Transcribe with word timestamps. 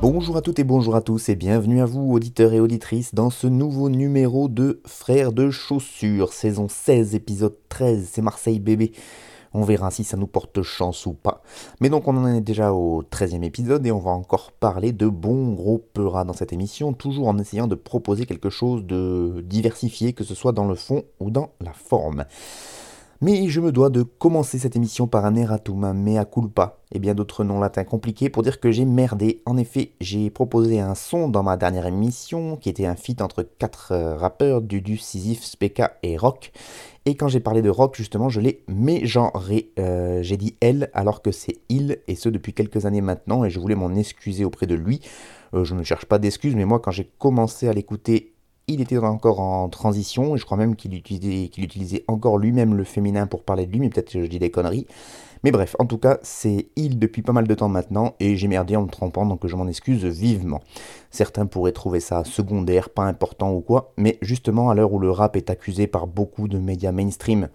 Bonjour 0.00 0.36
à 0.36 0.42
toutes 0.42 0.60
et 0.60 0.64
bonjour 0.64 0.94
à 0.94 1.00
tous 1.00 1.28
et 1.28 1.34
bienvenue 1.34 1.80
à 1.80 1.84
vous 1.84 2.12
auditeurs 2.12 2.52
et 2.52 2.60
auditrices 2.60 3.16
dans 3.16 3.30
ce 3.30 3.48
nouveau 3.48 3.88
numéro 3.88 4.48
de 4.48 4.80
Frères 4.86 5.32
de 5.32 5.50
chaussures, 5.50 6.32
saison 6.32 6.68
16, 6.68 7.16
épisode 7.16 7.56
13, 7.68 8.08
c'est 8.12 8.22
Marseille 8.22 8.60
bébé. 8.60 8.92
On 9.52 9.64
verra 9.64 9.90
si 9.90 10.04
ça 10.04 10.16
nous 10.16 10.28
porte 10.28 10.62
chance 10.62 11.04
ou 11.06 11.14
pas. 11.14 11.42
Mais 11.80 11.90
donc 11.90 12.06
on 12.06 12.16
en 12.16 12.28
est 12.28 12.40
déjà 12.40 12.72
au 12.72 13.02
13e 13.02 13.42
épisode 13.42 13.84
et 13.88 13.90
on 13.90 13.98
va 13.98 14.12
encore 14.12 14.52
parler 14.52 14.92
de 14.92 15.08
bons 15.08 15.52
gros 15.54 15.78
peuras 15.78 16.24
dans 16.24 16.32
cette 16.32 16.52
émission, 16.52 16.92
toujours 16.92 17.26
en 17.26 17.36
essayant 17.36 17.66
de 17.66 17.74
proposer 17.74 18.24
quelque 18.24 18.50
chose 18.50 18.84
de 18.84 19.44
diversifié, 19.44 20.12
que 20.12 20.22
ce 20.22 20.36
soit 20.36 20.52
dans 20.52 20.68
le 20.68 20.76
fond 20.76 21.02
ou 21.18 21.30
dans 21.30 21.50
la 21.60 21.72
forme. 21.72 22.24
Mais 23.20 23.48
je 23.48 23.60
me 23.60 23.72
dois 23.72 23.90
de 23.90 24.04
commencer 24.04 24.60
cette 24.60 24.76
émission 24.76 25.08
par 25.08 25.24
un 25.24 25.34
erratum, 25.34 25.82
un 25.82 25.92
mea 25.92 26.24
culpa, 26.24 26.78
et 26.92 27.00
bien 27.00 27.14
d'autres 27.14 27.42
noms 27.42 27.58
latins 27.58 27.82
compliqués 27.82 28.30
pour 28.30 28.44
dire 28.44 28.60
que 28.60 28.70
j'ai 28.70 28.84
merdé. 28.84 29.42
En 29.44 29.56
effet, 29.56 29.90
j'ai 30.00 30.30
proposé 30.30 30.78
un 30.78 30.94
son 30.94 31.28
dans 31.28 31.42
ma 31.42 31.56
dernière 31.56 31.86
émission, 31.86 32.54
qui 32.56 32.68
était 32.68 32.86
un 32.86 32.94
feat 32.94 33.20
entre 33.20 33.42
quatre 33.42 33.90
euh, 33.90 34.16
rappeurs, 34.16 34.62
Dudu, 34.62 34.98
Sisyphe, 34.98 35.42
Speka 35.42 35.96
et 36.04 36.16
Rock. 36.16 36.52
Et 37.06 37.16
quand 37.16 37.26
j'ai 37.26 37.40
parlé 37.40 37.60
de 37.60 37.70
rock, 37.70 37.96
justement, 37.96 38.28
je 38.28 38.40
l'ai 38.40 38.62
mégenré. 38.68 39.70
Euh, 39.80 40.22
j'ai 40.22 40.36
dit 40.36 40.54
elle 40.60 40.88
alors 40.94 41.20
que 41.20 41.32
c'est 41.32 41.56
il, 41.68 41.98
et 42.06 42.14
ce 42.14 42.28
depuis 42.28 42.52
quelques 42.52 42.86
années 42.86 43.00
maintenant, 43.00 43.44
et 43.44 43.50
je 43.50 43.58
voulais 43.58 43.74
m'en 43.74 43.96
excuser 43.96 44.44
auprès 44.44 44.66
de 44.66 44.76
lui. 44.76 45.00
Euh, 45.54 45.64
je 45.64 45.74
ne 45.74 45.82
cherche 45.82 46.04
pas 46.04 46.20
d'excuses, 46.20 46.54
mais 46.54 46.66
moi, 46.66 46.78
quand 46.78 46.92
j'ai 46.92 47.10
commencé 47.18 47.66
à 47.66 47.72
l'écouter 47.72 48.34
il 48.68 48.80
était 48.80 48.98
encore 48.98 49.40
en 49.40 49.68
transition, 49.68 50.36
je 50.36 50.44
crois 50.44 50.56
même 50.58 50.76
qu'il 50.76 50.94
utilisait, 50.94 51.48
qu'il 51.48 51.64
utilisait 51.64 52.04
encore 52.06 52.38
lui-même 52.38 52.74
le 52.74 52.84
féminin 52.84 53.26
pour 53.26 53.42
parler 53.42 53.66
de 53.66 53.72
lui, 53.72 53.80
mais 53.80 53.88
peut-être 53.88 54.12
que 54.12 54.22
je 54.22 54.28
dis 54.28 54.38
des 54.38 54.50
conneries. 54.50 54.86
Mais 55.44 55.50
bref, 55.52 55.76
en 55.78 55.86
tout 55.86 55.98
cas, 55.98 56.18
c'est 56.22 56.68
il 56.76 56.98
depuis 56.98 57.22
pas 57.22 57.32
mal 57.32 57.46
de 57.46 57.54
temps 57.54 57.68
maintenant, 57.68 58.14
et 58.20 58.36
j'ai 58.36 58.48
merdé 58.48 58.76
en 58.76 58.82
me 58.82 58.88
trompant, 58.88 59.24
donc 59.24 59.46
je 59.46 59.56
m'en 59.56 59.68
excuse 59.68 60.04
vivement. 60.04 60.60
Certains 61.10 61.46
pourraient 61.46 61.72
trouver 61.72 62.00
ça 62.00 62.24
secondaire, 62.24 62.90
pas 62.90 63.04
important 63.04 63.52
ou 63.52 63.60
quoi, 63.60 63.92
mais 63.96 64.18
justement, 64.20 64.70
à 64.70 64.74
l'heure 64.74 64.92
où 64.92 64.98
le 64.98 65.10
rap 65.10 65.36
est 65.36 65.50
accusé 65.50 65.86
par 65.86 66.06
beaucoup 66.06 66.48
de 66.48 66.58
médias 66.58 66.92
mainstream, 66.92 67.48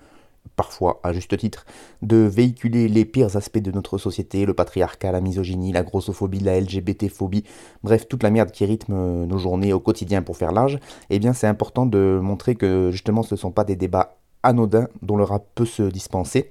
parfois 0.55 0.99
à 1.03 1.13
juste 1.13 1.35
titre, 1.37 1.65
de 2.01 2.17
véhiculer 2.17 2.87
les 2.87 3.05
pires 3.05 3.35
aspects 3.35 3.59
de 3.59 3.71
notre 3.71 3.97
société, 3.97 4.45
le 4.45 4.53
patriarcat, 4.53 5.11
la 5.11 5.21
misogynie, 5.21 5.71
la 5.71 5.83
grossophobie, 5.83 6.39
la 6.39 6.59
LGBT-phobie, 6.59 7.43
bref, 7.83 8.07
toute 8.07 8.23
la 8.23 8.29
merde 8.29 8.51
qui 8.51 8.65
rythme 8.65 9.25
nos 9.25 9.37
journées 9.37 9.73
au 9.73 9.79
quotidien 9.79 10.21
pour 10.21 10.37
faire 10.37 10.51
l'âge, 10.51 10.79
eh 11.09 11.19
bien 11.19 11.33
c'est 11.33 11.47
important 11.47 11.85
de 11.85 12.19
montrer 12.21 12.55
que 12.55 12.89
justement 12.91 13.23
ce 13.23 13.35
ne 13.35 13.39
sont 13.39 13.51
pas 13.51 13.63
des 13.63 13.75
débats 13.75 14.17
anodins 14.43 14.87
dont 15.01 15.17
le 15.17 15.23
rap 15.23 15.45
peut 15.55 15.65
se 15.65 15.83
dispenser. 15.83 16.49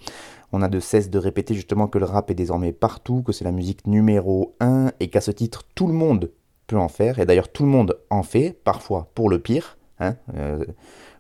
On 0.53 0.63
a 0.63 0.69
de 0.69 0.81
cesse 0.81 1.09
de 1.09 1.19
répéter 1.19 1.55
justement 1.55 1.87
que 1.87 1.99
le 1.99 2.05
rap 2.05 2.31
est 2.31 2.35
désormais 2.35 2.73
partout, 2.73 3.23
que 3.23 3.33
c'est 3.33 3.45
la 3.45 3.53
musique 3.53 3.87
numéro 3.87 4.55
1 4.61 4.93
et 5.01 5.09
qu'à 5.09 5.21
ce 5.21 5.31
titre 5.31 5.63
tout 5.75 5.87
le 5.87 5.95
monde 5.95 6.31
peut 6.67 6.79
en 6.79 6.89
faire, 6.89 7.19
et 7.19 7.27
d'ailleurs 7.27 7.51
tout 7.51 7.65
le 7.65 7.71
monde 7.71 7.99
en 8.11 8.23
fait, 8.23 8.59
parfois 8.65 9.09
pour 9.15 9.29
le 9.29 9.39
pire. 9.39 9.79
Hein, 10.01 10.17
euh, 10.35 10.65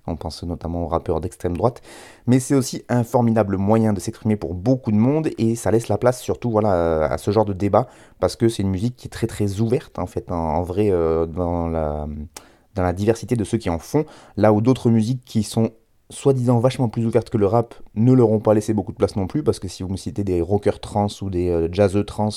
on 0.07 0.17
pense 0.17 0.43
notamment 0.43 0.85
aux 0.85 0.89
rappeurs 0.89 1.21
d'extrême 1.21 1.57
droite, 1.57 1.81
mais 2.27 2.41
c'est 2.41 2.55
aussi 2.55 2.83
un 2.89 3.05
formidable 3.05 3.57
moyen 3.57 3.93
de 3.93 4.01
s'exprimer 4.01 4.37
pour 4.37 4.55
beaucoup 4.55 4.91
de 4.91 4.97
monde 4.97 5.31
et 5.39 5.55
ça 5.55 5.71
laisse 5.71 5.89
la 5.89 5.99
place 5.99 6.21
surtout 6.21 6.51
voilà, 6.51 7.05
à 7.05 7.19
ce 7.19 7.31
genre 7.31 7.45
de 7.45 7.53
débat 7.53 7.87
parce 8.21 8.37
que 8.37 8.49
c'est 8.49 8.63
une 8.63 8.71
musique 8.71 8.97
qui 8.97 9.07
est 9.07 9.11
très 9.11 9.27
très 9.27 9.61
ouverte 9.61 9.99
en 9.99 10.07
fait, 10.07 10.31
en, 10.31 10.63
vrai, 10.63 10.91
euh, 10.91 11.27
dans, 11.27 11.69
la, 11.69 12.93
diversité 12.93 13.37
de 13.37 13.45
ceux 13.45 13.59
qui 13.59 13.71
en 13.71 13.79
font, 13.79 14.05
là 14.37 14.53
où 14.53 14.61
d'autres 14.61 14.91
musiques 14.91 15.25
qui 15.25 15.43
sont 15.43 15.71
soi-disant 16.11 16.59
vachement 16.59 16.89
plus 16.89 17.07
ouvertes 17.07 17.31
que 17.31 17.39
le 17.39 17.47
rap 17.47 17.75
ne 17.95 18.13
leur 18.13 18.31
ont 18.31 18.41
pas 18.41 18.55
laissé 18.55 18.75
beaucoup 18.75 18.93
de 18.93 18.97
place 18.99 19.17
non 19.17 19.27
plus 19.27 19.43
parce 19.43 19.59
que 19.59 19.69
si 19.69 19.83
vous 19.83 19.89
me 19.89 19.97
citez 19.97 20.25
des 20.25 20.41
rockers 20.41 20.81
trans 20.81 21.07
ou 21.23 21.31
des 21.31 21.49
euh, 21.49 21.69
jazzeux 21.73 22.05
trans, 22.05 22.29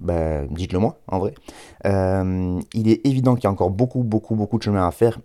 ben, 0.00 0.48
dites-le 0.50 0.78
moi, 0.78 0.98
en 1.08 1.18
vrai. 1.18 1.34
Euh, 1.86 2.60
il 2.74 2.88
est 2.88 3.06
évident 3.06 3.34
qu'il 3.34 3.44
y 3.44 3.46
a 3.46 3.50
encore 3.50 3.70
beaucoup, 3.70 4.02
beaucoup, 4.02 4.34
beaucoup 4.34 4.58
de 4.58 4.62
chemin 4.62 4.86
à 4.86 4.90
faire, 4.90 5.18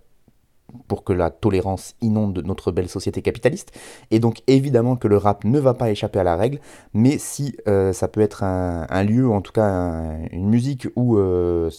pour 0.88 1.04
que 1.04 1.14
la 1.14 1.30
tolérance 1.30 1.96
inonde 2.02 2.42
notre 2.46 2.72
belle 2.72 2.90
société 2.90 3.22
capitaliste. 3.22 3.72
Et 4.12 4.20
donc 4.20 4.42
évidemment 4.48 4.96
que 4.96 5.08
le 5.08 5.18
rap 5.18 5.44
ne 5.44 5.60
va 5.60 5.74
pas 5.74 5.90
échapper 5.90 6.20
à 6.20 6.24
la 6.24 6.36
règle, 6.36 6.60
mais 6.94 7.18
si 7.18 7.56
euh, 7.68 7.94
ça 7.94 8.08
peut 8.08 8.22
être 8.22 8.44
un, 8.44 9.04
lieu, 9.04 9.30
en 9.30 9.42
tout 9.42 9.52
cas 9.52 10.02
une 10.32 10.50
musique 10.50 10.88
où, 10.96 11.18
euh, 11.18 11.70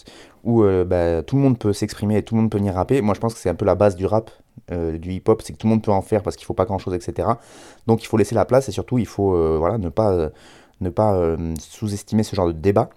où 0.45 0.63
euh, 0.63 0.85
bah, 0.85 1.23
tout 1.23 1.37
le 1.37 1.43
monde 1.43 1.59
peut 1.59 1.73
s'exprimer 1.73 2.19
et 2.19 2.23
tout 2.23 2.35
le 2.35 2.43
monde 2.43 2.51
peut 2.51 2.59
venir 2.59 2.75
rapper, 2.75 3.01
moi 3.01 3.15
je 3.15 3.21
pense 3.21 3.35
que 3.35 3.41
c'est 3.41 3.51
un 3.51 3.55
peu 3.55 3.65
la 3.65 3.75
base 3.75 3.97
du 3.97 4.07
rap, 4.07 4.31
du 4.71 5.13
hip-hop, 5.13 5.43
c'est 5.43 5.53
que 5.53 5.59
tout 5.59 5.67
le 5.67 5.73
monde 5.73 5.83
peut 5.83 5.93
en 5.93 6.03
faire 6.03 6.23
parce 6.23 6.35
qu'il 6.35 6.47
faut 6.47 6.55
pas 6.55 6.65
grand-chose, 6.65 6.95
etc. 6.95 7.29
Donc 7.87 8.03
il 8.03 8.07
faut 8.07 8.17
laisser 8.17 8.35
la 8.35 8.45
place 8.45 8.69
et 8.69 8.73
surtout 8.73 8.99
il 8.99 9.07
faut 9.07 9.59
voilà, 9.59 9.79
ne 9.79 9.91
pas, 9.91 10.31
ne 10.81 10.91
pas 10.91 11.37
sous-estimer 11.61 12.23
ce 12.23 12.35
genre 12.35 12.49
de 12.49 12.53
débat. 12.53 12.91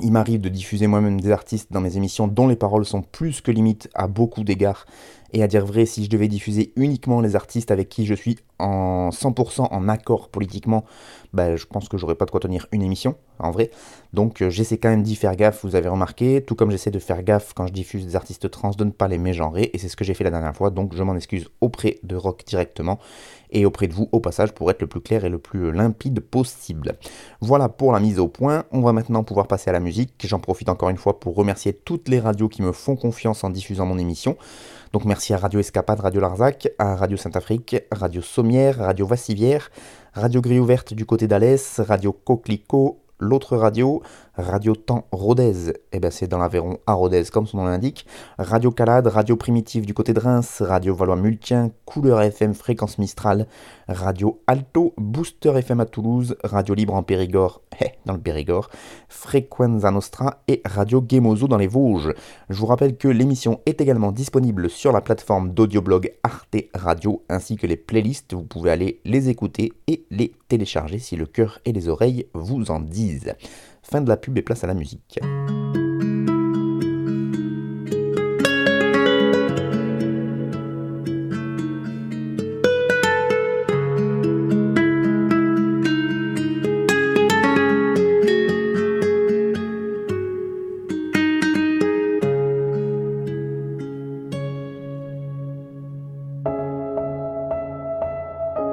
Il 0.00 0.12
m'arrive 0.12 0.40
de 0.40 0.48
diffuser 0.48 0.86
moi-même 0.86 1.20
des 1.20 1.32
artistes 1.32 1.72
dans 1.72 1.80
mes 1.80 1.96
émissions 1.96 2.28
dont 2.28 2.46
les 2.46 2.56
paroles 2.56 2.84
sont 2.84 3.02
plus 3.02 3.40
que 3.40 3.50
limites 3.50 3.88
à 3.94 4.06
beaucoup 4.06 4.44
d'égards. 4.44 4.86
Et 5.32 5.42
à 5.42 5.46
dire 5.46 5.66
vrai, 5.66 5.84
si 5.86 6.04
je 6.04 6.10
devais 6.10 6.28
diffuser 6.28 6.72
uniquement 6.76 7.20
les 7.20 7.36
artistes 7.36 7.70
avec 7.70 7.88
qui 7.88 8.06
je 8.06 8.14
suis 8.14 8.38
en 8.58 9.10
100% 9.10 9.68
en 9.70 9.88
accord 9.88 10.28
politiquement, 10.30 10.84
bah, 11.32 11.56
je 11.56 11.66
pense 11.66 11.88
que 11.88 11.98
j'aurais 11.98 12.14
pas 12.14 12.24
de 12.24 12.30
quoi 12.30 12.40
tenir 12.40 12.66
une 12.72 12.82
émission, 12.82 13.16
en 13.38 13.50
vrai. 13.50 13.70
Donc 14.14 14.40
euh, 14.40 14.48
j'essaie 14.48 14.78
quand 14.78 14.88
même 14.88 15.02
d'y 15.02 15.16
faire 15.16 15.36
gaffe, 15.36 15.64
vous 15.64 15.76
avez 15.76 15.88
remarqué, 15.88 16.42
tout 16.42 16.54
comme 16.54 16.70
j'essaie 16.70 16.90
de 16.90 16.98
faire 16.98 17.22
gaffe 17.22 17.52
quand 17.54 17.66
je 17.66 17.72
diffuse 17.72 18.06
des 18.06 18.16
artistes 18.16 18.50
trans 18.50 18.70
de 18.70 18.84
ne 18.84 18.90
pas 18.90 19.06
les 19.06 19.18
mégenrer, 19.18 19.70
et 19.72 19.78
c'est 19.78 19.88
ce 19.88 19.96
que 19.96 20.04
j'ai 20.04 20.14
fait 20.14 20.24
la 20.24 20.30
dernière 20.30 20.56
fois, 20.56 20.70
donc 20.70 20.94
je 20.94 21.02
m'en 21.02 21.14
excuse 21.14 21.48
auprès 21.60 21.98
de 22.02 22.16
Rock 22.16 22.44
directement, 22.46 22.98
et 23.50 23.66
auprès 23.66 23.86
de 23.86 23.92
vous 23.92 24.08
au 24.12 24.20
passage 24.20 24.52
pour 24.52 24.70
être 24.70 24.80
le 24.80 24.86
plus 24.86 25.00
clair 25.00 25.24
et 25.24 25.28
le 25.28 25.38
plus 25.38 25.72
limpide 25.72 26.20
possible. 26.20 26.96
Voilà 27.40 27.68
pour 27.68 27.92
la 27.92 28.00
mise 28.00 28.18
au 28.18 28.28
point, 28.28 28.64
on 28.72 28.80
va 28.80 28.92
maintenant 28.92 29.24
pouvoir 29.24 29.46
passer 29.46 29.68
à 29.68 29.74
la 29.74 29.80
musique, 29.80 30.14
j'en 30.24 30.40
profite 30.40 30.70
encore 30.70 30.88
une 30.88 30.96
fois 30.96 31.20
pour 31.20 31.34
remercier 31.34 31.74
toutes 31.74 32.08
les 32.08 32.20
radios 32.20 32.48
qui 32.48 32.62
me 32.62 32.72
font 32.72 32.96
confiance 32.96 33.44
en 33.44 33.50
diffusant 33.50 33.86
mon 33.86 33.98
émission. 33.98 34.36
Donc 34.92 35.04
merci 35.04 35.34
à 35.34 35.38
Radio 35.38 35.60
Escapade, 35.60 36.00
Radio 36.00 36.20
Larzac, 36.20 36.68
à 36.78 36.96
Radio 36.96 37.18
Saint-Afrique, 37.18 37.76
Radio 37.92 38.22
Sommière, 38.22 38.78
Radio 38.78 39.06
Vassivière, 39.06 39.70
Radio 40.14 40.40
Grille 40.40 40.60
Ouverte 40.60 40.94
du 40.94 41.04
côté 41.04 41.26
d'Alès, 41.26 41.80
Radio 41.80 42.12
Coquelicot, 42.12 42.98
l'autre 43.18 43.56
radio, 43.56 44.02
Radio 44.38 44.76
Temps 44.76 45.08
Rodez, 45.10 45.72
eh 45.90 45.98
ben 45.98 46.12
c'est 46.12 46.28
dans 46.28 46.38
l'Aveyron 46.38 46.78
à 46.86 46.92
Rodez 46.92 47.24
comme 47.32 47.48
son 47.48 47.56
nom 47.56 47.64
l'indique, 47.64 48.06
Radio 48.38 48.70
Calade, 48.70 49.08
Radio 49.08 49.34
Primitive 49.36 49.84
du 49.84 49.94
côté 49.94 50.14
de 50.14 50.20
Reims, 50.20 50.62
Radio 50.64 50.94
Valois 50.94 51.16
Multien, 51.16 51.72
Couleur 51.84 52.22
FM 52.22 52.54
Fréquence 52.54 52.98
Mistral, 52.98 53.48
Radio 53.88 54.40
Alto, 54.46 54.94
Booster 54.96 55.56
FM 55.56 55.80
à 55.80 55.86
Toulouse, 55.86 56.36
Radio 56.44 56.74
Libre 56.76 56.94
en 56.94 57.02
Périgord, 57.02 57.62
eh, 57.80 57.90
dans 58.06 58.12
le 58.12 58.20
Périgord, 58.20 58.70
Frequenza 59.08 59.90
Nostra 59.90 60.40
et 60.46 60.62
Radio 60.64 61.04
Gemozo 61.06 61.48
dans 61.48 61.56
les 61.56 61.66
Vosges. 61.66 62.14
Je 62.48 62.60
vous 62.60 62.66
rappelle 62.66 62.96
que 62.96 63.08
l'émission 63.08 63.60
est 63.66 63.80
également 63.80 64.12
disponible 64.12 64.70
sur 64.70 64.92
la 64.92 65.00
plateforme 65.00 65.52
d'audioblog 65.52 66.12
Arte 66.22 66.56
Radio 66.74 67.24
ainsi 67.28 67.56
que 67.56 67.66
les 67.66 67.76
playlists, 67.76 68.34
vous 68.34 68.44
pouvez 68.44 68.70
aller 68.70 69.00
les 69.04 69.30
écouter 69.30 69.72
et 69.88 70.04
les 70.10 70.32
télécharger 70.46 71.00
si 71.00 71.16
le 71.16 71.26
cœur 71.26 71.58
et 71.64 71.72
les 71.72 71.88
oreilles 71.88 72.26
vous 72.34 72.70
en 72.70 72.78
disent. 72.78 73.34
Fin 73.87 74.01
de 74.01 74.09
la 74.09 74.17
pub 74.17 74.37
et 74.37 74.41
place 74.41 74.63
à 74.63 74.67
la 74.67 74.73
musique. 74.73 75.19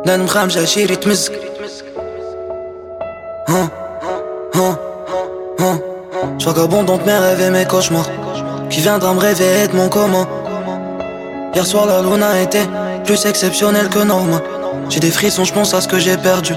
لا 0.07 0.17
نمخامش 0.17 0.57
عشيري 0.59 0.97
تمزك 0.97 1.44
Je 6.56 6.62
qu'abondante 6.62 7.06
mes 7.06 7.18
rêves 7.18 7.42
et 7.42 7.50
mes 7.50 7.66
cauchemars 7.66 8.10
Qui 8.70 8.80
viendra 8.80 9.14
me 9.14 9.20
réveiller 9.20 9.68
de 9.68 9.76
mon 9.76 9.90
coma 9.90 10.26
Hier 11.54 11.66
soir 11.66 11.86
la 11.86 12.02
luna 12.02 12.40
était 12.42 12.66
plus 13.04 13.26
exceptionnelle 13.26 13.90
que 13.90 14.00
normal 14.00 14.42
J'ai 14.90 15.02
des 15.02 15.12
frissons, 15.12 15.44
je 15.44 15.54
pense 15.54 15.74
à 15.74 15.82
ce 15.82 15.90
que 15.90 16.00
j'ai 16.00 16.16
perdu. 16.16 16.54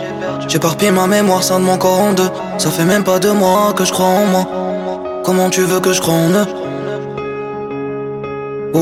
J'éparpille 0.46 0.92
ma 0.92 1.08
mémoire, 1.08 1.42
ça 1.42 1.58
de 1.58 1.64
mon 1.64 1.78
corps 1.78 1.98
en 1.98 2.12
deux. 2.12 2.30
Ça 2.58 2.70
fait 2.70 2.84
même 2.84 3.02
pas 3.02 3.18
deux 3.18 3.32
mois 3.32 3.72
que 3.74 3.84
je 3.84 3.92
crois 3.92 4.06
en 4.06 4.26
moi. 4.26 4.46
Comment 5.24 5.50
tu 5.50 5.62
veux 5.62 5.80
que 5.80 5.92
je 5.92 6.00
croie 6.00 6.14
en 6.14 6.30
eux? 6.30 6.46
Oh, 8.74 8.78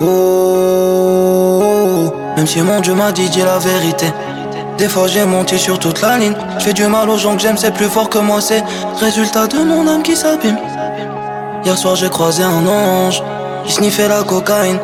oh, 0.00 0.06
oh, 2.04 2.12
Même 2.36 2.46
si 2.48 2.60
mon 2.60 2.80
Dieu 2.80 2.94
m'a 2.94 3.12
dit, 3.12 3.28
dis 3.30 3.42
la 3.42 3.58
vérité. 3.58 4.06
Des 4.78 4.88
fois 4.88 5.08
j'ai 5.08 5.24
monté 5.24 5.58
sur 5.58 5.76
toute 5.80 6.00
la 6.00 6.18
ligne. 6.18 6.34
Je 6.58 6.64
fais 6.64 6.72
du 6.72 6.86
mal 6.86 7.10
aux 7.10 7.18
gens 7.18 7.34
que 7.34 7.42
j'aime, 7.42 7.56
c'est 7.56 7.74
plus 7.74 7.88
fort 7.88 8.08
que 8.08 8.18
moi, 8.18 8.40
c'est 8.40 8.62
résultat 9.00 9.48
de 9.48 9.58
mon 9.58 9.88
âme 9.88 10.04
qui 10.04 10.14
s'abîme. 10.14 10.56
Hier 11.64 11.76
soir 11.76 11.96
j'ai 11.96 12.08
croisé 12.08 12.44
un 12.44 12.64
ange, 12.64 13.20
il 13.66 13.72
sniffait 13.72 14.06
la 14.06 14.22
cocaïne. 14.22 14.78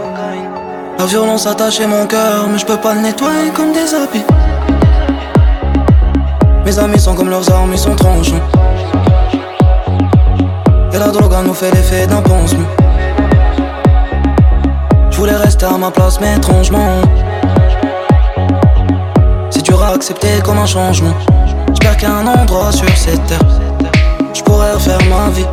La 0.99 1.07
violence 1.07 1.47
attachait 1.47 1.87
mon 1.87 2.07
cœur, 2.07 2.49
mais 2.51 2.59
je 2.59 2.67
peux 2.67 2.77
pas 2.77 2.95
le 2.95 3.03
nettoyer 3.03 3.51
comme 3.55 3.73
des 3.73 3.95
habits. 3.95 4.25
Mes 6.65 6.77
amis 6.77 6.99
sont 6.99 7.15
comme 7.15 7.31
leurs 7.31 7.49
armes, 7.53 7.73
ils 7.73 7.79
sont 7.79 7.95
tranchants. 7.95 8.43
Et 10.93 10.99
la 10.99 11.09
drogue 11.09 11.37
nous 11.47 11.55
fait 11.55 11.71
l'effet 11.71 12.09
d'un 12.09 12.21
pansement. 12.21 12.67
Je 15.11 15.17
voulais 15.19 15.37
rester 15.37 15.67
à 15.67 15.79
ma 15.79 15.93
place, 15.93 16.19
mais 16.21 16.35
étrangement. 16.37 17.01
À 19.83 19.89
accepter 19.89 20.41
comme 20.43 20.59
un 20.59 20.67
changement. 20.67 21.15
J'espère 21.69 21.97
qu'il 21.97 22.09
y 22.09 22.11
a 22.11 22.15
un 22.15 22.27
endroit 22.27 22.73
sur 22.73 22.89
cette 22.97 23.25
terre. 23.27 23.41
Je 24.33 24.41
pourrais 24.43 24.73
refaire 24.73 24.99
ma 25.11 25.29
vie. 25.31 25.47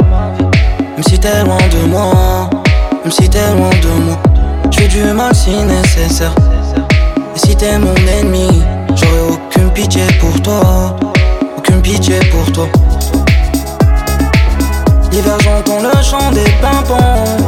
Même 0.80 1.04
si 1.04 1.20
t'es 1.20 1.44
loin 1.44 1.58
de 1.58 1.88
moi. 1.88 2.50
Même 3.04 3.12
si 3.12 3.28
t'es 3.30 3.52
loin 3.52 3.70
de 3.70 4.02
moi. 4.06 4.18
Je 4.72 4.80
fais 4.80 4.88
du 4.88 5.04
mal 5.04 5.36
si 5.36 5.50
nécessaire. 5.52 6.34
Et 7.36 7.40
si 7.40 7.56
t'es 7.56 7.78
mon 7.78 7.96
ennemi, 7.96 8.62
j'aurais 8.96 9.34
aucune 9.34 9.70
pitié 9.72 10.04
pour 10.20 10.42
toi. 10.42 10.96
Aucune 11.58 11.82
pitié 11.82 12.20
pour 12.32 12.52
toi. 12.54 12.68
L'hiver 15.12 15.38
j'entends 15.42 15.82
le 15.82 16.02
chant 16.02 16.32
des 16.32 16.50
pimpons 16.62 17.48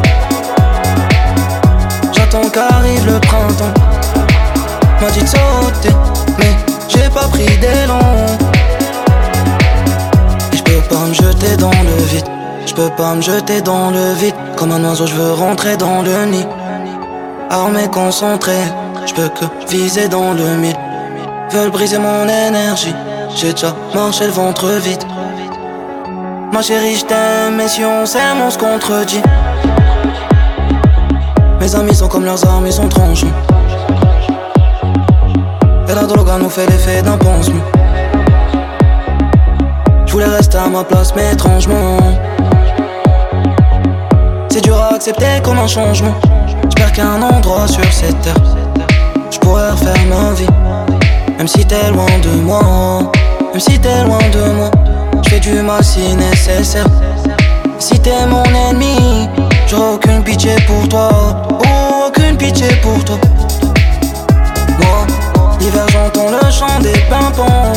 J'attends 2.12 2.50
qu'arrive 2.50 3.06
le 3.06 3.20
printemps 3.20 3.74
M'a 5.00 5.10
dit 5.12 5.26
sauter 5.26 5.96
mais 6.38 6.56
j'ai 6.96 7.10
pas 7.10 7.28
pris 7.28 7.46
d'élan. 7.58 8.00
Je 10.52 10.62
peux 10.64 10.82
pas 10.90 11.06
me 11.08 11.14
jeter 11.14 11.58
dans 11.58 11.72
le 11.72 12.04
vide. 12.12 12.26
Je 12.66 12.74
peux 12.74 12.90
pas 12.90 13.14
me 13.16 13.22
jeter 13.22 13.62
dans 13.62 13.92
le 13.92 14.14
vide. 14.14 14.36
Comme 14.56 14.72
un 14.72 14.84
oiseau 14.84 15.06
je 15.06 15.14
veux 15.14 15.34
rentrer 15.34 15.78
dans 15.78 16.02
le 16.02 16.26
nid. 16.26 16.46
Armé 17.50 17.88
concentré. 17.92 18.58
Je 19.06 19.14
peux 19.14 19.30
que 19.30 19.46
viser 19.70 20.08
dans 20.08 20.34
le 20.34 20.56
mille. 20.58 20.76
Veulent 21.52 21.72
briser 21.72 21.98
mon 21.98 22.24
énergie. 22.28 22.96
J'ai 23.36 23.54
déjà 23.54 23.76
marché 23.94 24.26
le 24.26 24.32
ventre 24.32 24.68
vide. 24.86 25.04
Ma 26.52 26.62
chérie, 26.62 26.96
je 26.96 27.06
t'aime, 27.06 27.56
mais 27.58 27.68
si 27.68 27.84
on 27.84 28.06
s'aime, 28.06 28.38
on 28.46 28.52
se 28.52 28.58
contredit. 28.58 29.22
Mes 31.60 31.76
amis 31.76 31.96
sont 31.96 32.08
comme 32.08 32.26
leurs 32.26 32.46
armes, 32.46 32.68
ils 32.68 32.74
sont 32.74 32.88
tranchants. 32.88 33.28
La 35.96 36.08
drogue 36.08 36.28
nous 36.40 36.50
fait 36.50 36.66
l'effet 36.66 37.04
d'un 37.04 37.18
pansement. 37.18 37.62
Je 40.08 40.12
voulais 40.12 40.26
rester 40.26 40.58
à 40.58 40.68
ma 40.68 40.84
place, 40.84 41.14
mais 41.16 41.34
étrangement. 41.34 41.98
C'est 44.50 44.62
dur 44.62 44.76
à 44.76 44.96
accepter 44.96 45.40
comme 45.44 45.60
un 45.60 45.68
changement. 45.68 46.16
J'espère 46.64 46.92
qu'il 46.94 47.04
y 47.04 47.08
a 47.08 47.12
un 47.12 47.22
endroit 47.22 47.68
sur 47.68 47.86
cette 47.94 48.20
terre. 48.22 48.34
Je 49.30 49.38
pourrais 49.38 49.70
refaire 49.70 49.96
ma 50.10 50.34
vie. 50.34 50.48
Même 51.38 51.48
si 51.48 51.64
t'es 51.64 51.92
loin 51.92 52.06
de 52.24 52.42
moi. 52.42 53.12
Même 53.52 53.60
si 53.60 53.80
t'es 53.80 54.04
loin 54.04 54.18
de 54.32 54.52
moi. 54.52 54.72
Je 55.24 55.30
fais 55.30 55.40
du 55.40 55.62
mal 55.62 55.84
si 55.84 56.16
nécessaire. 56.16 56.88
Si 57.78 58.00
t'es 58.00 58.26
mon 58.26 58.44
ennemi, 58.44 59.30
j'aurai 59.68 59.94
aucune 59.94 60.24
pitié 60.24 60.56
pour 60.66 60.90
toi. 60.90 61.10
Oh, 61.52 62.08
aucune 62.08 62.36
pitié 62.36 62.68
pour 62.82 63.04
toi. 63.06 63.18
Moi, 64.80 65.06
l'hiver 65.64 65.86
j'entends 65.90 66.30
le 66.30 66.52
chant 66.52 66.80
des 66.82 67.00
pimpons. 67.10 67.74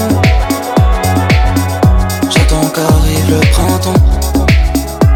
J'attends 2.32 2.68
qu'arrive 2.74 3.30
le 3.30 3.40
printemps. 3.52 4.02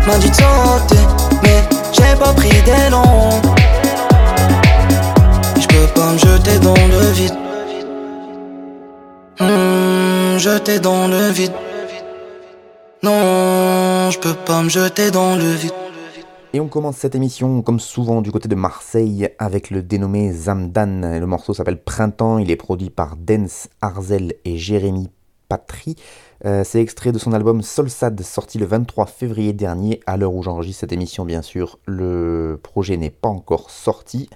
M'a 0.06 0.16
dit 0.18 0.30
de 0.30 0.34
sauter, 0.34 1.04
mais 1.42 1.62
j'ai 1.92 2.14
pas 2.18 2.32
pris 2.32 2.56
d'élan. 2.66 3.30
Je 5.60 5.66
peux 5.66 5.88
pas 5.94 6.12
me 6.12 6.18
jeter 6.18 6.58
dans 6.60 6.84
le 6.94 7.02
vide. 7.18 7.36
Hmm, 9.40 10.38
jeter 10.38 10.78
dans 10.78 11.08
le 11.08 11.30
vide. 11.30 11.52
Non, 13.02 14.10
je 14.10 14.18
peux 14.18 14.34
pas 14.34 14.62
me 14.62 14.68
jeter 14.68 15.10
dans 15.10 15.34
le 15.34 15.50
vide. 15.62 15.72
Et 16.52 16.58
on 16.58 16.66
commence 16.66 16.96
cette 16.96 17.14
émission, 17.14 17.62
comme 17.62 17.78
souvent, 17.78 18.22
du 18.22 18.32
côté 18.32 18.48
de 18.48 18.56
Marseille, 18.56 19.28
avec 19.38 19.70
le 19.70 19.84
dénommé 19.84 20.32
Zamdan. 20.32 21.20
Le 21.20 21.24
morceau 21.24 21.54
s'appelle 21.54 21.80
Printemps, 21.80 22.38
il 22.38 22.50
est 22.50 22.56
produit 22.56 22.90
par 22.90 23.14
Dance, 23.16 23.68
Arzel 23.80 24.34
et 24.44 24.58
Jérémy 24.58 25.10
Patry. 25.48 25.94
Euh, 26.44 26.64
c'est 26.64 26.82
extrait 26.82 27.12
de 27.12 27.18
son 27.20 27.34
album 27.34 27.62
Solsad, 27.62 28.20
sorti 28.22 28.58
le 28.58 28.66
23 28.66 29.06
février 29.06 29.52
dernier. 29.52 30.00
À 30.06 30.16
l'heure 30.16 30.34
où 30.34 30.42
j'enregistre 30.42 30.80
cette 30.80 30.92
émission, 30.92 31.24
bien 31.24 31.42
sûr, 31.42 31.78
le 31.86 32.58
projet 32.60 32.96
n'est 32.96 33.10
pas 33.10 33.28
encore 33.28 33.70
sorti. 33.70 34.28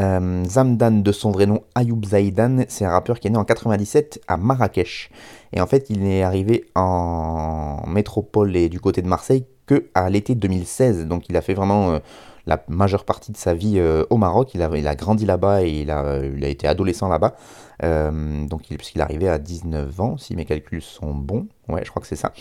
Euh, 0.00 0.44
Zamdan, 0.44 1.02
de 1.02 1.12
son 1.12 1.30
vrai 1.30 1.46
nom 1.46 1.62
Ayoub 1.76 2.04
Zaïdan, 2.06 2.64
c'est 2.66 2.84
un 2.84 2.90
rappeur 2.90 3.20
qui 3.20 3.28
est 3.28 3.30
né 3.30 3.38
en 3.38 3.44
97 3.44 4.20
à 4.26 4.36
Marrakech. 4.36 5.10
Et 5.52 5.60
en 5.60 5.68
fait, 5.68 5.90
il 5.90 6.00
n'est 6.00 6.24
arrivé 6.24 6.64
en 6.74 7.84
métropole 7.86 8.56
et 8.56 8.68
du 8.68 8.80
côté 8.80 9.00
de 9.00 9.06
Marseille 9.06 9.44
que 9.66 9.86
à 9.94 10.10
l'été 10.10 10.34
2016. 10.34 11.06
Donc 11.06 11.28
il 11.28 11.36
a 11.36 11.42
fait 11.42 11.54
vraiment 11.54 11.92
euh, 11.92 11.98
la 12.46 12.62
majeure 12.68 13.04
partie 13.04 13.32
de 13.32 13.36
sa 13.36 13.54
vie 13.54 13.78
euh, 13.78 14.04
au 14.10 14.16
Maroc. 14.16 14.50
Il 14.54 14.62
a, 14.62 14.94
grandi 14.94 15.26
là-bas 15.26 15.62
et 15.62 15.70
il 15.82 15.90
a, 15.90 16.18
été 16.42 16.66
adolescent 16.66 17.08
là-bas. 17.08 17.34
Euh, 17.82 18.46
donc 18.46 18.62
puisqu'il 18.62 19.00
est 19.00 19.04
arrivé 19.04 19.28
à 19.28 19.38
19 19.38 20.00
ans, 20.00 20.16
si 20.16 20.36
mes 20.36 20.44
calculs 20.44 20.82
sont 20.82 21.14
bons. 21.14 21.46
Ouais, 21.68 21.82
je 21.84 21.90
crois 21.90 22.00
que 22.00 22.08
c'est 22.08 22.16
ça. 22.16 22.32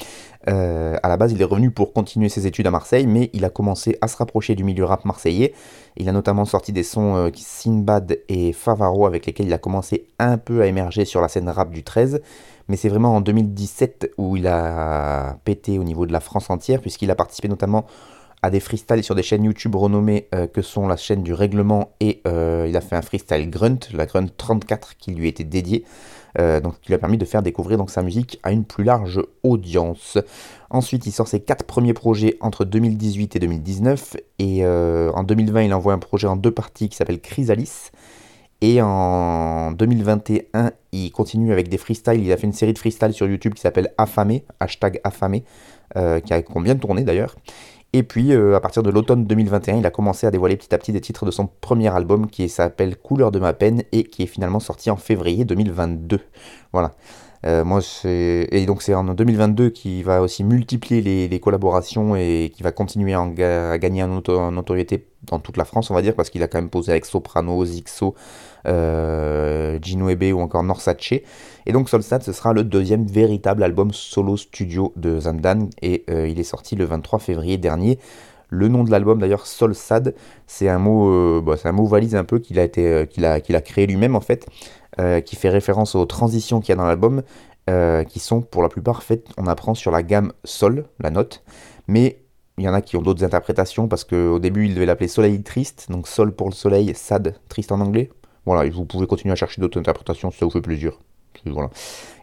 Euh, 0.49 0.97
à 1.01 1.09
la 1.09 1.17
base, 1.17 1.31
il 1.31 1.41
est 1.41 1.45
revenu 1.45 1.71
pour 1.71 1.93
continuer 1.93 2.29
ses 2.29 2.47
études 2.47 2.67
à 2.67 2.71
Marseille, 2.71 3.07
mais 3.07 3.29
il 3.33 3.45
a 3.45 3.49
commencé 3.49 3.97
à 4.01 4.07
se 4.07 4.17
rapprocher 4.17 4.55
du 4.55 4.63
milieu 4.63 4.85
rap 4.85 5.05
marseillais. 5.05 5.53
Il 5.97 6.09
a 6.09 6.11
notamment 6.11 6.45
sorti 6.45 6.71
des 6.71 6.83
sons 6.83 7.31
Sinbad 7.35 8.19
et 8.29 8.53
Favaro 8.53 9.05
avec 9.05 9.25
lesquels 9.25 9.47
il 9.47 9.53
a 9.53 9.57
commencé 9.57 10.07
un 10.19 10.37
peu 10.37 10.61
à 10.61 10.67
émerger 10.67 11.05
sur 11.05 11.21
la 11.21 11.27
scène 11.27 11.49
rap 11.49 11.71
du 11.71 11.83
13 11.83 12.21
mais 12.71 12.77
c'est 12.77 12.87
vraiment 12.87 13.15
en 13.17 13.21
2017 13.21 14.13
où 14.17 14.37
il 14.37 14.47
a 14.47 15.37
pété 15.43 15.77
au 15.77 15.83
niveau 15.83 16.05
de 16.05 16.13
la 16.13 16.21
France 16.21 16.49
entière, 16.49 16.79
puisqu'il 16.79 17.11
a 17.11 17.15
participé 17.15 17.49
notamment 17.49 17.85
à 18.43 18.49
des 18.49 18.59
freestyles 18.59 19.03
sur 19.03 19.13
des 19.13 19.23
chaînes 19.23 19.43
YouTube 19.43 19.75
renommées 19.75 20.27
euh, 20.33 20.47
que 20.47 20.61
sont 20.61 20.87
la 20.87 20.97
chaîne 20.97 21.21
du 21.21 21.33
règlement 21.33 21.91
et 21.99 22.21
euh, 22.27 22.65
il 22.67 22.75
a 22.75 22.81
fait 22.81 22.95
un 22.95 23.01
freestyle 23.01 23.49
Grunt, 23.49 23.79
la 23.93 24.05
Grunt 24.07 24.27
34 24.35 24.97
qui 24.97 25.11
lui 25.11 25.27
était 25.27 25.43
dédié, 25.43 25.85
euh, 26.39 26.59
donc 26.59 26.79
qui 26.81 26.87
lui 26.87 26.95
a 26.95 26.97
permis 26.97 27.19
de 27.19 27.25
faire 27.25 27.43
découvrir 27.43 27.77
donc 27.77 27.91
sa 27.91 28.01
musique 28.01 28.39
à 28.41 28.51
une 28.51 28.65
plus 28.65 28.83
large 28.83 29.21
audience. 29.43 30.17
Ensuite, 30.71 31.05
il 31.05 31.11
sort 31.11 31.27
ses 31.27 31.39
quatre 31.39 31.65
premiers 31.65 31.93
projets 31.93 32.37
entre 32.41 32.65
2018 32.65 33.35
et 33.35 33.39
2019 33.39 34.17
et 34.39 34.65
en 34.65 35.23
2020, 35.23 35.63
il 35.63 35.73
envoie 35.73 35.93
un 35.93 35.99
projet 35.99 36.27
en 36.27 36.35
deux 36.35 36.51
parties 36.51 36.89
qui 36.89 36.95
s'appelle 36.95 37.19
Chrysalis. 37.19 37.91
Et 38.63 38.79
en 38.79 39.71
2021, 39.71 40.71
il 40.91 41.11
continue 41.11 41.51
avec 41.51 41.67
des 41.67 41.79
freestyles. 41.79 42.23
Il 42.23 42.31
a 42.31 42.37
fait 42.37 42.45
une 42.45 42.53
série 42.53 42.73
de 42.73 42.77
freestyles 42.77 43.11
sur 43.11 43.27
YouTube 43.27 43.55
qui 43.55 43.61
s'appelle 43.61 43.91
Affamé, 43.97 44.45
hashtag 44.59 45.01
Affamé, 45.03 45.43
qui 45.93 46.33
a 46.33 46.41
combien 46.41 46.75
de 46.75 46.79
tournées 46.79 47.03
d'ailleurs? 47.03 47.35
Et 47.93 48.03
puis, 48.03 48.31
euh, 48.31 48.55
à 48.55 48.61
partir 48.61 48.83
de 48.83 48.89
l'automne 48.89 49.25
2021, 49.25 49.77
il 49.77 49.85
a 49.85 49.91
commencé 49.91 50.25
à 50.25 50.31
dévoiler 50.31 50.55
petit 50.55 50.73
à 50.73 50.77
petit 50.77 50.93
des 50.93 51.01
titres 51.01 51.25
de 51.25 51.31
son 51.31 51.47
premier 51.47 51.93
album 51.93 52.29
qui 52.29 52.47
s'appelle 52.47 52.95
Couleur 52.95 53.31
de 53.31 53.39
ma 53.39 53.51
peine 53.53 53.83
et 53.91 54.03
qui 54.05 54.23
est 54.23 54.27
finalement 54.27 54.61
sorti 54.61 54.89
en 54.89 54.95
février 54.95 55.43
2022. 55.43 56.21
Voilà. 56.71 56.93
Euh, 57.45 57.63
et 58.05 58.65
donc 58.67 58.83
c'est 58.83 58.93
en 58.93 59.03
2022 59.03 59.71
qu'il 59.71 60.03
va 60.03 60.21
aussi 60.21 60.43
multiplier 60.43 61.27
les, 61.27 61.39
collaborations 61.39 62.15
et 62.15 62.51
qui 62.55 62.61
va 62.61 62.71
continuer 62.71 63.15
à, 63.15 63.77
gagner 63.79 64.03
en, 64.03 64.21
notoriété 64.51 65.07
dans 65.23 65.39
toute 65.39 65.57
la 65.57 65.65
France, 65.65 65.89
on 65.89 65.95
va 65.95 66.01
dire, 66.01 66.15
parce 66.15 66.29
qu'il 66.29 66.43
a 66.43 66.47
quand 66.47 66.59
même 66.59 66.69
posé 66.69 66.91
avec 66.91 67.05
Soprano, 67.05 67.65
Zixo, 67.65 68.15
euh, 68.67 69.79
Gino 69.81 70.09
Ebe 70.09 70.35
ou 70.35 70.39
encore 70.39 70.63
Norsace. 70.63 71.13
Et 71.65 71.73
donc 71.73 71.89
Solstad, 71.89 72.23
ce 72.23 72.31
sera 72.31 72.53
le 72.53 72.63
deuxième 72.63 73.05
véritable 73.05 73.63
album 73.63 73.91
solo 73.91 74.37
studio 74.37 74.93
de 74.95 75.19
Zamdan 75.19 75.69
et 75.81 76.05
euh, 76.09 76.27
il 76.27 76.39
est 76.39 76.43
sorti 76.43 76.75
le 76.75 76.85
23 76.85 77.19
février 77.19 77.57
dernier. 77.57 77.99
Le 78.49 78.67
nom 78.67 78.83
de 78.83 78.91
l'album 78.91 79.19
d'ailleurs, 79.19 79.47
Solsad, 79.47 80.13
c'est 80.45 80.67
un 80.67 80.79
mot, 80.79 81.41
bah, 81.41 81.55
c'est 81.55 81.69
un 81.69 81.71
mot 81.71 81.85
valise 81.85 82.15
un 82.15 82.25
peu 82.25 82.39
qu'il 82.39 82.59
a 82.59 82.63
a 82.65 83.61
créé 83.61 83.87
lui-même 83.87 84.15
en 84.15 84.19
fait. 84.19 84.45
Euh, 84.99 85.21
qui 85.21 85.37
fait 85.37 85.47
référence 85.47 85.95
aux 85.95 86.05
transitions 86.05 86.59
qu'il 86.59 86.69
y 86.69 86.71
a 86.73 86.75
dans 86.75 86.85
l'album, 86.85 87.23
euh, 87.69 88.03
qui 88.03 88.19
sont 88.19 88.41
pour 88.41 88.61
la 88.61 88.67
plupart 88.67 89.03
faites, 89.03 89.29
on 89.37 89.47
apprend 89.47 89.73
sur 89.73 89.89
la 89.89 90.03
gamme 90.03 90.33
Sol, 90.43 90.85
la 90.99 91.11
note, 91.11 91.43
mais 91.87 92.21
il 92.57 92.65
y 92.65 92.67
en 92.67 92.73
a 92.73 92.81
qui 92.81 92.97
ont 92.97 93.01
d'autres 93.01 93.23
interprétations 93.23 93.87
parce 93.87 94.03
qu'au 94.03 94.37
début 94.37 94.65
il 94.65 94.73
devait 94.73 94.85
l'appeler 94.85 95.07
Soleil 95.07 95.41
Triste, 95.43 95.87
donc 95.89 96.09
Sol 96.09 96.35
pour 96.35 96.49
le 96.49 96.53
soleil, 96.53 96.91
Sad, 96.93 97.35
triste 97.47 97.71
en 97.71 97.79
anglais. 97.79 98.09
Voilà, 98.45 98.69
vous 98.69 98.83
pouvez 98.83 99.07
continuer 99.07 99.31
à 99.31 99.37
chercher 99.37 99.61
d'autres 99.61 99.79
interprétations 99.79 100.29
si 100.29 100.39
ça 100.39 100.45
vous 100.45 100.51
fait 100.51 100.59
plaisir. 100.59 100.99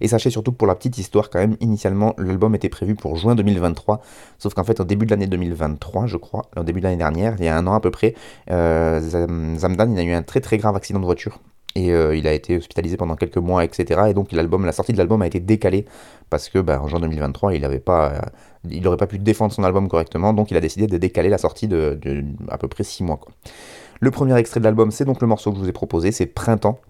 Et 0.01 0.09
sachez 0.09 0.31
surtout 0.31 0.53
que 0.53 0.57
pour 0.57 0.67
la 0.67 0.75
petite 0.75 0.99
histoire, 0.99 1.31
quand 1.31 1.39
même, 1.39 1.57
initialement, 1.61 2.15
l'album 2.19 2.55
était 2.55 2.69
prévu 2.69 2.95
pour 2.95 3.17
juin 3.17 3.35
2023. 3.35 4.01
Sauf 4.39 4.55
qu'en 4.55 4.65
fait, 4.65 4.81
au 4.81 4.85
début 4.85 5.07
de 5.07 5.11
l'année 5.11 5.27
2023, 5.27 6.07
je 6.07 6.17
crois, 6.17 6.47
au 6.57 6.63
début 6.63 6.81
de 6.81 6.85
l'année 6.85 6.99
dernière, 6.99 7.35
il 7.39 7.45
y 7.45 7.49
a 7.49 7.57
un 7.57 7.67
an 7.67 7.75
à 7.75 7.81
peu 7.81 7.91
près, 7.91 8.15
euh, 8.51 9.01
Zamdan 9.59 9.93
il 9.93 9.99
a 9.99 10.03
eu 10.03 10.13
un 10.13 10.23
très 10.23 10.41
très 10.41 10.59
grave 10.59 10.77
accident 10.77 11.01
de 11.01 11.05
voiture. 11.05 11.41
Et 11.75 11.93
euh, 11.93 12.17
il 12.17 12.27
a 12.27 12.33
été 12.33 12.57
hospitalisé 12.57 12.97
pendant 12.97 13.15
quelques 13.15 13.37
mois, 13.37 13.65
etc. 13.65 14.01
Et 14.09 14.15
donc 14.15 14.33
l'album, 14.33 14.65
la 14.65 14.73
sortie 14.73 14.93
de 14.93 14.99
l'album 14.99 15.23
a 15.23 15.27
été 15.27 15.39
décalée 15.39 15.85
parce 16.31 16.49
que 16.49 16.59
bah, 16.59 16.81
en 16.83 16.89
juin 16.89 16.99
2023, 16.99 17.55
il 17.55 17.63
n'avait 17.63 17.79
pas, 17.79 18.13
euh, 18.13 18.81
n'aurait 18.81 18.97
pas 18.97 19.07
pu 19.07 19.19
défendre 19.19 19.53
son 19.53 19.63
album 19.65 19.89
correctement. 19.89 20.33
Donc 20.33 20.51
il 20.51 20.57
a 20.57 20.61
décidé 20.61 20.87
de 20.87 20.97
décaler 20.97 21.29
la 21.29 21.39
sortie 21.39 21.69
de, 21.69 21.99
à 22.49 22.59
peu 22.59 22.69
près 22.69 22.85
6 22.85 23.05
mois. 23.05 23.21
Le 24.01 24.11
premier 24.11 24.37
extrait 24.37 24.61
de 24.61 24.65
l'album, 24.65 24.91
c'est 24.91 25.05
donc 25.05 25.21
le 25.21 25.27
morceau 25.27 25.51
que 25.51 25.59
je 25.59 25.63
vous 25.63 25.69
ai 25.69 25.73
proposé, 25.73 26.11
c'est 26.11 26.27
Printemps. 26.27 26.81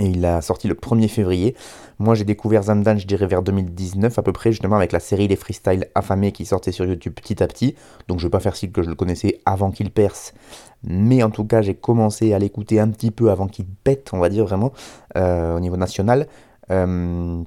Et 0.00 0.06
il 0.06 0.24
a 0.24 0.40
sorti 0.42 0.66
le 0.66 0.74
1er 0.74 1.08
février. 1.08 1.54
Moi, 1.98 2.14
j'ai 2.14 2.24
découvert 2.24 2.64
Zamdan, 2.64 2.98
je 2.98 3.06
dirais, 3.06 3.26
vers 3.26 3.42
2019 3.42 4.18
à 4.18 4.22
peu 4.22 4.32
près, 4.32 4.50
justement 4.50 4.76
avec 4.76 4.90
la 4.90 4.98
série 4.98 5.28
Les 5.28 5.36
Freestyles 5.36 5.86
Affamés 5.94 6.32
qui 6.32 6.44
sortait 6.44 6.72
sur 6.72 6.84
YouTube 6.84 7.14
petit 7.14 7.42
à 7.42 7.46
petit. 7.46 7.76
Donc, 8.08 8.18
je 8.18 8.24
ne 8.24 8.28
vais 8.28 8.32
pas 8.32 8.40
faire 8.40 8.56
si 8.56 8.70
que 8.70 8.82
je 8.82 8.88
le 8.88 8.96
connaissais 8.96 9.40
avant 9.46 9.70
qu'il 9.70 9.90
perce. 9.90 10.34
Mais 10.82 11.22
en 11.22 11.30
tout 11.30 11.44
cas, 11.44 11.62
j'ai 11.62 11.74
commencé 11.74 12.32
à 12.32 12.38
l'écouter 12.38 12.80
un 12.80 12.88
petit 12.88 13.10
peu 13.10 13.30
avant 13.30 13.46
qu'il 13.46 13.66
pète, 13.66 14.10
on 14.12 14.18
va 14.18 14.28
dire 14.28 14.44
vraiment, 14.44 14.72
euh, 15.16 15.56
au 15.56 15.60
niveau 15.60 15.76
national. 15.76 16.26
Euh, 16.70 17.42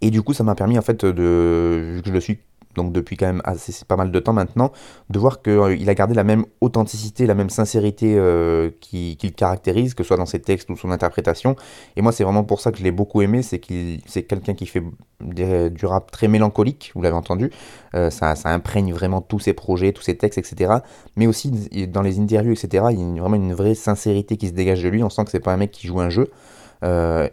et 0.00 0.10
du 0.10 0.22
coup, 0.22 0.32
ça 0.32 0.44
m'a 0.44 0.54
permis, 0.54 0.78
en 0.78 0.82
fait, 0.82 1.04
de, 1.04 2.00
que 2.02 2.08
je 2.08 2.12
le 2.12 2.20
suis 2.20 2.38
donc 2.80 2.92
depuis 2.92 3.16
quand 3.16 3.26
même 3.26 3.42
assez 3.44 3.72
pas 3.84 3.96
mal 3.96 4.10
de 4.10 4.20
temps 4.20 4.32
maintenant, 4.32 4.72
de 5.10 5.18
voir 5.18 5.42
qu'il 5.42 5.52
euh, 5.52 5.88
a 5.88 5.94
gardé 5.94 6.14
la 6.14 6.24
même 6.24 6.44
authenticité, 6.60 7.26
la 7.26 7.34
même 7.34 7.50
sincérité 7.50 8.14
euh, 8.16 8.70
qui, 8.80 9.18
le 9.22 9.30
caractérise, 9.30 9.94
que 9.94 10.02
ce 10.02 10.08
soit 10.08 10.16
dans 10.16 10.26
ses 10.26 10.40
textes 10.40 10.70
ou 10.70 10.76
son 10.76 10.90
interprétation. 10.90 11.56
Et 11.96 12.02
moi, 12.02 12.12
c'est 12.12 12.24
vraiment 12.24 12.44
pour 12.44 12.60
ça 12.60 12.72
que 12.72 12.78
je 12.78 12.84
l'ai 12.84 12.90
beaucoup 12.90 13.22
aimé, 13.22 13.42
c'est 13.42 13.58
qu'il 13.58 14.00
c'est 14.06 14.22
quelqu'un 14.22 14.54
qui 14.54 14.66
fait 14.66 14.82
du 15.20 15.86
rap 15.86 16.10
très 16.10 16.28
mélancolique, 16.28 16.92
vous 16.94 17.02
l'avez 17.02 17.16
entendu, 17.16 17.50
euh, 17.94 18.08
ça, 18.10 18.34
ça, 18.34 18.48
imprègne 18.50 18.92
vraiment 18.92 19.20
tous 19.20 19.38
ses 19.38 19.52
projets, 19.52 19.92
tous 19.92 20.02
ses 20.02 20.16
textes, 20.16 20.38
etc. 20.38 20.72
Mais 21.16 21.26
aussi 21.26 21.50
dans 21.88 22.02
les 22.02 22.18
interviews, 22.18 22.52
etc., 22.52 22.86
il 22.90 23.00
y 23.00 23.18
a 23.18 23.20
vraiment 23.20 23.36
une 23.36 23.52
vraie 23.52 23.74
sincérité 23.74 24.36
qui 24.38 24.48
se 24.48 24.52
dégage 24.52 24.82
de 24.82 24.88
lui, 24.88 25.02
on 25.02 25.10
sent 25.10 25.24
que 25.24 25.30
c'est 25.30 25.40
pas 25.40 25.52
un 25.52 25.58
mec 25.58 25.70
qui 25.70 25.86
joue 25.86 26.00
un 26.00 26.08
jeu. 26.08 26.30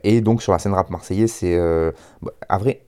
et 0.04 0.22
donc 0.22 0.42
sur 0.42 0.52
la 0.52 0.60
scène 0.60 0.74
rap 0.74 0.90
marseillaise, 0.90 1.32
c'est... 1.32 1.58
à 2.50 2.58
vrai, 2.58 2.82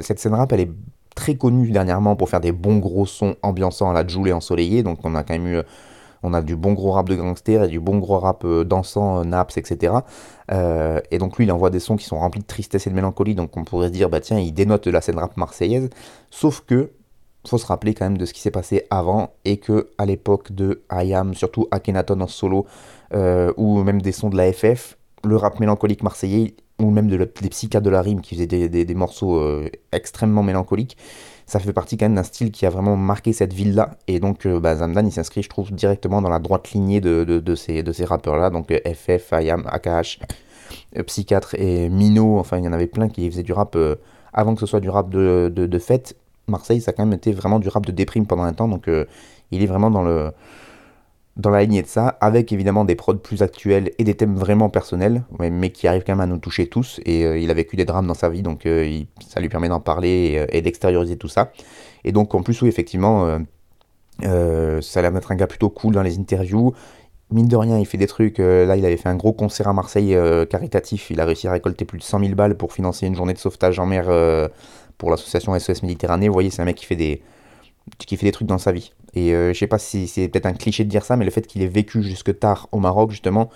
cette 0.00 0.18
scène 0.18 0.34
rap, 0.34 0.52
elle 0.52 0.60
est 0.60 0.70
très 1.18 1.34
connu 1.34 1.72
dernièrement 1.72 2.14
pour 2.14 2.30
faire 2.30 2.40
des 2.40 2.52
bons 2.52 2.78
gros 2.78 3.04
sons 3.04 3.34
ambiançants 3.42 3.90
à 3.90 3.92
la 3.92 4.06
Joule 4.06 4.28
et 4.28 4.32
ensoleillés. 4.32 4.84
Donc 4.84 5.00
on 5.02 5.16
a 5.16 5.24
quand 5.24 5.34
même 5.34 5.48
eu 5.48 5.62
on 6.22 6.32
a 6.32 6.42
du 6.42 6.54
bon 6.54 6.74
gros 6.74 6.92
rap 6.92 7.08
de 7.08 7.16
gangster 7.16 7.64
et 7.64 7.68
du 7.68 7.80
bon 7.80 7.98
gros 7.98 8.18
rap 8.18 8.44
euh, 8.44 8.64
dansant, 8.64 9.20
euh, 9.20 9.24
naps, 9.24 9.56
etc. 9.56 9.94
Euh, 10.52 11.00
et 11.10 11.18
donc 11.18 11.36
lui, 11.36 11.44
il 11.44 11.52
envoie 11.52 11.70
des 11.70 11.80
sons 11.80 11.96
qui 11.96 12.04
sont 12.04 12.18
remplis 12.18 12.40
de 12.40 12.46
tristesse 12.46 12.86
et 12.86 12.90
de 12.90 12.94
mélancolie, 12.94 13.34
donc 13.34 13.56
on 13.56 13.64
pourrait 13.64 13.88
se 13.88 13.92
dire, 13.92 14.08
bah 14.08 14.20
tiens, 14.20 14.38
il 14.38 14.52
dénote 14.52 14.86
la 14.86 15.00
scène 15.00 15.18
rap 15.18 15.36
marseillaise. 15.36 15.90
Sauf 16.30 16.60
que, 16.60 16.92
faut 17.46 17.58
se 17.58 17.66
rappeler 17.66 17.94
quand 17.94 18.04
même 18.04 18.18
de 18.18 18.26
ce 18.26 18.32
qui 18.32 18.40
s'est 18.40 18.50
passé 18.50 18.86
avant, 18.90 19.30
et 19.44 19.58
que 19.58 19.90
à 19.98 20.06
l'époque 20.06 20.52
de 20.52 20.82
IAM, 20.92 21.34
surtout 21.34 21.66
Akhenaton 21.70 22.20
en 22.20 22.26
solo, 22.26 22.66
ou 23.56 23.82
même 23.82 24.02
des 24.02 24.12
sons 24.12 24.28
de 24.28 24.36
la 24.36 24.52
FF, 24.52 24.98
le 25.24 25.36
rap 25.36 25.58
mélancolique 25.60 26.02
marseillais, 26.02 26.54
ou 26.78 26.90
même 26.90 27.08
de 27.08 27.16
des 27.16 27.48
psychiatres 27.48 27.84
de 27.84 27.90
la 27.90 28.02
rime 28.02 28.20
qui 28.20 28.34
faisaient 28.34 28.68
des, 28.68 28.94
morceaux 28.94 29.36
euh, 29.36 29.68
extrêmement 29.92 30.42
mélancoliques, 30.42 30.96
ça 31.46 31.58
fait 31.58 31.72
partie 31.72 31.96
quand 31.96 32.04
même 32.06 32.14
d'un 32.14 32.22
style 32.22 32.50
qui 32.50 32.66
a 32.66 32.70
vraiment 32.70 32.96
marqué 32.96 33.32
cette 33.32 33.52
ville-là. 33.52 33.96
Et 34.06 34.20
donc 34.20 34.46
euh, 34.46 34.60
bah, 34.60 34.76
Zamdan, 34.76 35.06
il 35.06 35.12
s'inscrit, 35.12 35.42
je 35.42 35.48
trouve, 35.48 35.72
directement 35.72 36.22
dans 36.22 36.28
la 36.28 36.38
droite 36.38 36.70
lignée 36.72 37.00
de, 37.00 37.24
de, 37.24 37.54
ces, 37.54 37.82
de 37.82 38.04
rappeurs-là, 38.04 38.50
donc 38.50 38.72
FF, 38.72 39.32
IAM, 39.32 39.64
AKH, 39.66 40.20
Psychiatre 41.06 41.54
et 41.54 41.88
Mino, 41.88 42.38
enfin 42.38 42.58
il 42.58 42.64
y 42.64 42.68
en 42.68 42.72
avait 42.72 42.86
plein 42.86 43.08
qui 43.08 43.28
faisaient 43.30 43.42
du 43.42 43.52
rap 43.52 43.74
euh, 43.74 43.96
avant 44.32 44.54
que 44.54 44.60
ce 44.60 44.66
soit 44.66 44.80
du 44.80 44.90
rap 44.90 45.10
de, 45.10 45.50
de, 45.54 45.78
fête. 45.78 46.16
Marseille, 46.46 46.80
ça 46.80 46.90
a 46.90 46.94
quand 46.94 47.04
même 47.04 47.16
été 47.16 47.32
vraiment 47.32 47.58
du 47.58 47.68
rap 47.68 47.84
de 47.86 47.92
déprime 47.92 48.26
pendant 48.26 48.44
un 48.44 48.52
temps, 48.52 48.68
donc 48.68 48.88
il 49.50 49.62
est 49.62 49.66
vraiment 49.66 49.90
dans 49.90 50.02
le 50.02 50.30
dans 51.38 51.50
la 51.50 51.62
lignée 51.62 51.82
de 51.82 51.86
ça, 51.86 52.18
avec 52.20 52.52
évidemment 52.52 52.84
des 52.84 52.96
prods 52.96 53.14
plus 53.14 53.42
actuels 53.42 53.92
et 53.98 54.04
des 54.04 54.14
thèmes 54.14 54.34
vraiment 54.34 54.68
personnels, 54.68 55.22
mais 55.38 55.70
qui 55.70 55.86
arrivent 55.86 56.02
quand 56.04 56.12
même 56.12 56.20
à 56.20 56.26
nous 56.26 56.38
toucher 56.38 56.66
tous. 56.66 57.00
Et 57.06 57.24
euh, 57.24 57.38
il 57.38 57.48
a 57.50 57.54
vécu 57.54 57.76
des 57.76 57.84
drames 57.84 58.08
dans 58.08 58.14
sa 58.14 58.28
vie, 58.28 58.42
donc 58.42 58.66
euh, 58.66 59.02
ça 59.26 59.40
lui 59.40 59.48
permet 59.48 59.68
d'en 59.68 59.78
parler 59.78 60.48
et, 60.50 60.58
euh, 60.58 60.60
d'extérioriser 60.60 61.16
tout 61.16 61.28
ça. 61.28 61.52
Et 62.04 62.10
donc 62.10 62.34
en 62.34 62.42
plus, 62.42 62.60
oui, 62.62 62.68
effectivement, 62.68 63.38
ça 64.20 64.28
a 64.28 65.02
l'air 65.02 65.12
d'être 65.12 65.30
un 65.30 65.36
gars 65.36 65.46
plutôt 65.46 65.70
cool 65.70 65.94
dans 65.94 66.02
les 66.02 66.18
interviews. 66.18 66.74
Mine 67.30 67.46
de 67.46 67.56
rien, 67.56 67.78
il 67.78 67.86
fait 67.86 67.98
des 67.98 68.06
trucs. 68.06 68.38
là, 68.38 68.76
il 68.76 68.84
avait 68.84 68.96
fait 68.96 69.08
un 69.08 69.16
gros 69.16 69.32
concert 69.32 69.68
à 69.68 69.72
Marseille 69.72 70.16
caritatif. 70.48 71.10
Il 71.10 71.20
a 71.20 71.24
réussi 71.24 71.46
à 71.46 71.52
récolter 71.52 71.84
plus 71.84 71.98
de 71.98 72.02
100 72.02 72.20
000 72.20 72.34
balles 72.34 72.56
pour 72.56 72.72
financer 72.72 73.06
une 73.06 73.14
journée 73.14 73.34
de 73.34 73.38
sauvetage 73.38 73.78
en 73.78 73.86
mer 73.86 74.06
pour 74.96 75.10
l'association 75.10 75.58
SOS 75.58 75.82
Méditerranée. 75.82 76.28
Vous 76.28 76.34
voyez, 76.34 76.50
c'est 76.50 76.62
un 76.62 76.64
mec 76.64 76.76
qui 76.76 76.86
fait 76.86 76.96
des, 76.96 77.20
qui 77.98 78.16
fait 78.16 78.26
des 78.26 78.32
trucs 78.32 78.48
dans 78.48 78.58
sa 78.58 78.72
vie. 78.72 78.92
Et 79.14 79.34
euh, 79.34 79.52
je 79.52 79.58
sais 79.58 79.66
pas 79.66 79.78
si 79.78 80.06
c'est 80.06 80.28
peut-être 80.28 80.46
un 80.46 80.52
cliché 80.52 80.84
de 80.84 80.90
dire 80.90 81.04
ça, 81.04 81.16
mais 81.16 81.24
le 81.24 81.30
fait 81.30 81.46
qu'il 81.46 81.62
ait 81.62 81.68
vécu 81.68 82.02
jusque 82.02 82.38
tard 82.38 82.68
au 82.72 82.78
Maroc, 82.78 83.10
justement, 83.10 83.50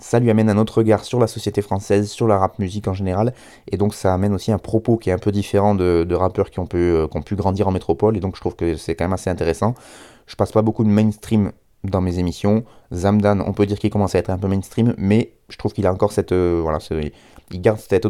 ça 0.00 0.18
lui 0.18 0.30
amène 0.30 0.50
un 0.50 0.58
autre 0.58 0.78
regard 0.78 1.04
sur 1.04 1.18
la 1.18 1.26
société 1.26 1.62
française, 1.62 2.10
sur 2.10 2.26
la 2.26 2.38
rap 2.38 2.58
musique 2.58 2.88
en 2.88 2.94
général, 2.94 3.32
et 3.70 3.76
donc 3.76 3.94
ça 3.94 4.12
amène 4.12 4.34
aussi 4.34 4.52
un 4.52 4.58
propos 4.58 4.96
qui 4.96 5.10
est 5.10 5.12
un 5.12 5.18
peu 5.18 5.32
différent 5.32 5.74
de, 5.74 6.14
rappeurs 6.14 6.50
qui 6.50 6.60
ont, 6.60 6.66
pu, 6.66 6.76
euh, 6.76 7.08
qui 7.08 7.16
ont 7.16 7.22
pu 7.22 7.36
grandir 7.36 7.68
en 7.68 7.72
métropole, 7.72 8.16
et 8.16 8.20
donc 8.20 8.36
je 8.36 8.40
trouve 8.40 8.56
que 8.56 8.76
c'est 8.76 8.94
quand 8.94 9.04
même 9.04 9.12
assez 9.12 9.30
intéressant. 9.30 9.74
Je 10.26 10.36
passe 10.36 10.52
pas 10.52 10.62
beaucoup 10.62 10.84
de 10.84 10.88
mainstream 10.88 11.52
dans 11.84 12.00
mes 12.00 12.18
émissions. 12.18 12.64
Zamdan, 12.92 13.40
on 13.46 13.52
peut 13.52 13.66
dire 13.66 13.78
qu'il 13.78 13.90
commence 13.90 14.14
à 14.14 14.18
être 14.18 14.30
un 14.30 14.38
peu 14.38 14.48
mainstream, 14.48 14.94
mais 14.96 15.32
je 15.48 15.56
trouve 15.56 15.72
qu'il 15.72 15.86
a 15.86 15.92
encore 15.92 16.12
cette, 16.12 16.32
euh, 16.32 16.60
voilà, 16.62 16.78
il 17.50 17.60
garde 17.60 17.78
cette 17.78 18.06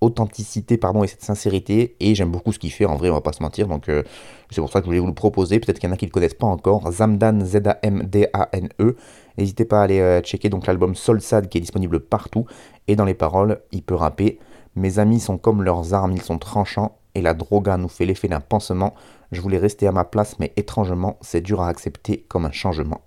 authenticité 0.00 0.76
pardon, 0.76 1.04
et 1.04 1.06
cette 1.06 1.22
sincérité, 1.22 1.96
et 2.00 2.14
j'aime 2.14 2.30
beaucoup 2.30 2.52
ce 2.52 2.58
qu'il 2.58 2.72
fait, 2.72 2.84
en 2.84 2.96
vrai, 2.96 3.10
on 3.10 3.14
va 3.14 3.20
pas 3.20 3.32
se 3.32 3.42
mentir, 3.42 3.68
donc 3.68 3.88
euh, 3.88 4.02
c'est 4.50 4.60
pour 4.60 4.70
ça 4.70 4.80
que 4.80 4.84
je 4.84 4.88
voulais 4.88 4.98
vous 4.98 5.06
le 5.06 5.14
proposer, 5.14 5.60
peut-être 5.60 5.78
qu'il 5.78 5.88
y 5.88 5.90
en 5.90 5.94
a 5.94 5.96
qui 5.96 6.04
ne 6.04 6.10
le 6.10 6.12
connaissent 6.12 6.34
pas 6.34 6.46
encore, 6.46 6.90
Zamdan, 6.90 7.44
Z-A-M-D-A-N-E, 7.44 8.96
n'hésitez 9.38 9.64
pas 9.64 9.80
à 9.80 9.84
aller 9.84 10.00
euh, 10.00 10.20
checker 10.20 10.48
donc 10.48 10.66
l'album 10.66 10.94
Soul 10.94 11.20
Sad 11.20 11.48
qui 11.48 11.58
est 11.58 11.60
disponible 11.60 12.00
partout, 12.00 12.46
et 12.88 12.96
dans 12.96 13.04
les 13.04 13.14
paroles, 13.14 13.60
il 13.72 13.82
peut 13.82 13.94
rapper, 13.94 14.38
mes 14.76 14.98
amis 14.98 15.20
sont 15.20 15.38
comme 15.38 15.62
leurs 15.62 15.94
armes, 15.94 16.12
ils 16.12 16.22
sont 16.22 16.38
tranchants, 16.38 16.98
et 17.14 17.22
la 17.22 17.34
droga 17.34 17.76
nous 17.76 17.88
fait 17.88 18.06
l'effet 18.06 18.28
d'un 18.28 18.40
pansement, 18.40 18.94
je 19.32 19.40
voulais 19.40 19.58
rester 19.58 19.86
à 19.86 19.92
ma 19.92 20.04
place, 20.04 20.38
mais 20.38 20.52
étrangement, 20.56 21.16
c'est 21.20 21.40
dur 21.40 21.60
à 21.60 21.68
accepter 21.68 22.24
comme 22.28 22.44
un 22.44 22.52
changement. 22.52 23.00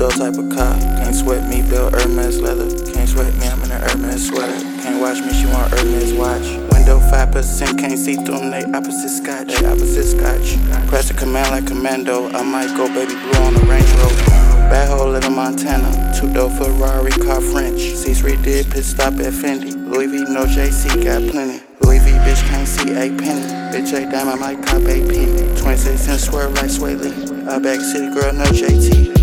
Two-door 0.00 0.16
type 0.16 0.38
of 0.38 0.48
car. 0.48 0.78
Can't 0.96 1.14
sweat 1.14 1.46
me, 1.48 1.60
Bill 1.60 1.90
Hermes 1.90 2.40
leather. 2.40 2.68
Can't 2.92 3.08
sweat 3.08 3.34
me, 3.36 3.46
I'm 3.46 3.62
in 3.62 3.70
a 3.70 3.78
Hermes 3.78 4.28
sweater. 4.28 4.58
Can't 4.80 4.98
watch 4.98 5.20
me, 5.20 5.30
she 5.34 5.44
want 5.46 5.70
Hermes 5.72 6.14
watch. 6.14 6.46
Window 6.72 6.98
5%, 7.12 7.78
can't 7.78 7.98
see 7.98 8.14
through 8.14 8.38
them, 8.38 8.50
they 8.50 8.64
opposite 8.72 9.10
scotch. 9.10 9.48
They 9.48 9.66
opposite 9.66 10.16
scotch. 10.16 10.56
Press 10.88 11.08
the 11.08 11.14
command 11.14 11.50
like 11.50 11.66
commando. 11.66 12.30
I 12.30 12.42
might 12.42 12.74
go 12.76 12.88
baby 12.88 13.12
blue 13.12 13.44
on 13.44 13.52
the 13.52 13.60
Range 13.68 13.90
Rover. 14.00 14.24
Bad 14.72 14.88
hole 14.88 15.14
in 15.14 15.32
Montana. 15.34 16.14
Two 16.18 16.32
door 16.32 16.48
Ferrari, 16.48 17.10
car 17.10 17.42
French. 17.42 17.80
C3 17.80 18.42
did 18.42 18.70
pit 18.70 18.84
stop 18.84 19.14
at 19.14 19.34
Fendi. 19.34 19.76
Louis 19.76 20.06
V, 20.06 20.24
no 20.32 20.46
JC, 20.46 21.04
got 21.04 21.30
plenty. 21.30 21.60
Louis 21.82 21.98
V, 21.98 22.10
bitch, 22.24 22.40
can't 22.48 22.66
see 22.66 22.90
a 22.92 23.12
penny. 23.20 23.44
Bitch, 23.68 23.92
a 23.92 24.10
dime, 24.10 24.28
I 24.28 24.34
might 24.36 24.62
cop 24.64 24.80
a 24.80 24.96
penny. 25.06 25.60
26 25.60 26.00
cents, 26.00 26.24
swerve 26.24 26.54
like 26.54 26.70
Sway 26.70 26.94
Lee. 26.94 27.12
Back 27.44 27.80
city 27.80 28.08
girl, 28.14 28.32
no 28.32 28.44
JT. 28.44 29.19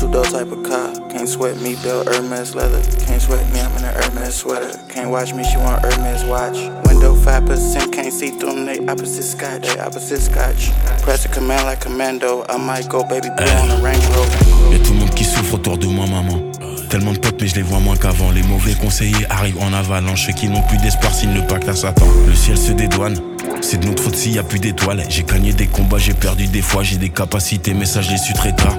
A 0.00 0.02
two-door 0.02 0.24
type 0.24 0.50
of 0.50 0.62
car. 0.62 0.94
Can't 1.10 1.28
sweat 1.28 1.60
me, 1.60 1.76
Bill 1.82 2.04
Hermes 2.06 2.54
leather. 2.54 2.80
Can't 3.04 3.20
sweat 3.20 3.44
me, 3.52 3.60
I'm 3.60 3.76
in 3.76 3.84
a 3.84 3.92
Hermes 3.92 4.34
sweater. 4.34 4.72
Can't 4.88 5.10
watch 5.10 5.34
me, 5.34 5.44
she 5.44 5.58
want 5.58 5.84
Hermes 5.84 6.24
watch. 6.24 6.56
Window 6.86 7.14
5%, 7.14 7.92
can't 7.92 8.10
see 8.10 8.30
through 8.30 8.54
them, 8.54 8.64
they 8.64 8.78
opposite 8.86 9.24
scotch. 9.24 9.68
They 9.68 9.78
opposite 9.78 10.22
scotch. 10.22 10.70
Press 11.02 11.24
the 11.24 11.28
command 11.28 11.66
like 11.66 11.80
commando. 11.80 12.46
I 12.48 12.56
might 12.56 12.88
go 12.88 13.04
baby 13.04 13.28
blue 13.36 13.44
on 13.44 13.68
the 13.68 13.84
Range 13.84 14.06
Rover. 14.16 14.72
Y'a 14.72 14.78
tout 14.78 14.94
le 14.94 15.00
monde 15.00 15.10
qui 15.10 15.24
souffre 15.24 15.56
autour 15.56 15.76
de 15.76 15.86
moi, 15.86 16.06
maman. 16.06 16.50
Tellement 16.88 17.12
de 17.12 17.18
potes, 17.18 17.38
mais 17.38 17.48
je 17.48 17.56
les 17.56 17.62
vois 17.62 17.80
moins 17.80 17.96
qu'avant. 17.96 18.30
Les 18.30 18.42
mauvais 18.42 18.72
conseillers 18.72 19.26
arrivent 19.28 19.60
en 19.60 19.74
avalanche. 19.74 20.26
Ceux 20.26 20.32
qui 20.32 20.48
n'ont 20.48 20.62
plus 20.62 20.78
d'espoir 20.78 21.12
signent 21.12 21.34
le 21.34 21.46
pacte 21.46 21.68
à 21.68 21.76
Satan. 21.76 22.06
Le 22.26 22.34
ciel 22.34 22.56
se 22.56 22.72
dédouane. 22.72 23.20
C'est 23.60 23.78
de 23.78 23.86
notre 23.86 24.02
faute 24.02 24.16
s'il 24.16 24.32
y 24.32 24.38
a 24.38 24.44
plus 24.44 24.60
d'étoiles. 24.60 25.04
J'ai 25.10 25.24
gagné 25.24 25.52
des 25.52 25.66
combats, 25.66 25.98
j'ai 25.98 26.14
perdu 26.14 26.46
des 26.46 26.62
fois. 26.62 26.82
J'ai 26.82 26.96
des 26.96 27.10
capacités, 27.10 27.74
mais 27.74 27.84
ça 27.84 28.00
je 28.00 28.10
les 28.10 28.16
su 28.16 28.32
très 28.32 28.54
tard. 28.54 28.78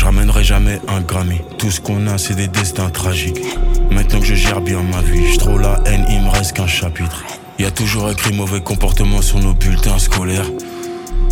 Je 0.00 0.06
ramènerai 0.06 0.42
jamais 0.42 0.80
un 0.88 1.02
Grammy. 1.02 1.42
Tout 1.58 1.70
ce 1.70 1.78
qu'on 1.78 2.06
a, 2.06 2.16
c'est 2.16 2.34
des 2.34 2.48
destins 2.48 2.88
tragiques. 2.88 3.42
Maintenant 3.90 4.20
que 4.20 4.24
je 4.24 4.34
gère 4.34 4.62
bien 4.62 4.82
ma 4.82 5.02
vie, 5.02 5.34
je 5.34 5.60
la 5.60 5.78
haine, 5.84 6.06
il 6.08 6.22
me 6.22 6.30
reste 6.30 6.54
qu'un 6.54 6.66
chapitre. 6.66 7.22
Y 7.58 7.66
a 7.66 7.70
toujours 7.70 8.10
écrit 8.10 8.32
mauvais 8.32 8.62
comportement 8.62 9.20
sur 9.20 9.40
nos 9.40 9.52
bulletins 9.52 9.98
scolaires. 9.98 10.50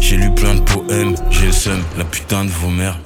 J'ai 0.02 0.16
lu 0.16 0.30
plein 0.34 0.56
de 0.56 0.60
poèmes, 0.60 1.14
j'ai 1.30 1.46
le 1.46 1.52
seum, 1.52 1.80
la 1.96 2.04
putain 2.04 2.44
de 2.44 2.50
vos 2.50 2.68
mères. 2.68 2.98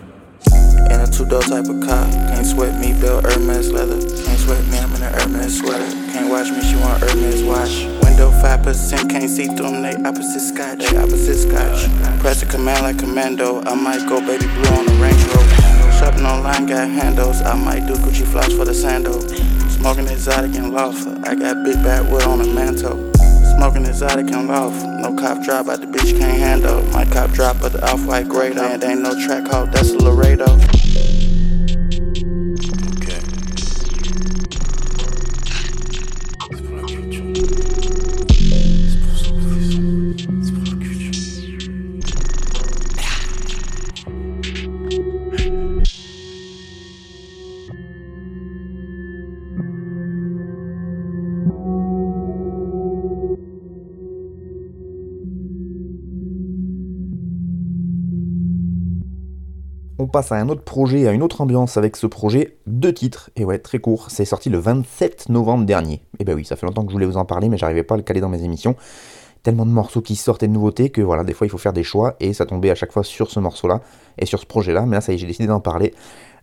A 0.91 1.07
two-door 1.07 1.45
type 1.45 1.69
of 1.69 1.87
can't 1.87 2.45
sweat 2.45 2.77
me, 2.81 2.93
Bill 2.95 3.21
Hermes 3.23 3.71
leather. 3.73 4.01
Can't 4.25 4.39
sweat 4.41 4.67
me, 4.69 4.79
I'm 4.79 4.93
in 4.97 5.03
a 5.03 5.13
Hermes 5.17 5.59
sweater. 5.59 5.87
Can't 6.13 6.29
watch 6.29 6.51
me, 6.51 6.61
she 6.61 6.75
want 6.75 7.01
Hermes 7.05 7.45
watch. 7.45 8.02
Window 8.13 8.31
5%, 8.31 9.09
can't 9.09 9.31
see 9.31 9.47
through 9.47 9.71
them, 9.71 9.81
they 9.81 9.97
opposite 10.07 10.41
scotch. 10.41 10.81
They 10.81 10.99
opposite 10.99 11.49
scotch. 11.49 11.89
Press 12.21 12.43
a 12.43 12.47
command 12.47 12.83
like 12.83 12.99
commando, 12.99 13.63
I 13.63 13.75
might 13.75 14.07
go 14.07 14.21
baby 14.21 14.45
blue 14.49 14.77
on 14.77 14.85
the 14.85 14.93
Range 15.01 15.25
Rover. 15.33 15.93
Shopping 15.97 16.27
online, 16.27 16.67
got 16.67 16.91
handles, 16.91 17.41
I 17.41 17.55
might 17.55 17.87
do 17.87 17.95
Gucci 17.95 18.27
floss 18.27 18.53
for 18.53 18.67
the 18.67 18.75
sandal. 18.75 19.19
Smoking 19.71 20.09
exotic 20.09 20.55
and 20.57 20.75
lawful, 20.75 21.17
I 21.27 21.35
got 21.35 21.65
big 21.65 21.77
backwood 21.77 22.25
on 22.25 22.41
the 22.41 22.53
mantle. 22.53 23.11
Smoking 23.57 23.87
exotic 23.87 24.31
and 24.31 24.47
lawful, 24.47 24.91
no 24.99 25.15
cop 25.15 25.43
drop 25.43 25.69
out 25.69 25.81
the 25.81 25.87
bitch 25.87 26.19
can't 26.19 26.39
handle. 26.39 26.83
My 26.93 27.07
cop 27.07 27.31
drop 27.31 27.61
but 27.63 27.73
the 27.73 27.83
off-white 27.91 28.29
grade, 28.29 28.59
and 28.59 28.85
ain't 28.85 29.01
no 29.01 29.19
track 29.25 29.47
hawk, 29.47 29.71
that's 29.71 29.89
a 29.89 29.97
Laredo. 29.97 30.59
Passe 60.13 60.31
à 60.31 60.37
un 60.37 60.49
autre 60.51 60.63
projet, 60.63 61.09
à 61.09 61.13
une 61.13 61.23
autre 61.23 61.41
ambiance 61.41 61.79
avec 61.79 61.97
ce 61.97 62.07
projet, 62.07 62.59
deux 62.67 62.93
titres, 62.93 63.31
et 63.35 63.45
ouais, 63.45 63.59
très 63.59 63.79
court, 63.79 64.11
c'est 64.11 64.27
sorti 64.27 64.51
le 64.51 64.59
27 64.59 65.31
novembre 65.31 65.65
dernier. 65.65 66.03
Et 66.19 66.25
ben 66.25 66.35
oui, 66.35 66.45
ça 66.45 66.55
fait 66.55 66.67
longtemps 66.67 66.85
que 66.85 66.91
je 66.91 66.93
voulais 66.93 67.07
vous 67.07 67.17
en 67.17 67.25
parler, 67.25 67.49
mais 67.49 67.57
j'arrivais 67.57 67.83
pas 67.83 67.95
à 67.95 67.97
le 67.97 68.03
caler 68.03 68.21
dans 68.21 68.29
mes 68.29 68.45
émissions. 68.45 68.77
Tellement 69.43 69.65
de 69.65 69.71
morceaux 69.71 70.03
qui 70.03 70.15
sortent 70.15 70.43
et 70.43 70.49
de 70.49 70.53
nouveautés 70.53 70.91
que 70.91 71.01
voilà, 71.01 71.25
des 71.25 71.33
fois 71.33 71.47
il 71.47 71.51
faut 71.51 71.59
faire 71.59 71.73
des 71.73 71.83
choix, 71.83 72.15
et 72.21 72.35
ça 72.35 72.45
tombait 72.45 72.71
à 72.71 72.75
chaque 72.75 72.93
fois 72.93 73.03
sur 73.03 73.31
ce 73.31 73.41
morceau-là, 73.41 73.81
et 74.19 74.27
sur 74.27 74.39
ce 74.39 74.47
projet-là, 74.47 74.85
mais 74.87 74.97
là 74.97 75.01
ça 75.01 75.13
y 75.13 75.15
est, 75.15 75.19
j'ai 75.19 75.27
décidé 75.27 75.49
d'en 75.49 75.61
parler. 75.61 75.95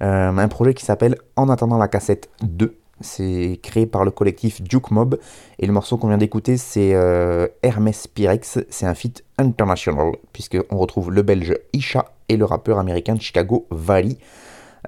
Euh, 0.01 0.35
un 0.35 0.47
projet 0.47 0.73
qui 0.73 0.83
s'appelle 0.83 1.15
En 1.35 1.47
attendant 1.47 1.77
la 1.77 1.87
cassette 1.87 2.29
2, 2.41 2.75
c'est 3.01 3.59
créé 3.61 3.85
par 3.85 4.05
le 4.05 4.11
collectif 4.11 4.61
Duke 4.61 4.91
Mob. 4.91 5.19
Et 5.59 5.65
le 5.65 5.73
morceau 5.73 5.97
qu'on 5.97 6.07
vient 6.07 6.17
d'écouter, 6.17 6.57
c'est 6.57 6.93
euh, 6.93 7.47
Hermes 7.63 7.91
Pyrex. 8.13 8.59
C'est 8.69 8.85
un 8.85 8.93
feat 8.93 9.23
international, 9.37 10.13
puisqu'on 10.33 10.77
retrouve 10.77 11.11
le 11.11 11.21
belge 11.21 11.57
Isha 11.73 12.05
et 12.27 12.37
le 12.37 12.45
rappeur 12.45 12.79
américain 12.79 13.17
Chicago 13.19 13.65
Valley. 13.71 14.17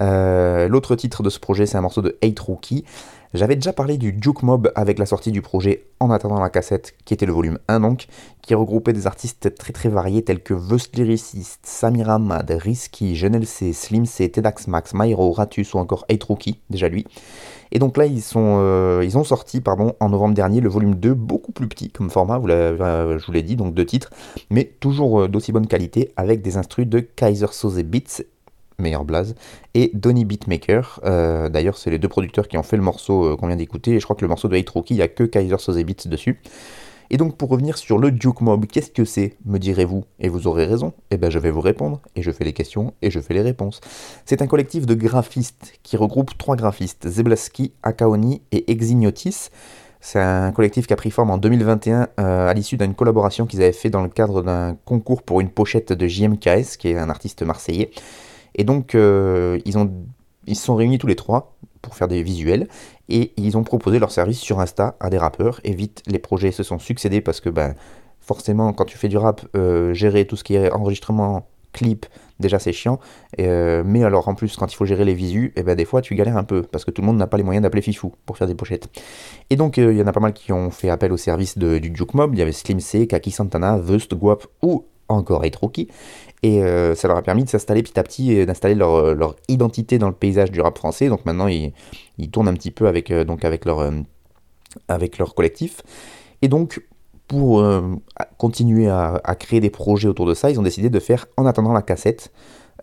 Euh, 0.01 0.67
L'autre 0.67 0.95
titre 0.95 1.23
de 1.23 1.29
ce 1.29 1.39
projet, 1.39 1.65
c'est 1.65 1.77
un 1.77 1.81
morceau 1.81 2.01
de 2.01 2.17
Hate 2.23 2.39
Rookie. 2.39 2.85
J'avais 3.33 3.55
déjà 3.55 3.71
parlé 3.71 3.97
du 3.97 4.11
Duke 4.11 4.43
Mob 4.43 4.73
avec 4.75 4.99
la 4.99 5.05
sortie 5.05 5.31
du 5.31 5.41
projet 5.41 5.85
En 6.01 6.11
attendant 6.11 6.39
la 6.41 6.49
cassette, 6.49 6.93
qui 7.05 7.13
était 7.13 7.25
le 7.25 7.31
volume 7.31 7.59
1 7.69 7.79
donc, 7.79 8.07
qui 8.41 8.53
regroupait 8.55 8.91
des 8.91 9.07
artistes 9.07 9.55
très 9.55 9.87
variés 9.87 10.21
tels 10.21 10.43
que 10.43 10.53
Vust 10.53 10.97
Lyricist, 10.97 11.59
Samir 11.63 12.09
Ahmad, 12.09 12.49
Risky, 12.51 13.15
Genel 13.15 13.45
C, 13.45 13.71
Slim 13.71 14.05
C, 14.05 14.29
Tedax 14.29 14.67
Max, 14.67 14.93
Myro, 14.93 15.31
Ratus 15.31 15.73
ou 15.73 15.77
encore 15.77 16.05
Hate 16.09 16.23
Rookie, 16.23 16.59
déjà 16.69 16.89
lui. 16.89 17.05
Et 17.71 17.79
donc 17.79 17.95
là, 17.95 18.05
ils, 18.05 18.21
euh, 18.35 19.15
ont 19.15 19.23
sorti 19.23 19.61
pardon, 19.61 19.95
en 20.01 20.09
novembre 20.09 20.33
dernier 20.33 20.59
le 20.59 20.67
volume 20.67 20.95
2, 20.95 21.13
beaucoup 21.13 21.53
plus 21.53 21.67
petit 21.67 21.89
comme 21.89 22.09
format, 22.09 22.37
vous 22.37 22.49
euh, 22.49 23.17
je 23.17 23.25
vous 23.25 23.31
l'ai 23.31 23.43
dit, 23.43 23.55
donc 23.55 23.73
deux 23.73 23.85
titres, 23.85 24.09
mais 24.49 24.65
toujours 24.65 25.21
euh, 25.21 25.27
d'aussi 25.29 25.53
bonne 25.53 25.67
qualité, 25.67 26.11
avec 26.17 26.41
des 26.41 26.57
instrus 26.57 26.85
de 26.85 26.99
Kaiser 26.99 27.47
Soze 27.51 27.81
Beats, 27.83 28.23
meilleur 28.81 29.05
blaze, 29.05 29.35
et 29.73 29.91
Donny 29.93 30.25
Beatmaker. 30.25 30.99
D'ailleurs, 31.51 31.77
c'est 31.77 31.89
les 31.89 31.99
deux 31.99 32.09
producteurs 32.09 32.47
qui 32.47 32.57
ont 32.57 32.63
fait 32.63 32.77
le 32.77 32.83
morceau 32.83 33.37
qu'on 33.37 33.47
vient 33.47 33.55
d'écouter, 33.55 33.91
et 33.91 33.99
je 33.99 34.05
crois 34.05 34.15
que 34.15 34.21
le 34.21 34.29
morceau 34.29 34.47
de 34.47 34.57
Hate 34.57 34.69
Rookie, 34.69 34.95
il 34.95 34.97
n'y 34.97 35.03
a 35.03 35.07
que 35.07 35.23
Kaiser 35.23 35.57
Soze 35.57 35.83
Beats 35.83 36.07
dessus. 36.07 36.41
Et 37.13 37.17
donc 37.17 37.35
pour 37.35 37.49
revenir 37.49 37.77
sur 37.77 37.99
le 37.99 38.09
Duke 38.09 38.39
Mob, 38.39 38.65
qu'est-ce 38.65 38.89
que 38.89 39.03
c'est, 39.03 39.35
me 39.45 39.59
direz-vous? 39.59 40.05
Et 40.21 40.29
vous 40.29 40.47
aurez 40.47 40.65
raison, 40.65 40.93
eh 41.11 41.17
bien 41.17 41.29
je 41.29 41.39
vais 41.39 41.51
vous 41.51 41.59
répondre, 41.59 41.99
et 42.15 42.21
je 42.21 42.31
fais 42.31 42.45
les 42.45 42.53
questions, 42.53 42.93
et 43.01 43.11
je 43.11 43.19
fais 43.19 43.33
les 43.33 43.41
réponses. 43.41 43.81
C'est 44.25 44.41
un 44.41 44.47
collectif 44.47 44.85
de 44.85 44.93
graphistes 44.93 45.73
qui 45.83 45.97
regroupe 45.97 46.37
trois 46.37 46.55
graphistes, 46.55 47.09
Zeblaski, 47.09 47.73
Akaoni 47.83 48.41
et 48.53 48.71
Exignotis. 48.71 49.49
C'est 49.99 50.21
un 50.21 50.53
collectif 50.53 50.87
qui 50.87 50.93
a 50.93 50.95
pris 50.95 51.11
forme 51.11 51.31
en 51.31 51.37
2021 51.37 52.07
euh, 52.17 52.47
à 52.47 52.53
l'issue 52.53 52.77
d'une 52.77 52.95
collaboration 52.95 53.45
qu'ils 53.45 53.61
avaient 53.61 53.73
fait 53.73 53.89
dans 53.89 54.01
le 54.01 54.09
cadre 54.09 54.41
d'un 54.41 54.77
concours 54.85 55.21
pour 55.21 55.41
une 55.41 55.49
pochette 55.49 55.91
de 55.91 56.07
JMKS, 56.07 56.77
qui 56.79 56.87
est 56.91 56.97
un 56.97 57.09
artiste 57.09 57.43
marseillais. 57.43 57.91
Et 58.55 58.63
donc 58.63 58.95
euh, 58.95 59.59
ils, 59.65 60.55
se 60.55 60.63
sont 60.63 60.75
réunis 60.75 60.97
tous 60.97 61.07
les 61.07 61.15
trois 61.15 61.55
pour 61.81 61.95
faire 61.95 62.07
des 62.07 62.23
visuels 62.23 62.67
et 63.09 63.33
ils 63.37 63.57
ont 63.57 63.63
proposé 63.63 63.99
leur 63.99 64.11
service 64.11 64.39
sur 64.39 64.59
Insta 64.59 64.95
à 64.99 65.09
des 65.09 65.17
rappeurs 65.17 65.59
et 65.63 65.73
vite 65.73 66.03
les 66.07 66.19
projets 66.19 66.51
se 66.51 66.63
sont 66.63 66.79
succédés 66.79 67.21
parce 67.21 67.39
que 67.39 67.49
ben, 67.49 67.75
forcément 68.19 68.73
quand 68.73 68.85
tu 68.85 68.97
fais 68.97 69.07
du 69.07 69.17
rap, 69.17 69.45
euh, 69.55 69.93
gérer 69.93 70.25
tout 70.25 70.35
ce 70.35 70.43
qui 70.43 70.55
est 70.55 70.71
enregistrement, 70.71 71.47
clip, 71.73 72.05
déjà 72.39 72.59
c'est 72.59 72.73
chiant, 72.73 72.99
euh, 73.39 73.81
mais 73.85 74.03
alors 74.03 74.27
en 74.27 74.35
plus 74.35 74.57
quand 74.57 74.71
il 74.71 74.75
faut 74.75 74.85
gérer 74.85 75.05
les 75.05 75.13
visus, 75.13 75.47
et 75.55 75.61
eh 75.61 75.63
ben 75.63 75.75
des 75.75 75.85
fois 75.85 76.01
tu 76.01 76.15
galères 76.15 76.37
un 76.37 76.43
peu 76.43 76.63
parce 76.63 76.83
que 76.83 76.91
tout 76.91 77.01
le 77.01 77.07
monde 77.07 77.17
n'a 77.17 77.27
pas 77.27 77.37
les 77.37 77.43
moyens 77.43 77.63
d'appeler 77.63 77.81
Fifou 77.81 78.13
pour 78.25 78.37
faire 78.37 78.47
des 78.47 78.55
pochettes. 78.55 78.89
Et 79.49 79.55
donc 79.55 79.77
il 79.77 79.93
y 79.93 80.01
en 80.01 80.07
a 80.07 80.11
pas 80.11 80.19
mal 80.19 80.33
qui 80.33 80.51
ont 80.51 80.69
fait 80.69 80.89
appel 80.89 81.13
au 81.13 81.17
service 81.17 81.57
du 81.57 81.91
Juke 81.95 82.13
Mob, 82.13 82.33
il 82.33 82.39
y 82.39 82.41
avait 82.41 82.51
Slim 82.51 82.79
C, 82.79 83.07
Kaki 83.07 83.31
Santana, 83.31 83.77
Vust, 83.77 84.13
Guap 84.13 84.45
ou 84.61 84.85
encore 85.07 85.43
Rookie. 85.61 85.87
Et 86.43 86.63
euh, 86.63 86.95
ça 86.95 87.07
leur 87.07 87.17
a 87.17 87.21
permis 87.21 87.43
de 87.43 87.49
s'installer 87.49 87.83
petit 87.83 87.99
à 87.99 88.03
petit 88.03 88.31
et 88.31 88.45
d'installer 88.45 88.73
leur, 88.73 88.95
euh, 88.95 89.13
leur, 89.13 89.35
identité 89.47 89.99
dans 89.99 90.07
le 90.07 90.15
paysage 90.15 90.51
du 90.51 90.59
rap 90.59 90.77
français. 90.77 91.07
Donc 91.07 91.25
maintenant, 91.25 91.47
ils, 91.47 91.71
ils 92.17 92.31
tournent 92.31 92.47
un 92.47 92.53
petit 92.53 92.71
peu 92.71 92.87
avec, 92.87 93.11
euh, 93.11 93.23
donc 93.23 93.45
avec, 93.45 93.65
leur, 93.65 93.91
avec 94.87 95.17
leur 95.19 95.35
collectif. 95.35 95.81
Et 96.41 96.47
donc, 96.47 96.81
pour 97.27 97.63
continuer 98.37 98.89
à, 98.89 99.21
à, 99.23 99.35
créer 99.35 99.61
des 99.61 99.69
projets 99.69 100.09
autour 100.09 100.25
de 100.25 100.33
ça, 100.33 100.51
ils 100.51 100.59
ont 100.59 100.63
décidé 100.63 100.89
de 100.89 100.99
faire 100.99 101.27
En 101.37 101.45
attendant 101.45 101.71
la 101.71 101.81
cassette. 101.81 102.31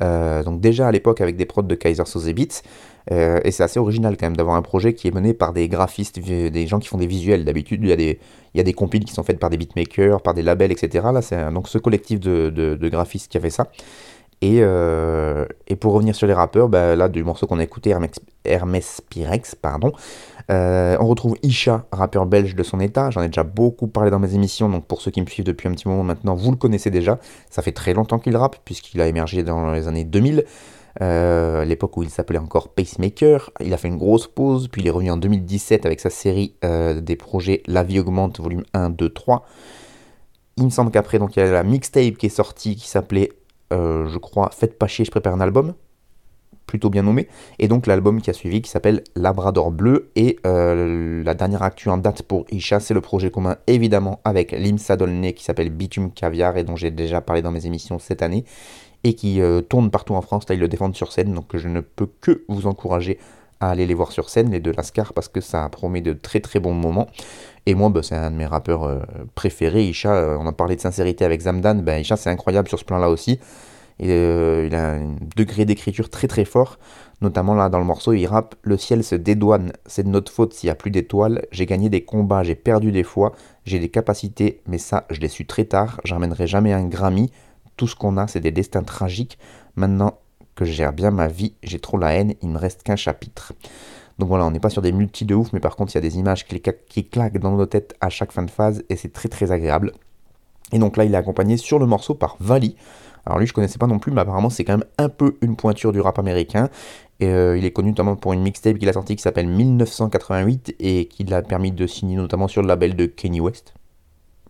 Donc 0.01 0.61
déjà 0.61 0.89
à 0.89 0.93
l'époque 0.93 1.21
avec 1.21 1.37
des 1.37 1.47
prods 1.47 1.63
de 1.63 1.75
Kaiser 1.75 2.05
Soze 2.05 2.33
Beats, 2.33 2.63
euh, 3.11 3.41
et 3.45 3.51
c'est 3.51 3.63
assez 3.63 3.81
original 3.81 4.17
quand 4.17 4.27
même 4.27 4.37
d'avoir 4.37 4.57
un 4.57 4.63
projet 4.63 4.93
qui 4.93 5.09
est 5.09 5.11
mené 5.11 5.33
par 5.33 5.53
des 5.53 5.69
graphistes, 5.69 6.19
des 6.19 6.67
gens 6.67 6.79
qui 6.79 6.89
font 6.89 6.99
des 6.99 7.07
visuels. 7.07 7.45
D'habitude, 7.45 7.81
il 7.83 7.89
y 7.89 7.93
a 7.93 7.97
des, 7.97 8.19
il 8.55 8.59
y 8.59 8.61
a 8.61 8.65
des 8.65 8.75
compiles 8.75 9.05
qui 9.05 9.15
sont 9.15 9.23
faites 9.23 9.39
par 9.39 9.51
des 9.51 9.57
beatmakers, 9.57 10.21
par 10.21 10.35
des 10.35 10.43
labels, 10.43 10.73
etc. 10.73 11.07
Là, 11.13 11.23
c'est 11.23 11.51
donc 11.53 11.69
ce 11.69 11.79
collectif 11.79 12.21
de, 12.21 12.51
de, 12.51 12.89
graphistes 12.89 13.31
qui 13.31 13.39
a 13.39 13.41
fait 13.41 13.51
ça. 13.51 13.71
Et, 14.41 14.59
euh, 14.61 15.47
et, 15.67 15.75
pour 15.75 15.93
revenir 15.95 16.15
sur 16.15 16.27
les 16.27 16.33
rappeurs, 16.33 16.69
bah, 16.69 16.95
là, 16.95 17.09
du 17.09 17.25
morceau 17.25 17.47
qu'on 17.47 17.59
a 17.59 17.63
écouté, 17.65 17.91
Hermes, 18.45 18.81
Pyrex, 19.11 19.55
pardon, 19.57 19.93
euh, 20.51 20.97
on 21.01 21.07
retrouve 21.07 21.37
Isha, 21.43 21.87
rappeur 21.91 22.25
belge 22.27 22.55
de 22.55 22.63
son 22.63 22.79
état. 22.79 23.11
J'en 23.11 23.23
ai 23.23 23.27
déjà 23.27 23.43
beaucoup 23.43 23.89
parlé 23.89 24.11
dans 24.11 24.21
mes 24.21 24.35
émissions, 24.35 24.69
donc 24.69 24.87
pour 24.87 25.01
ceux 25.01 25.11
qui 25.11 25.21
me 25.21 25.27
suivent 25.27 25.45
depuis 25.45 25.69
un 25.69 25.73
petit 25.73 25.89
moment 25.89 26.05
maintenant, 26.05 26.37
vous 26.37 26.53
le 26.53 26.57
connaissez 26.57 26.91
déjà. 26.91 27.19
Ça 27.51 27.63
fait 27.63 27.73
très 27.73 27.95
longtemps 27.95 28.19
qu'il 28.19 28.37
rappe, 28.37 28.57
puisqu'il 28.65 29.01
a 29.01 29.09
émergé 29.09 29.43
dans 29.43 29.73
les 29.73 29.89
années 29.89 30.05
2000. 30.05 30.45
Euh, 31.01 31.65
l'époque 31.65 31.97
où 31.97 32.03
il 32.03 32.11
s'appelait 32.11 32.39
encore 32.39 32.69
Pacemaker. 32.69 33.51
Il 33.61 33.75
a 33.75 33.77
fait 33.77 33.89
une 33.89 33.99
grosse 33.99 34.29
pause, 34.29 34.69
puis 34.69 34.83
il 34.83 34.87
est 34.87 34.91
revenu 34.91 35.11
en 35.11 35.17
2017 35.17 35.85
avec 35.85 36.01
sa 36.01 36.11
série 36.11 36.55
des 36.63 37.17
projets 37.17 37.63
La 37.67 37.83
vie 37.83 37.99
augmente, 37.99 38.41
volume 38.41 38.65
1, 38.73 38.91
2, 38.91 39.11
3. 39.11 39.45
Il 40.59 40.65
me 40.65 40.71
semble 40.71 40.91
qu'après, 40.91 41.19
il 41.19 41.37
y 41.37 41.41
a 41.41 41.53
la 41.53 41.63
mixtape 41.63 42.17
qui 42.17 42.27
est 42.27 42.31
sortie 42.31 42.75
qui 42.75 42.89
s'appelait, 42.89 43.31
euh, 43.73 44.07
je 44.09 44.19
crois, 44.19 44.51
Faites 44.53 44.79
pas 44.79 44.87
chier, 44.87 45.05
je 45.05 45.11
prépare 45.11 45.35
un 45.35 45.41
album. 45.41 45.75
Plutôt 46.67 46.91
bien 46.91 47.03
nommé. 47.03 47.29
Et 47.59 47.67
donc 47.67 47.87
l'album 47.87 48.21
qui 48.21 48.29
a 48.29 48.35
suivi 48.35 48.61
qui 48.61 48.71
s'appelle 48.71 49.03
Labrador 49.17 49.71
Bleu. 49.71 50.11
Et 50.17 50.39
la 50.45 51.35
dernière 51.35 51.63
actu 51.63 51.89
en 51.89 51.97
date 51.97 52.23
pour 52.23 52.45
Isha, 52.51 52.79
c'est 52.79 52.93
le 52.93 53.01
projet 53.01 53.31
commun 53.31 53.57
évidemment 53.67 54.21
avec 54.25 54.53
Limsa 54.53 54.97
Dolné 54.99 55.33
qui 55.33 55.45
s'appelle 55.45 55.71
Bitume 55.71 56.11
Caviar 56.11 56.59
et 56.59 56.65
dont 56.65 56.77
j'ai 56.77 56.91
déjà 56.91 57.23
parlé 57.23 57.41
dans 57.41 57.53
mes 57.53 57.65
émissions 57.65 57.99
cette 57.99 58.21
année 58.21 58.45
et 59.05 59.15
qui 59.15 59.41
euh, 59.41 59.61
tournent 59.61 59.91
partout 59.91 60.15
en 60.15 60.23
France. 60.23 60.49
Là, 60.49 60.55
ils 60.55 60.61
le 60.61 60.69
défendent 60.69 60.97
sur 60.97 61.13
scène, 61.13 61.33
donc 61.35 61.57
je 61.57 61.69
ne 61.69 61.81
peux 61.81 62.09
que 62.21 62.45
vous 62.49 62.67
encourager 62.67 63.19
à 63.61 63.71
aller 63.71 63.87
les 63.87 63.95
voir 63.95 64.13
sur 64.13 64.29
scène, 64.29 64.51
les 64.51 64.61
deux 64.61 64.73
Lascar, 64.73 65.13
parce 65.13 65.29
que 65.29 65.41
ça 65.41 65.69
promet 65.69 66.01
de 66.01 66.13
très 66.13 66.41
très 66.41 66.61
bons 66.61 66.75
moments. 66.75 67.09
Et 67.67 67.75
moi, 67.75 67.89
bah, 67.89 68.03
c'est 68.03 68.15
un 68.15 68.31
de 68.31 68.37
mes 68.37 68.47
rappeurs 68.47 68.85
euh, 68.85 69.01
préférés. 69.35 69.85
Isha, 69.85 70.15
euh, 70.15 70.37
on 70.41 70.47
a 70.47 70.53
parlé 70.53 70.77
de 70.77 70.81
sincérité 70.81 71.25
avec 71.25 71.41
Zamdan. 71.41 71.83
Ben, 71.83 72.01
Isha, 72.01 72.17
c'est 72.17 72.31
incroyable 72.31 72.69
sur 72.69 72.79
ce 72.79 72.85
plan-là 72.85 73.11
aussi. 73.11 73.39
Et, 74.01 74.09
il 74.67 74.75
a 74.75 74.93
un 74.93 75.17
degré 75.37 75.65
d'écriture 75.65 76.09
très 76.09 76.29
très 76.29 76.45
fort. 76.45 76.79
Notamment 77.21 77.55
là, 77.55 77.69
dans 77.69 77.81
le 77.81 77.85
morceau, 77.85 78.13
il 78.13 78.27
rappe 78.27 78.55
Le 78.63 78.77
ciel 78.77 79.03
se 79.03 79.17
dédouane, 79.17 79.73
c'est 79.87 80.05
de 80.05 80.09
notre 80.09 80.31
faute 80.31 80.55
s'il 80.55 80.69
n'y 80.69 80.73
a 80.73 80.77
plus 80.77 80.93
d'étoiles. 80.93 81.45
J'ai 81.51 81.67
gagné 81.67 81.89
des 81.89 82.05
combats, 82.05 82.45
j'ai 82.45 82.55
perdu 82.55 82.93
des 82.93 83.03
fois. 83.03 83.33
J'ai 83.65 83.81
des 83.81 83.89
capacités, 83.89 84.61
mais 84.69 84.79
ça, 84.79 85.05
je 85.11 85.21
l'ai 85.21 85.29
su 85.29 85.45
très 85.45 85.65
tard. 85.65 86.01
J'emmènerai 86.05 86.47
jamais 86.47 86.73
un 86.73 86.87
Grammy 86.87 87.33
tout 87.79 87.87
ce 87.87 87.97
qu'on 87.97 88.19
a, 88.19 88.27
c'est 88.27 88.41
des 88.41 88.51
destins 88.51 88.83
tragiques. 88.83 89.39
Maintenant 89.77 90.19
que 90.59 90.65
je 90.65 90.73
gère 90.73 90.93
bien 90.93 91.13
ma 91.13 91.29
vie, 91.29 91.55
j'ai 91.63 91.79
trop 91.79 91.99
la 91.99 92.13
haine, 92.15 92.35
il 92.43 92.49
me 92.49 92.59
reste 92.59 92.83
qu'un 92.83 92.97
chapitre. 92.97 93.53
Donc 94.19 94.29
voilà, 94.29 94.45
on 94.45 94.51
n'est 94.51 94.59
pas 94.59 94.71
sur 94.71 94.83
des 94.83 94.91
multi 94.91 95.25
de 95.25 95.35
ouf, 95.37 95.53
mais 95.53 95.61
par 95.61 95.77
contre, 95.77 95.93
il 95.93 95.95
y 95.95 95.99
a 95.99 96.01
des 96.01 96.19
images 96.19 96.47
qui, 96.47 96.61
qui 96.89 97.09
claquent 97.09 97.39
dans 97.39 97.57
nos 97.57 97.67
têtes 97.67 97.95
à 98.01 98.09
chaque 98.09 98.33
fin 98.33 98.43
de 98.43 98.51
phase 98.51 98.83
et 98.89 98.97
c'est 98.97 99.13
très 99.13 99.29
très 99.29 99.53
agréable. 99.53 99.93
Et 100.73 100.81
donc 100.81 100.97
là, 100.97 101.05
il 101.05 101.15
est 101.15 101.17
accompagné 101.17 101.57
sur 101.57 101.79
le 101.79 101.87
morceau 101.87 102.15
par 102.15 102.37
Vali. 102.41 102.75
Alors 103.25 103.39
lui, 103.39 103.47
je 103.47 103.53
connaissais 103.53 103.79
pas 103.79 103.87
non 103.87 104.01
plus, 104.01 104.11
mais 104.11 104.23
apparemment, 104.23 104.51
c'est 104.51 104.65
quand 104.65 104.79
même 104.79 104.87
un 104.99 105.09
peu 105.09 105.37
une 105.43 105.55
pointure 105.55 105.93
du 105.93 106.01
rap 106.01 106.19
américain. 106.19 106.69
Et 107.21 107.29
euh, 107.29 107.57
il 107.57 107.65
est 107.65 107.71
connu 107.71 107.91
notamment 107.91 108.17
pour 108.17 108.33
une 108.33 108.43
mixtape 108.43 108.79
qu'il 108.79 108.89
a 108.89 108.93
sortie 108.93 109.15
qui 109.15 109.23
s'appelle 109.23 109.47
1988 109.47 110.75
et 110.81 111.07
qui 111.07 111.23
l'a 111.23 111.43
permis 111.43 111.71
de 111.71 111.87
signer 111.87 112.17
notamment 112.17 112.49
sur 112.49 112.63
le 112.63 112.69
label 112.69 112.97
de 112.97 113.07
Kenny 113.07 113.41
West. 113.41 113.75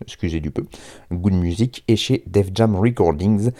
Excusez 0.00 0.40
du 0.40 0.50
peu. 0.50 0.64
Good 1.12 1.34
Music 1.34 1.84
et 1.86 1.96
chez 1.96 2.22
Def 2.26 2.48
Jam 2.54 2.76
Recordings. 2.76 3.50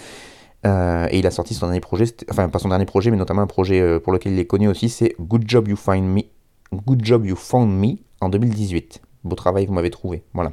Euh, 0.66 1.06
et 1.10 1.20
il 1.20 1.26
a 1.26 1.30
sorti 1.30 1.54
son 1.54 1.66
dernier 1.66 1.80
projet, 1.80 2.06
enfin 2.30 2.48
pas 2.48 2.58
son 2.58 2.68
dernier 2.68 2.84
projet, 2.84 3.10
mais 3.10 3.16
notamment 3.16 3.42
un 3.42 3.46
projet 3.46 3.80
euh, 3.80 4.00
pour 4.00 4.12
lequel 4.12 4.32
il 4.32 4.38
est 4.38 4.46
connu 4.46 4.68
aussi, 4.68 4.88
c'est 4.88 5.14
Good 5.20 5.44
Job 5.46 5.68
You 5.68 5.76
Find 5.76 6.04
Me, 6.04 6.22
Good 6.72 7.04
Job 7.04 7.24
You 7.24 7.36
Found 7.36 7.70
Me 7.70 7.96
en 8.20 8.28
2018. 8.28 9.00
Beau 9.24 9.36
travail, 9.36 9.66
vous 9.66 9.72
m'avez 9.72 9.90
trouvé. 9.90 10.22
Voilà. 10.34 10.52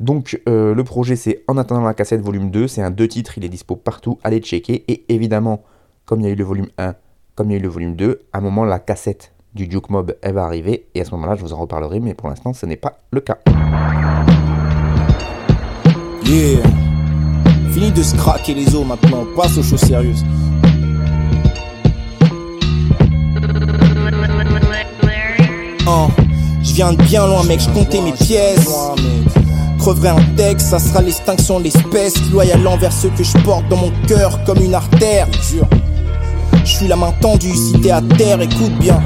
Donc 0.00 0.40
le 0.46 0.82
projet 0.82 1.14
c'est 1.14 1.44
En 1.46 1.58
attendant 1.58 1.82
la 1.82 1.92
cassette 1.92 2.22
volume 2.22 2.50
2, 2.50 2.68
c'est 2.68 2.82
un 2.82 2.90
deux 2.90 3.06
titres, 3.06 3.36
il 3.36 3.44
est 3.44 3.50
dispo 3.50 3.76
partout, 3.76 4.18
allez 4.24 4.40
checker. 4.40 4.84
Et 4.88 5.04
évidemment, 5.12 5.62
comme 6.06 6.20
il 6.20 6.26
y 6.26 6.26
a 6.26 6.32
eu 6.32 6.36
le 6.36 6.44
volume 6.44 6.68
1, 6.78 6.94
comme 7.34 7.50
il 7.50 7.52
y 7.52 7.56
a 7.56 7.58
eu 7.58 7.62
le 7.62 7.68
volume 7.68 7.96
2, 7.96 8.22
à 8.32 8.38
un 8.38 8.40
moment 8.40 8.64
la 8.64 8.78
cassette 8.78 9.32
du 9.54 9.66
Duke 9.66 9.90
Mob 9.90 10.16
elle 10.22 10.34
va 10.34 10.44
arriver 10.44 10.86
et 10.94 11.00
à 11.00 11.04
ce 11.04 11.10
moment-là 11.12 11.36
je 11.36 11.42
vous 11.42 11.52
en 11.52 11.56
reparlerai 11.56 12.00
mais 12.00 12.14
pour 12.14 12.28
l'instant 12.28 12.52
ce 12.52 12.66
n'est 12.66 12.76
pas 12.76 12.98
le 13.10 13.20
cas. 13.20 13.38
Yeah. 16.24 16.79
De 17.80 18.02
se 18.02 18.14
craquer 18.14 18.52
les 18.52 18.74
os 18.74 18.86
maintenant, 18.86 19.24
passe 19.34 19.56
aux 19.56 19.62
choses 19.62 19.80
sérieuses. 19.80 20.22
Oh, 25.88 26.08
je 26.62 26.74
viens 26.74 26.92
de 26.92 27.02
bien 27.02 27.26
loin 27.26 27.42
mec, 27.44 27.58
je 27.58 27.70
comptais 27.70 28.02
mes 28.02 28.12
pièces. 28.12 28.68
Creverai 29.78 30.08
un 30.10 30.22
texte, 30.36 30.68
ça 30.68 30.78
sera 30.78 31.00
l'extinction 31.00 31.58
de 31.58 31.64
l'espèce, 31.64 32.14
loyal 32.30 32.64
envers 32.68 32.92
ceux 32.92 33.08
que 33.08 33.24
je 33.24 33.36
porte 33.38 33.66
dans 33.68 33.78
mon 33.78 33.92
cœur 34.06 34.44
comme 34.44 34.62
une 34.62 34.74
artère. 34.74 35.26
Je 36.62 36.70
suis 36.70 36.86
la 36.86 36.96
main 36.96 37.12
tendue, 37.20 37.56
si 37.56 37.80
t'es 37.80 37.90
à 37.90 38.02
terre, 38.02 38.42
écoute 38.42 38.78
bien. 38.78 39.00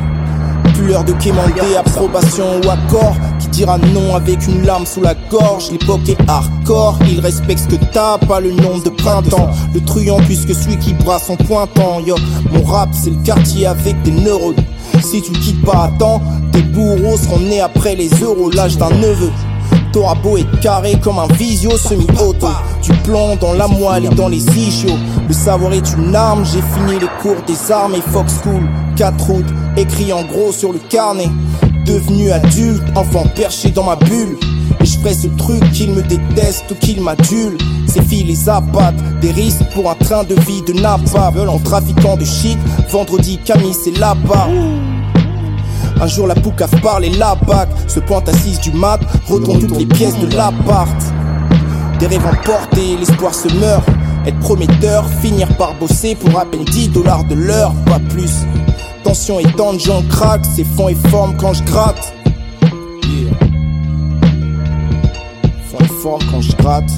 L'heure 0.86 1.04
de 1.04 1.12
quémander, 1.12 1.76
approbation 1.78 2.60
ou 2.62 2.68
accord. 2.68 3.16
Qui 3.40 3.48
dira 3.48 3.78
non 3.78 4.14
avec 4.14 4.46
une 4.46 4.66
lame 4.66 4.84
sous 4.84 5.00
la 5.00 5.14
gorge. 5.30 5.70
L'époque 5.70 6.08
est 6.08 6.18
hardcore, 6.28 6.98
il 7.08 7.20
respecte 7.20 7.60
ce 7.60 7.76
que 7.76 7.84
t'as, 7.92 8.18
pas 8.18 8.40
le 8.40 8.52
nombre 8.52 8.82
de 8.82 8.90
printemps. 8.90 9.50
Le 9.72 9.80
truand 9.80 10.20
puisque 10.26 10.54
celui 10.54 10.76
qui 10.78 10.92
brasse 10.92 11.30
en 11.30 11.36
pointant. 11.36 12.00
Yo, 12.00 12.16
mon 12.52 12.62
rap 12.64 12.90
c'est 12.92 13.10
le 13.10 13.22
quartier 13.24 13.66
avec 13.66 14.00
des 14.02 14.10
neurones. 14.10 14.56
Si 15.02 15.22
tu 15.22 15.32
quittes 15.32 15.64
pas 15.64 15.84
à 15.84 15.88
temps, 15.98 16.22
tes 16.52 16.62
bourreaux 16.62 17.16
seront 17.16 17.40
nés 17.40 17.60
après 17.60 17.94
les 17.94 18.08
euros, 18.22 18.50
l'âge 18.50 18.76
d'un 18.76 18.90
neveu. 18.90 19.30
T'auras 19.94 20.16
beau 20.16 20.36
être 20.36 20.58
carré 20.58 20.98
comme 21.00 21.20
un 21.20 21.28
visio 21.34 21.78
semi-auto. 21.78 22.48
Du 22.82 22.92
plomb 23.04 23.36
dans 23.36 23.52
la 23.52 23.68
moelle 23.68 24.06
et 24.06 24.14
dans 24.16 24.26
les 24.26 24.44
ischios. 24.58 24.98
Le 25.28 25.32
savoir 25.32 25.72
est 25.72 25.94
une 25.96 26.16
arme, 26.16 26.44
j'ai 26.44 26.62
fini 26.62 26.98
les 26.98 27.06
cours 27.22 27.40
des 27.46 27.70
armes 27.70 27.94
et 27.94 28.00
Fox 28.00 28.40
School. 28.42 28.68
4 28.96 29.30
août, 29.30 29.44
écrit 29.76 30.12
en 30.12 30.24
gros 30.24 30.50
sur 30.50 30.72
le 30.72 30.80
carnet. 30.80 31.30
Devenu 31.86 32.32
adulte, 32.32 32.82
enfant 32.96 33.22
perché 33.36 33.70
dans 33.70 33.84
ma 33.84 33.94
bulle. 33.94 34.36
Et 34.80 34.84
je 34.84 34.98
ferai 34.98 35.14
ce 35.14 35.28
truc 35.28 35.62
qu'il 35.70 35.92
me 35.92 36.02
déteste 36.02 36.64
ou 36.72 36.74
qu'il 36.74 37.00
m'adule. 37.00 37.56
Ces 37.86 38.02
filles 38.02 38.24
les 38.24 38.48
abattent, 38.48 39.00
des 39.20 39.30
risques 39.30 39.62
pour 39.74 39.88
un 39.88 39.94
train 39.94 40.24
de 40.24 40.34
vie 40.34 40.62
de 40.62 40.72
Napa. 40.72 41.32
En 41.48 41.58
trafiquant 41.60 42.16
de 42.16 42.24
shit, 42.24 42.58
vendredi 42.90 43.38
Camille 43.44 43.72
c'est 43.84 43.96
là-bas. 43.96 44.48
Un 46.00 46.06
jour 46.06 46.26
la 46.26 46.34
poucave 46.34 46.80
parle 46.80 47.04
et 47.04 47.10
la 47.10 47.34
bac 47.34 47.68
se 47.86 48.00
pointe 48.00 48.28
assise 48.28 48.60
du 48.60 48.72
mat, 48.72 49.00
retourne 49.28 49.60
toutes 49.60 49.78
les 49.78 49.86
pièces 49.86 50.18
de 50.18 50.26
l'appart. 50.34 50.96
Des 51.98 52.06
rêves 52.06 52.26
emportés, 52.26 52.96
l'espoir 52.98 53.34
se 53.34 53.48
meurt. 53.54 53.88
Être 54.26 54.38
prometteur, 54.40 55.06
finir 55.20 55.48
par 55.56 55.74
bosser 55.74 56.14
pour 56.14 56.38
à 56.38 56.44
peine 56.46 56.64
10 56.64 56.88
dollars 56.88 57.24
de 57.24 57.34
l'heure, 57.34 57.72
pas 57.86 58.00
plus. 58.10 58.32
Tension 59.02 59.38
et 59.38 59.44
j'en 59.78 60.02
craque, 60.08 60.44
c'est 60.44 60.64
fond 60.64 60.88
et 60.88 60.94
forme 60.94 61.36
quand 61.36 61.52
je 61.52 61.62
gratte. 61.64 62.14
Yeah. 63.06 63.34
Fond 65.70 65.78
et 65.84 66.02
forme 66.02 66.22
quand 66.30 66.40
je 66.40 66.56
gratte. 66.56 66.90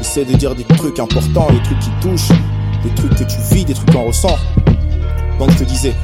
Essaie 0.00 0.26
de 0.26 0.34
dire 0.36 0.54
des 0.54 0.64
trucs 0.64 0.98
importants, 0.98 1.48
des 1.50 1.62
trucs 1.62 1.78
qui 1.78 1.90
touchent, 2.02 2.28
des 2.84 2.94
trucs 2.94 3.14
que 3.14 3.24
tu 3.24 3.38
vis, 3.54 3.64
des 3.64 3.74
trucs 3.74 3.90
qu'on 3.90 4.04
ressent. 4.04 4.36
Je 5.38 5.58
te 5.58 5.64
disais, 5.64 5.94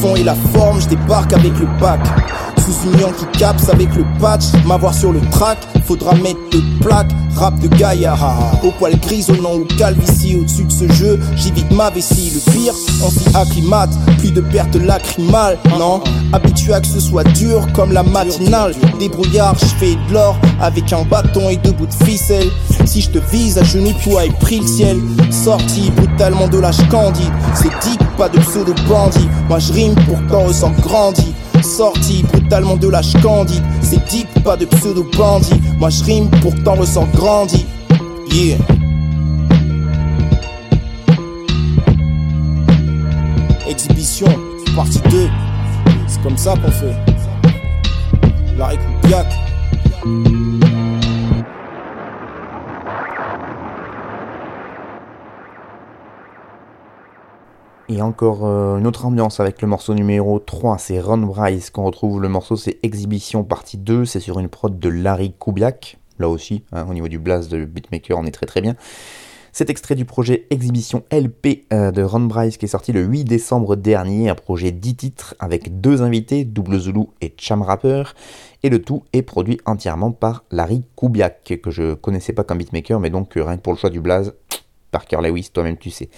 fond 0.00 0.16
et 0.16 0.22
la 0.22 0.34
forme, 0.34 0.80
je 0.80 0.88
débarque 0.88 1.32
avec 1.32 1.58
le 1.58 1.66
pack. 1.78 2.00
Sous 2.58 2.90
union 2.90 3.12
qui 3.12 3.38
capse 3.38 3.68
avec 3.68 3.94
le 3.94 4.04
patch, 4.20 4.44
m'avoir 4.64 4.94
sur 4.94 5.12
le 5.12 5.20
track, 5.30 5.58
faudra 5.86 6.14
mettre 6.16 6.40
de 6.50 6.60
plaques, 6.80 7.12
rap 7.36 7.58
de 7.60 7.68
Gaïa. 7.68 8.16
Au 8.64 8.70
poil 8.72 8.98
grisonnant 8.98 9.54
ou 9.54 9.64
calvitie 9.78 10.36
au-dessus 10.36 10.64
de 10.64 10.72
ce 10.72 10.92
jeu, 10.92 11.20
j'évite 11.36 11.70
ma 11.70 11.90
vessie. 11.90 12.32
Le 12.34 12.52
pire, 12.52 12.72
on 13.04 13.10
s'y 13.10 13.36
acclimate, 13.36 13.90
plus 14.18 14.32
de 14.32 14.40
pertes 14.40 14.74
lacrymales, 14.74 15.58
non? 15.78 16.02
Habitué 16.32 16.74
à 16.74 16.80
que 16.80 16.86
ce 16.86 17.00
soit 17.00 17.24
dur 17.24 17.66
comme 17.72 17.92
la 17.92 18.02
matinale. 18.02 18.74
Débrouillard, 18.98 19.56
je 19.58 19.66
fais 19.66 19.94
de 20.08 20.14
l'or 20.14 20.36
avec 20.60 20.92
un 20.92 21.04
bâton 21.04 21.48
et 21.48 21.56
deux 21.56 21.72
bouts 21.72 21.86
de 21.86 22.04
ficelle. 22.04 22.48
Si 22.84 23.00
je 23.00 23.10
te 23.10 23.18
vise 23.30 23.58
à 23.58 23.64
genoux, 23.64 23.94
toi 24.02 24.24
et 24.24 24.30
pris 24.30 24.60
le 24.60 24.66
ciel. 24.66 24.98
Sorti 25.30 25.90
brutalement 25.90 26.48
de 26.48 26.58
l'âge 26.58 26.86
candide, 26.88 27.32
c'est 27.54 27.68
dit 27.88 27.98
pas 28.16 28.28
de 28.28 28.38
pseudo 28.38 28.74
bandit. 28.88 29.28
Moi 29.48 29.58
je 29.58 29.72
rime 29.72 29.94
pour 30.06 30.18
qu'on 30.26 30.46
ressent 30.46 30.72
grandi. 30.80 31.34
Sorti 31.66 32.22
brutalement 32.22 32.76
de 32.76 32.88
l'âge 32.88 33.12
candide, 33.20 33.62
c'est 33.82 34.02
deep, 34.08 34.28
pas 34.44 34.56
de 34.56 34.64
pseudo 34.66 35.04
bandit. 35.18 35.60
Moi 35.78 35.90
je 35.90 36.04
rime 36.04 36.30
pourtant 36.40 36.76
ressens 36.76 37.08
grandi. 37.12 37.66
Yeah. 38.30 38.56
Exhibition, 43.68 44.28
partie 44.76 45.00
2. 45.10 45.28
C'est 46.06 46.22
comme 46.22 46.36
ça 46.36 46.54
qu'on 46.54 46.70
fait. 46.70 46.96
La 48.56 48.68
république. 48.68 50.65
Et 57.88 58.02
encore 58.02 58.44
euh, 58.44 58.78
une 58.78 58.86
autre 58.86 59.06
ambiance 59.06 59.38
avec 59.38 59.62
le 59.62 59.68
morceau 59.68 59.94
numéro 59.94 60.40
3, 60.40 60.78
c'est 60.78 61.00
Ron 61.00 61.18
Bryce 61.18 61.70
qu'on 61.70 61.84
retrouve. 61.84 62.20
Le 62.20 62.28
morceau 62.28 62.56
c'est 62.56 62.78
Exhibition 62.82 63.44
partie 63.44 63.76
2, 63.76 64.04
c'est 64.04 64.18
sur 64.18 64.40
une 64.40 64.48
prod 64.48 64.76
de 64.76 64.88
Larry 64.88 65.34
Kubiak. 65.38 65.98
Là 66.18 66.28
aussi, 66.28 66.64
hein, 66.72 66.86
au 66.90 66.94
niveau 66.94 67.06
du 67.06 67.20
blast 67.20 67.48
de 67.50 67.64
beatmaker, 67.64 68.18
on 68.18 68.24
est 68.24 68.32
très 68.32 68.46
très 68.46 68.60
bien. 68.60 68.74
C'est 69.52 69.70
extrait 69.70 69.94
du 69.94 70.04
projet 70.04 70.46
Exhibition 70.50 71.04
LP 71.12 71.64
euh, 71.72 71.92
de 71.92 72.02
Ron 72.02 72.20
Bryce 72.20 72.56
qui 72.56 72.64
est 72.64 72.68
sorti 72.68 72.90
le 72.90 73.04
8 73.04 73.22
décembre 73.22 73.76
dernier, 73.76 74.28
un 74.30 74.34
projet 74.34 74.72
10 74.72 74.96
titres 74.96 75.34
avec 75.38 75.80
deux 75.80 76.02
invités, 76.02 76.44
Double 76.44 76.78
Zulu 76.80 77.04
et 77.20 77.32
Cham 77.38 77.62
Rapper, 77.62 78.02
et 78.64 78.68
le 78.68 78.82
tout 78.82 79.04
est 79.12 79.22
produit 79.22 79.60
entièrement 79.64 80.10
par 80.10 80.42
Larry 80.50 80.82
Kubiak, 80.96 81.60
que 81.62 81.70
je 81.70 81.94
connaissais 81.94 82.32
pas 82.32 82.42
comme 82.42 82.58
beatmaker, 82.58 82.98
mais 82.98 83.10
donc 83.10 83.36
euh, 83.36 83.44
rien 83.44 83.56
que 83.56 83.62
pour 83.62 83.72
le 83.72 83.78
choix 83.78 83.90
du 83.90 84.00
blaze, 84.00 84.34
Parker 84.90 85.18
Lewis, 85.22 85.50
toi-même 85.52 85.76
tu 85.76 85.90
sais. 85.90 86.10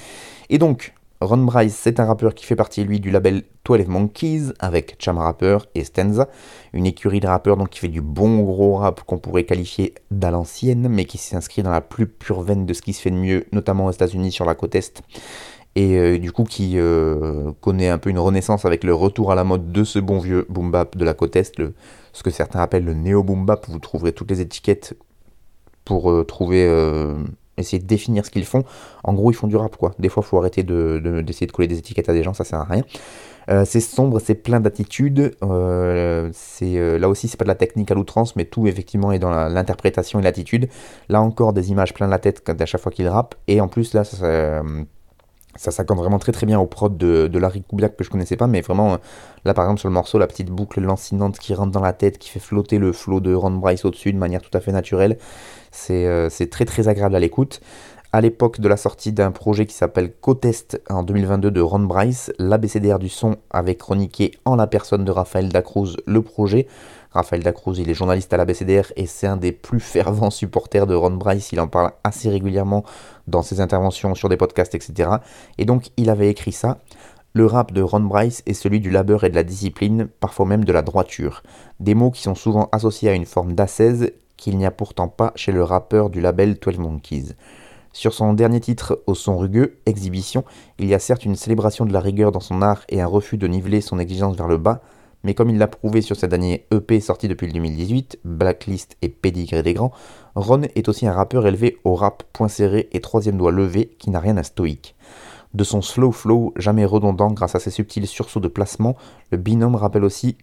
Et 0.50 0.58
donc, 0.58 0.94
Ron 1.20 1.38
Bryce, 1.38 1.74
c'est 1.74 1.98
un 1.98 2.04
rappeur 2.04 2.32
qui 2.32 2.44
fait 2.44 2.54
partie, 2.54 2.84
lui, 2.84 3.00
du 3.00 3.10
label 3.10 3.42
12 3.64 3.88
Monkeys, 3.88 4.52
avec 4.60 4.94
Cham 5.00 5.18
Rapper 5.18 5.58
et 5.74 5.82
Stenza, 5.82 6.28
une 6.72 6.86
écurie 6.86 7.18
de 7.18 7.26
rappeurs 7.26 7.56
donc, 7.56 7.70
qui 7.70 7.80
fait 7.80 7.88
du 7.88 8.00
bon 8.00 8.38
gros 8.38 8.76
rap 8.76 9.02
qu'on 9.02 9.18
pourrait 9.18 9.42
qualifier 9.42 9.94
d'à 10.12 10.30
l'ancienne, 10.30 10.88
mais 10.88 11.06
qui 11.06 11.18
s'inscrit 11.18 11.64
dans 11.64 11.72
la 11.72 11.80
plus 11.80 12.06
pure 12.06 12.42
veine 12.42 12.66
de 12.66 12.72
ce 12.72 12.82
qui 12.82 12.92
se 12.92 13.02
fait 13.02 13.10
de 13.10 13.16
mieux, 13.16 13.46
notamment 13.50 13.86
aux 13.86 13.90
États-Unis 13.90 14.30
sur 14.30 14.44
la 14.44 14.54
côte 14.54 14.76
Est, 14.76 15.02
et 15.74 15.98
euh, 15.98 16.18
du 16.18 16.30
coup 16.30 16.44
qui 16.44 16.78
euh, 16.78 17.50
connaît 17.60 17.88
un 17.88 17.98
peu 17.98 18.10
une 18.10 18.18
renaissance 18.18 18.64
avec 18.64 18.84
le 18.84 18.94
retour 18.94 19.32
à 19.32 19.34
la 19.34 19.44
mode 19.44 19.72
de 19.72 19.84
ce 19.84 19.98
bon 19.98 20.18
vieux 20.18 20.46
boom 20.48 20.70
bap 20.70 20.96
de 20.96 21.04
la 21.04 21.14
côte 21.14 21.34
Est, 21.34 21.60
ce 22.12 22.22
que 22.22 22.30
certains 22.30 22.60
appellent 22.60 22.84
le 22.84 22.94
néo 22.94 23.24
boom 23.24 23.44
bap, 23.44 23.66
vous 23.68 23.80
trouverez 23.80 24.12
toutes 24.12 24.30
les 24.30 24.40
étiquettes 24.40 24.96
pour 25.84 26.12
euh, 26.12 26.22
trouver 26.22 26.64
essayer 27.58 27.80
de 27.80 27.86
définir 27.86 28.24
ce 28.24 28.30
qu'ils 28.30 28.44
font. 28.44 28.64
En 29.04 29.14
gros, 29.14 29.30
ils 29.30 29.34
font 29.34 29.46
du 29.46 29.56
rap, 29.56 29.76
quoi. 29.76 29.94
Des 29.98 30.08
fois, 30.08 30.22
il 30.24 30.28
faut 30.28 30.38
arrêter 30.38 30.62
d'essayer 30.62 31.00
de, 31.00 31.22
de, 31.22 31.46
de, 31.46 31.52
coller 31.52 31.68
des 31.68 31.78
étiquettes 31.78 32.08
à 32.08 32.12
des 32.12 32.22
gens, 32.22 32.34
ça 32.34 32.44
sert 32.44 32.60
à 32.60 32.64
rien. 32.64 32.82
Euh, 33.50 33.64
c'est 33.64 33.80
sombre, 33.80 34.20
c'est 34.20 34.34
plein 34.34 34.60
d'attitudes. 34.60 35.34
Euh, 35.42 36.30
euh, 36.62 36.98
là 36.98 37.08
aussi, 37.08 37.28
c'est 37.28 37.38
pas 37.38 37.44
de 37.44 37.48
la 37.48 37.54
technique 37.54 37.90
à 37.90 37.94
l'outrance, 37.94 38.36
mais 38.36 38.44
tout 38.44 38.66
effectivement 38.66 39.10
est 39.12 39.18
dans 39.18 39.30
l'interprétation 39.48 40.20
et 40.20 40.22
l'attitude. 40.22 40.68
Là 41.08 41.22
encore, 41.22 41.52
des 41.52 41.70
images 41.70 41.94
plein 41.94 42.08
la 42.08 42.18
tête 42.18 42.42
à 42.48 42.66
chaque 42.66 42.80
fois 42.80 42.92
qu'il 42.92 43.08
rappe. 43.08 43.34
Et 43.46 43.60
en 43.60 43.68
plus, 43.68 43.94
là, 43.94 44.04
ça, 44.04 45.70
s'accorde 45.70 45.98
vraiment 45.98 46.18
très 46.18 46.32
très 46.32 46.46
bien 46.46 46.60
au 46.60 46.66
prod 46.66 46.96
de, 46.96 47.26
de 47.26 47.38
Larry 47.38 47.62
Kubiak 47.62 47.96
que 47.96 48.04
je 48.04 48.10
connaissais 48.10 48.36
pas, 48.36 48.46
mais 48.46 48.60
vraiment, 48.60 48.98
là 49.44 49.54
par 49.54 49.64
exemple 49.64 49.80
sur 49.80 49.88
le 49.88 49.94
morceau, 49.94 50.18
la 50.18 50.26
petite 50.26 50.50
boucle 50.50 50.80
lancinante 50.80 51.38
qui 51.38 51.52
rentre 51.54 51.72
dans 51.72 51.80
la 51.80 51.92
tête, 51.92 52.18
qui 52.18 52.28
fait 52.28 52.38
flotter 52.38 52.78
le 52.78 52.92
flow 52.92 53.20
de 53.20 53.34
Ron 53.34 53.52
Bryce 53.52 53.84
au-dessus 53.84 54.12
de 54.12 54.18
manière 54.18 54.40
tout 54.40 54.56
à 54.56 54.60
fait 54.60 54.70
naturelle, 54.70 55.18
c'est 55.70 56.50
très 56.50 56.64
très 56.64 56.88
agréable 56.88 57.16
à 57.16 57.20
l'écoute. 57.20 57.60
À 58.10 58.22
l'époque 58.22 58.58
de 58.60 58.68
la 58.68 58.78
sortie 58.78 59.12
d'un 59.12 59.32
projet 59.32 59.66
qui 59.66 59.74
s'appelle 59.74 60.10
Cotest 60.10 60.80
en 60.88 61.02
2022 61.02 61.50
de 61.50 61.60
Ron 61.60 61.80
Bryce, 61.80 62.32
l'ABCDR 62.38 62.98
du 62.98 63.10
son 63.10 63.36
avait 63.50 63.74
chroniqué 63.74 64.30
en 64.46 64.56
la 64.56 64.66
personne 64.66 65.04
de 65.04 65.10
Raphaël 65.10 65.50
Dacruz 65.50 65.96
le 66.06 66.22
projet. 66.22 66.66
Raphaël 67.10 67.42
Dacruz, 67.42 67.78
il 67.78 67.90
est 67.90 67.94
journaliste 67.94 68.32
à 68.32 68.38
l'ABCDR 68.38 68.92
et 68.96 69.04
c'est 69.04 69.26
un 69.26 69.36
des 69.36 69.52
plus 69.52 69.80
fervents 69.80 70.30
supporters 70.30 70.86
de 70.86 70.94
Ron 70.94 71.10
Bryce. 71.10 71.52
Il 71.52 71.60
en 71.60 71.68
parle 71.68 71.92
assez 72.02 72.30
régulièrement 72.30 72.82
dans 73.26 73.42
ses 73.42 73.60
interventions 73.60 74.14
sur 74.14 74.30
des 74.30 74.38
podcasts, 74.38 74.74
etc. 74.74 75.10
Et 75.58 75.66
donc, 75.66 75.90
il 75.98 76.08
avait 76.08 76.30
écrit 76.30 76.52
ça. 76.52 76.78
Le 77.34 77.44
rap 77.44 77.72
de 77.72 77.82
Ron 77.82 78.00
Bryce 78.00 78.42
est 78.46 78.54
celui 78.54 78.80
du 78.80 78.88
labeur 78.88 79.24
et 79.24 79.28
de 79.28 79.34
la 79.34 79.44
discipline, 79.44 80.08
parfois 80.18 80.46
même 80.46 80.64
de 80.64 80.72
la 80.72 80.80
droiture. 80.80 81.42
Des 81.78 81.94
mots 81.94 82.10
qui 82.10 82.22
sont 82.22 82.34
souvent 82.34 82.70
associés 82.72 83.10
à 83.10 83.14
une 83.14 83.26
forme 83.26 83.52
d'ascèse 83.52 84.12
qu'il 84.38 84.56
n'y 84.56 84.64
a 84.64 84.70
pourtant 84.70 85.08
pas 85.08 85.32
chez 85.36 85.52
le 85.52 85.62
rappeur 85.62 86.08
du 86.08 86.22
label 86.22 86.58
12 86.58 86.78
Monkeys. 86.78 87.34
Sur 87.92 88.14
son 88.14 88.32
dernier 88.32 88.60
titre, 88.60 89.02
au 89.06 89.14
son 89.14 89.36
rugueux, 89.36 89.78
Exhibition, 89.84 90.44
il 90.78 90.86
y 90.86 90.94
a 90.94 90.98
certes 90.98 91.26
une 91.26 91.36
célébration 91.36 91.84
de 91.84 91.92
la 91.92 92.00
rigueur 92.00 92.32
dans 92.32 92.40
son 92.40 92.62
art 92.62 92.84
et 92.88 93.02
un 93.02 93.06
refus 93.06 93.36
de 93.36 93.46
niveler 93.46 93.82
son 93.82 93.98
exigence 93.98 94.36
vers 94.36 94.48
le 94.48 94.56
bas, 94.56 94.80
mais 95.24 95.34
comme 95.34 95.50
il 95.50 95.58
l'a 95.58 95.66
prouvé 95.66 96.00
sur 96.00 96.16
sa 96.16 96.28
dernier 96.28 96.64
EP 96.70 97.00
sorti 97.00 97.28
depuis 97.28 97.46
le 97.48 97.52
2018, 97.52 98.20
Blacklist 98.24 98.96
et 99.02 99.08
Pédigré 99.08 99.62
des 99.62 99.74
Grands, 99.74 99.92
Ron 100.36 100.62
est 100.74 100.88
aussi 100.88 101.06
un 101.06 101.12
rappeur 101.12 101.46
élevé 101.46 101.78
au 101.84 101.94
rap 101.94 102.22
point 102.32 102.48
serré 102.48 102.88
et 102.92 103.00
troisième 103.00 103.36
doigt 103.36 103.50
levé 103.50 103.96
qui 103.98 104.10
n'a 104.10 104.20
rien 104.20 104.36
à 104.36 104.44
stoïque. 104.44 104.94
De 105.54 105.64
son 105.64 105.82
slow 105.82 106.12
flow 106.12 106.52
jamais 106.56 106.84
redondant 106.84 107.32
grâce 107.32 107.54
à 107.54 107.58
ses 107.58 107.70
subtils 107.70 108.06
sursauts 108.06 108.38
de 108.38 108.48
placement, 108.48 108.96
le 109.32 109.38
binôme 109.38 109.74
rappelle 109.74 110.04
aussi 110.04 110.36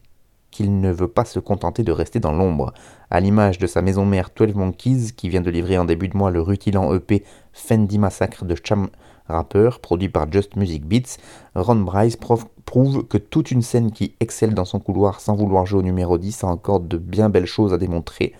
qu'il 0.55 0.79
ne 0.79 0.89
veut 0.89 1.09
pas 1.09 1.25
se 1.25 1.39
contenter 1.39 1.83
de 1.83 1.91
rester 1.91 2.21
dans 2.21 2.31
l'ombre. 2.31 2.73
À 3.11 3.19
l'image 3.19 3.59
de 3.59 3.67
sa 3.67 3.81
maison 3.81 4.05
mère 4.05 4.29
12 4.33 4.53
Monkeys, 4.55 5.11
qui 5.13 5.27
vient 5.27 5.41
de 5.41 5.51
livrer 5.51 5.77
en 5.77 5.83
début 5.83 6.07
de 6.07 6.15
mois 6.15 6.31
le 6.31 6.41
rutilant 6.41 6.93
EP 6.93 7.25
Fendi 7.51 7.99
Massacre 7.99 8.45
de 8.45 8.55
Cham 8.63 8.87
Rapper, 9.27 9.71
produit 9.81 10.07
par 10.07 10.31
Just 10.31 10.55
Music 10.55 10.85
Beats, 10.85 11.17
Ron 11.55 11.81
Bryce 11.81 12.15
prouve 12.15 13.05
que 13.05 13.17
toute 13.17 13.51
une 13.51 13.63
scène 13.63 13.91
qui 13.91 14.15
excelle 14.21 14.53
dans 14.53 14.63
son 14.63 14.79
couloir 14.79 15.19
sans 15.19 15.35
vouloir 15.35 15.65
jouer 15.65 15.79
au 15.79 15.83
numéro 15.83 16.17
10 16.17 16.45
a 16.45 16.47
encore 16.47 16.79
de 16.79 16.97
bien 16.97 17.27
belles 17.27 17.47
choses 17.47 17.73
à 17.73 17.77
démontrer. 17.77 18.31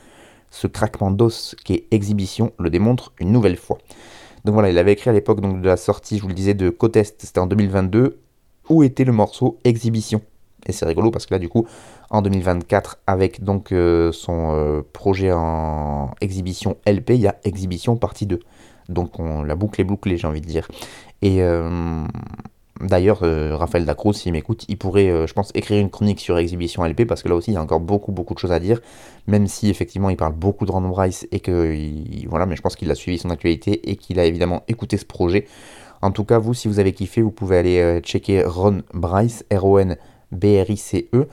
Ce 0.51 0.67
craquement 0.67 1.11
d'os 1.11 1.53
qui 1.65 1.73
est 1.73 1.87
exhibition 1.91 2.53
le 2.59 2.69
démontre 2.69 3.11
une 3.19 3.33
nouvelle 3.33 3.57
fois. 3.57 3.77
Donc 4.45 4.53
voilà, 4.53 4.69
il 4.69 4.77
avait 4.77 4.93
écrit 4.93 5.09
à 5.09 5.13
l'époque 5.13 5.41
de 5.41 5.67
la 5.67 5.75
sortie, 5.75 6.15
je 6.15 6.21
vous 6.21 6.29
le 6.29 6.33
disais, 6.33 6.53
de 6.53 6.69
Cotest, 6.69 7.15
c'était 7.19 7.39
en 7.39 7.47
2022. 7.47 8.21
Où 8.69 8.83
était 8.83 9.03
le 9.03 9.11
morceau 9.11 9.59
Exhibition? 9.65 10.21
Et 10.65 10.71
c'est 10.71 10.85
rigolo 10.85 11.11
parce 11.11 11.25
que 11.25 11.33
là, 11.33 11.39
du 11.39 11.49
coup, 11.49 11.67
en 12.09 12.21
2024 12.21 12.99
avec 13.07 13.43
donc 13.43 13.71
euh, 13.71 14.11
son 14.11 14.51
euh, 14.53 14.81
projet 14.93 15.31
en 15.31 16.11
exhibition 16.21 16.77
LP, 16.87 17.11
il 17.11 17.21
y 17.21 17.27
a 17.27 17.35
exhibition 17.43 17.95
partie 17.97 18.25
2. 18.25 18.39
Donc 18.89 19.19
on 19.19 19.43
la 19.43 19.55
boucle 19.55 19.81
est 19.81 19.85
bouclée, 19.85 20.17
j'ai 20.17 20.27
envie 20.27 20.41
de 20.41 20.47
dire. 20.47 20.67
Et 21.21 21.41
euh, 21.41 22.05
d'ailleurs, 22.81 23.19
Raphaël 23.21 23.85
Dacruz, 23.85 24.13
s'il 24.13 24.33
m'écoute, 24.33 24.65
il 24.67 24.77
pourrait, 24.77 25.27
je 25.27 25.33
pense, 25.33 25.51
écrire 25.55 25.79
une 25.79 25.89
chronique 25.89 26.19
sur 26.19 26.37
exhibition 26.37 26.83
LP 26.83 27.05
parce 27.05 27.23
que 27.23 27.29
là 27.29 27.35
aussi, 27.35 27.51
il 27.51 27.55
y 27.55 27.57
a 27.57 27.61
encore 27.61 27.79
beaucoup, 27.79 28.11
beaucoup 28.11 28.33
de 28.33 28.39
choses 28.39 28.51
à 28.51 28.59
dire. 28.59 28.81
Même 29.27 29.47
si 29.47 29.69
effectivement, 29.69 30.09
il 30.09 30.17
parle 30.17 30.33
beaucoup 30.33 30.65
de 30.65 30.71
Ron 30.71 30.81
Bryce 30.81 31.27
et 31.31 31.39
que, 31.39 31.75
voilà, 32.27 32.45
mais 32.45 32.55
je 32.55 32.61
pense 32.61 32.75
qu'il 32.75 32.91
a 32.91 32.95
suivi 32.95 33.17
son 33.17 33.29
actualité 33.29 33.89
et 33.89 33.95
qu'il 33.95 34.19
a 34.19 34.25
évidemment 34.25 34.63
écouté 34.67 34.97
ce 34.97 35.05
projet. 35.05 35.47
En 36.03 36.11
tout 36.11 36.25
cas, 36.25 36.37
vous, 36.37 36.53
si 36.53 36.67
vous 36.67 36.77
avez 36.77 36.93
kiffé, 36.93 37.23
vous 37.23 37.31
pouvez 37.31 37.57
aller 37.57 37.99
checker 38.01 38.43
Ron 38.43 38.83
Bryce, 38.93 39.45
R-O-N 39.51 39.97
B-R-I-C-E. 40.31 41.27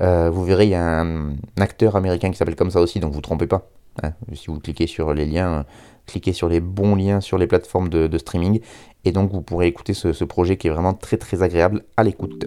Euh, 0.00 0.30
vous 0.30 0.44
verrez, 0.44 0.64
il 0.64 0.70
y 0.70 0.74
a 0.74 1.00
un, 1.00 1.34
acteur 1.58 1.96
américain 1.96 2.30
qui 2.30 2.36
s'appelle 2.36 2.56
comme 2.56 2.70
ça 2.70 2.80
aussi, 2.80 3.00
donc 3.00 3.12
vous 3.12 3.20
trompez 3.20 3.46
pas. 3.46 3.68
Hein. 4.02 4.12
si 4.32 4.46
vous 4.46 4.58
cliquez 4.58 4.86
sur 4.86 5.12
les 5.12 5.26
liens, 5.26 5.66
cliquez 6.06 6.32
sur 6.32 6.48
les 6.48 6.60
bons 6.60 6.94
liens 6.94 7.20
sur 7.20 7.36
les 7.36 7.46
plateformes 7.46 7.90
de, 7.90 8.18
streaming, 8.18 8.60
et 9.04 9.12
donc 9.12 9.30
vous 9.32 9.42
pourrez 9.42 9.66
écouter 9.66 9.92
ce, 9.92 10.24
projet 10.24 10.56
qui 10.56 10.68
est 10.68 10.70
vraiment 10.70 10.94
très 10.94 11.18
très 11.18 11.42
agréable 11.42 11.84
à 11.96 12.04
l'écoute. 12.04 12.46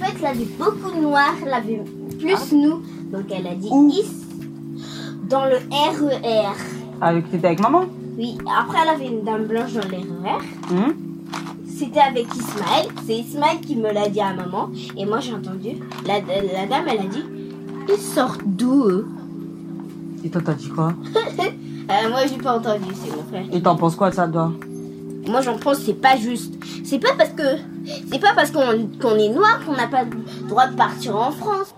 En 0.00 0.04
fait, 0.04 0.12
elle 0.18 0.26
avait 0.26 0.44
beaucoup 0.58 0.94
de 0.94 1.00
noir, 1.00 1.34
elle 1.44 1.54
avait 1.54 1.80
plus 2.18 2.34
ah. 2.36 2.54
nous, 2.54 2.82
donc 3.10 3.24
elle 3.30 3.46
a 3.46 3.54
dit 3.54 3.68
is 3.68 4.26
dans 5.30 5.46
le 5.46 5.56
RER. 5.56 6.20
E 6.22 6.82
avec, 7.00 7.30
t'étais 7.30 7.46
avec 7.46 7.60
maman? 7.60 7.86
Oui, 8.18 8.36
après 8.58 8.78
elle 8.82 8.88
avait 8.90 9.06
une 9.06 9.24
dame 9.24 9.46
blanche 9.46 9.72
dans 9.72 9.88
les 9.88 9.98
hum? 9.98 10.94
C'était 11.66 12.00
avec 12.00 12.26
Ismaël. 12.34 12.86
C'est 13.06 13.16
Ismaël 13.16 13.60
qui 13.60 13.76
me 13.76 13.92
l'a 13.92 14.08
dit 14.08 14.20
à 14.20 14.32
maman. 14.34 14.70
Et 14.96 15.04
moi 15.06 15.20
j'ai 15.20 15.32
entendu. 15.32 15.70
La, 16.06 16.20
dame 16.20 16.84
elle 16.88 17.00
a 17.00 17.04
dit 17.04 17.24
Ils 17.88 17.96
sortent 18.00 18.42
d'où 18.44 18.84
eux? 18.84 19.08
Et 20.24 20.30
toi 20.30 20.42
t'as 20.44 20.54
dit 20.54 20.68
quoi? 20.68 20.92
Euh, 21.90 22.08
Moi 22.10 22.20
j'ai 22.28 22.38
pas 22.38 22.56
entendu, 22.56 22.84
c'est 22.94 23.14
mon 23.14 23.24
frère. 23.24 23.44
Et 23.52 23.60
t'en 23.60 23.74
penses 23.74 23.96
quoi 23.96 24.08
de 24.10 24.14
ça 24.14 24.28
toi? 24.28 24.52
Moi 25.26 25.40
j'en 25.40 25.58
pense 25.58 25.78
c'est 25.78 26.00
pas 26.00 26.16
juste. 26.16 26.54
C'est 26.84 27.00
pas 27.00 27.14
parce 27.18 27.30
que. 27.30 27.42
C'est 28.10 28.20
pas 28.20 28.32
parce 28.34 28.52
qu'on 28.52 29.18
est 29.18 29.28
noir 29.28 29.60
qu'on 29.66 29.72
n'a 29.72 29.88
pas 29.88 30.04
le 30.04 30.10
droit 30.48 30.68
de 30.68 30.76
partir 30.76 31.16
en 31.16 31.32
France. 31.32 31.74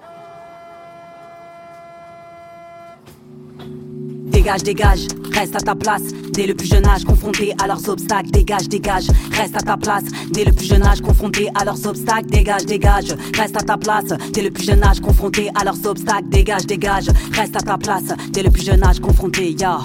Dégage, 4.44 4.62
dégage, 4.62 5.06
reste 5.32 5.56
à 5.56 5.60
ta 5.60 5.74
place. 5.74 6.02
Dès 6.34 6.46
le 6.46 6.54
plus 6.54 6.68
jeune 6.68 6.86
âge, 6.86 7.02
confronté 7.04 7.54
à 7.62 7.66
leurs 7.66 7.88
obstacles. 7.88 8.30
Dégage, 8.30 8.68
dégage, 8.68 9.06
reste 9.32 9.56
à 9.56 9.60
ta 9.60 9.78
place. 9.78 10.04
Dès 10.32 10.44
le 10.44 10.52
plus 10.52 10.66
jeune 10.66 10.82
âge, 10.82 11.00
confronté 11.00 11.48
à 11.54 11.64
leurs 11.64 11.86
obstacles. 11.86 12.28
Dégage, 12.28 12.66
dégage, 12.66 13.16
reste 13.34 13.56
à 13.56 13.62
ta 13.62 13.78
place. 13.78 14.04
Dès 14.34 14.42
le 14.42 14.50
plus 14.50 14.64
jeune 14.64 14.84
âge, 14.84 15.00
confronté 15.00 15.48
à 15.54 15.64
leurs 15.64 15.86
obstacles. 15.86 16.28
Dégage, 16.28 16.66
dégage, 16.66 17.06
reste 17.32 17.56
à 17.56 17.60
ta 17.60 17.78
place. 17.78 18.12
Dès 18.32 18.42
le 18.42 18.50
plus 18.50 18.66
jeune 18.66 18.84
âge, 18.84 19.00
confronté, 19.00 19.56
ya. 19.58 19.78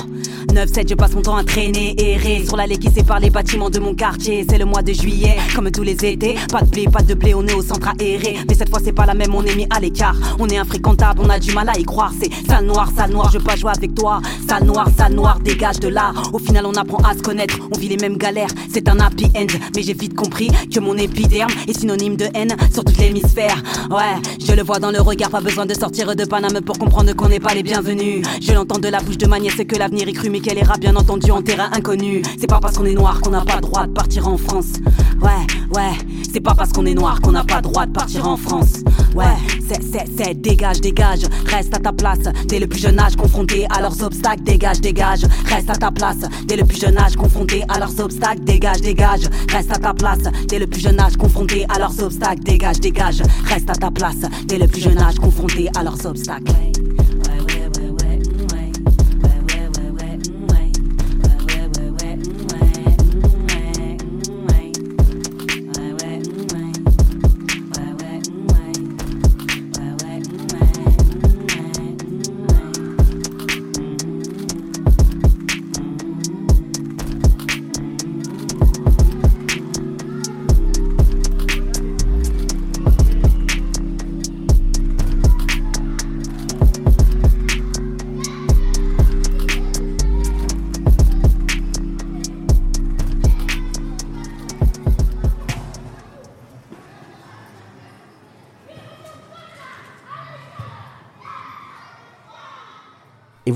9-7, 0.48 0.90
je 0.90 0.96
passe 0.96 1.14
mon 1.14 1.22
temps 1.22 1.36
à 1.36 1.44
traîner, 1.44 1.96
errer 1.98 2.46
sur 2.46 2.58
l'allée 2.58 2.78
qui 2.78 2.90
sépare 2.90 3.20
les 3.20 3.30
bâtiments 3.30 3.70
de 3.70 3.80
mon 3.80 3.94
quartier. 3.94 4.46
C'est 4.50 4.58
le 4.58 4.66
mois 4.66 4.82
de 4.82 4.94
juillet, 4.94 5.38
comme 5.56 5.70
tous 5.72 5.84
les 5.84 5.94
étés. 6.06 6.36
Pas 6.52 6.62
de 6.62 6.70
blé, 6.70 6.86
pas 6.86 7.02
de 7.02 7.14
blé, 7.14 7.34
on 7.34 7.46
est 7.46 7.54
au 7.54 7.62
centre 7.62 7.90
aéré. 8.00 8.38
Mais 8.48 8.56
cette 8.56 8.70
fois, 8.70 8.80
c'est 8.84 8.94
pas 8.94 9.06
la 9.06 9.14
même, 9.14 9.34
on 9.36 9.44
est 9.44 9.56
mis 9.56 9.68
à 9.70 9.80
l'écart. 9.80 10.16
On 10.40 10.48
est 10.48 10.58
infréquentable, 10.58 11.22
on 11.24 11.30
a 11.30 11.40
du 11.40 11.52
mal 11.52 11.70
à 11.70 11.78
y 11.78 11.84
croire. 11.84 12.14
C'est 12.22 12.32
sale 12.48 12.66
noir, 12.66 12.90
sale 12.96 13.12
noir, 13.12 13.30
je 13.32 13.38
veux 13.38 13.44
pas 13.44 13.56
jouer 13.56 13.72
avec 13.76 13.94
toi. 13.96 14.22
Sale 14.48 14.66
noir, 14.66 14.88
sale 14.98 15.14
noir, 15.14 15.40
dégage 15.40 15.80
de 15.80 15.88
là. 15.88 16.14
Au 16.34 16.40
final, 16.40 16.66
on 16.66 16.74
apprend 16.74 17.00
à 17.00 17.14
se 17.14 17.22
connaître, 17.22 17.58
on 17.74 17.78
vit 17.78 17.90
les 17.90 17.98
mêmes 17.98 18.18
galères. 18.18 18.50
C'est 18.72 18.88
un 18.90 19.00
happy 19.00 19.26
end, 19.36 19.48
mais 19.76 19.84
j'ai 19.84 19.94
vite 19.94 20.16
compris 20.16 20.50
que 20.74 20.80
mon 20.80 20.96
épiderme 20.98 21.52
est 21.68 21.78
synonyme 21.78 22.16
de 22.16 22.26
haine 22.34 22.56
sur 22.74 22.84
tout 22.84 22.94
l'hémisphère. 23.00 23.62
Ouais, 23.90 24.16
je 24.40 24.54
le 24.54 24.64
vois 24.64 24.80
dans 24.80 24.92
le 24.92 25.02
regard, 25.02 25.30
pas 25.30 25.42
besoin 25.42 25.66
de 25.66 25.74
sortir 25.74 26.16
de 26.16 26.26
Paname 26.26 26.62
pour 26.62 26.78
comprendre 26.78 27.14
qu'on 27.16 27.30
n'est 27.30 27.40
pas 27.40 27.54
les 27.54 27.64
bienvenus. 27.64 28.26
Je 28.42 28.54
l'entends 28.54 28.80
de 28.80 28.88
la 28.88 29.00
bouche 29.00 29.18
de 29.18 29.28
manière, 29.28 29.54
c'est 29.56 29.66
que 29.66 29.76
l'avenir 29.76 30.08
est 30.08 30.14
cru, 30.14 30.29
mais 30.30 30.40
qu'elle 30.40 30.58
ira 30.58 30.78
bien 30.78 30.96
entendu 30.96 31.32
en 31.32 31.42
terrain 31.42 31.70
inconnu. 31.74 32.22
C'est 32.40 32.48
pas 32.48 32.60
parce 32.60 32.78
qu'on 32.78 32.86
est 32.86 32.94
noir 32.94 33.20
qu'on 33.22 33.32
n'a 33.32 33.42
pas 33.42 33.60
droit 33.60 33.88
de 33.88 33.92
partir 33.92 34.28
en 34.28 34.38
France. 34.38 34.74
Ouais, 35.22 35.76
ouais, 35.76 35.92
c'est 36.32 36.40
pas 36.40 36.54
parce 36.54 36.72
qu'on 36.72 36.86
est 36.86 36.94
noir 36.94 37.20
qu'on 37.22 37.32
n'a 37.32 37.44
pas 37.44 37.62
droit 37.62 37.86
de 37.86 37.92
partir 37.92 38.28
en 38.28 38.38
France. 38.38 38.84
Ouais, 39.16 39.26
c'est, 39.68 39.82
c'est, 39.82 40.06
c'est, 40.18 40.34
dégage, 40.40 40.82
dégage, 40.82 41.22
reste 41.46 41.76
à 41.76 41.80
ta 41.80 41.92
place. 41.92 42.20
Dès 42.48 42.60
le 42.60 42.68
plus 42.68 42.80
jeune 42.80 43.00
âge, 43.00 43.16
confronté 43.16 43.66
à 43.70 43.82
leurs 43.82 44.02
obstacles, 44.04 44.44
dégage, 44.44 44.82
dégage, 44.82 45.22
reste 45.46 45.70
à 45.70 45.76
ta 45.76 45.92
place. 45.92 46.18
Dès 46.46 46.56
le 46.56 46.66
plus 46.66 46.80
jeune 46.80 46.98
âge, 46.98 47.16
confronté 47.16 47.64
à 47.68 47.80
leurs 47.80 48.00
obstacles, 48.00 48.44
dégage, 48.44 48.82
dégage, 48.82 49.28
reste 49.52 49.72
à 49.72 49.78
ta 49.78 49.94
place. 49.94 50.20
Dès 50.48 50.60
le 50.60 50.68
plus 50.68 50.82
jeune 50.82 51.00
âge, 51.00 51.18
confronté 51.18 51.66
à 51.70 51.80
leurs 51.80 52.02
obstacles, 52.02 52.44
dégage, 52.44 52.80
dégage, 52.80 53.22
reste 53.46 53.70
à 53.70 53.76
ta 53.76 53.92
place. 53.92 54.18
Dès 54.46 54.58
le 54.58 54.68
plus 54.68 54.82
jeune 54.82 55.00
âge, 55.00 55.16
confronté 55.16 55.70
à 55.76 55.84
leurs 55.84 56.06
obstacles. 56.06 56.54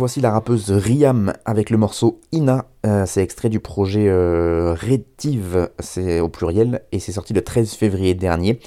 Voici 0.03 0.19
la 0.19 0.31
rappeuse 0.31 0.69
Riam 0.69 1.31
avec 1.45 1.69
le 1.69 1.77
morceau 1.77 2.19
Ina. 2.33 2.65
Euh, 2.85 3.05
c'est 3.05 3.23
extrait 3.23 3.47
du 3.47 3.61
projet 3.61 4.09
euh, 4.09 4.73
Rétive, 4.73 5.69
c'est 5.79 6.19
au 6.19 6.27
pluriel, 6.27 6.81
et 6.91 6.99
c'est 6.99 7.13
sorti 7.13 7.31
le 7.31 7.41
13 7.41 7.71
février 7.75 8.13
dernier. 8.13 8.59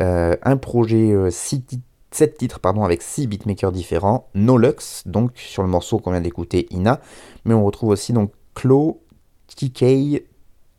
Euh, 0.00 0.36
un 0.42 0.56
projet 0.56 1.12
7 1.32 2.38
titres 2.38 2.60
pardon, 2.60 2.84
avec 2.84 3.02
6 3.02 3.26
beatmakers 3.26 3.72
différents. 3.72 4.28
No 4.36 4.56
Lux, 4.56 5.02
donc 5.04 5.32
sur 5.34 5.64
le 5.64 5.68
morceau 5.68 5.98
qu'on 5.98 6.12
vient 6.12 6.20
d'écouter, 6.20 6.68
Ina. 6.70 7.00
Mais 7.44 7.54
on 7.54 7.64
retrouve 7.64 7.88
aussi 7.88 8.12
donc 8.12 8.30
Clo, 8.54 9.02
TK, 9.48 10.22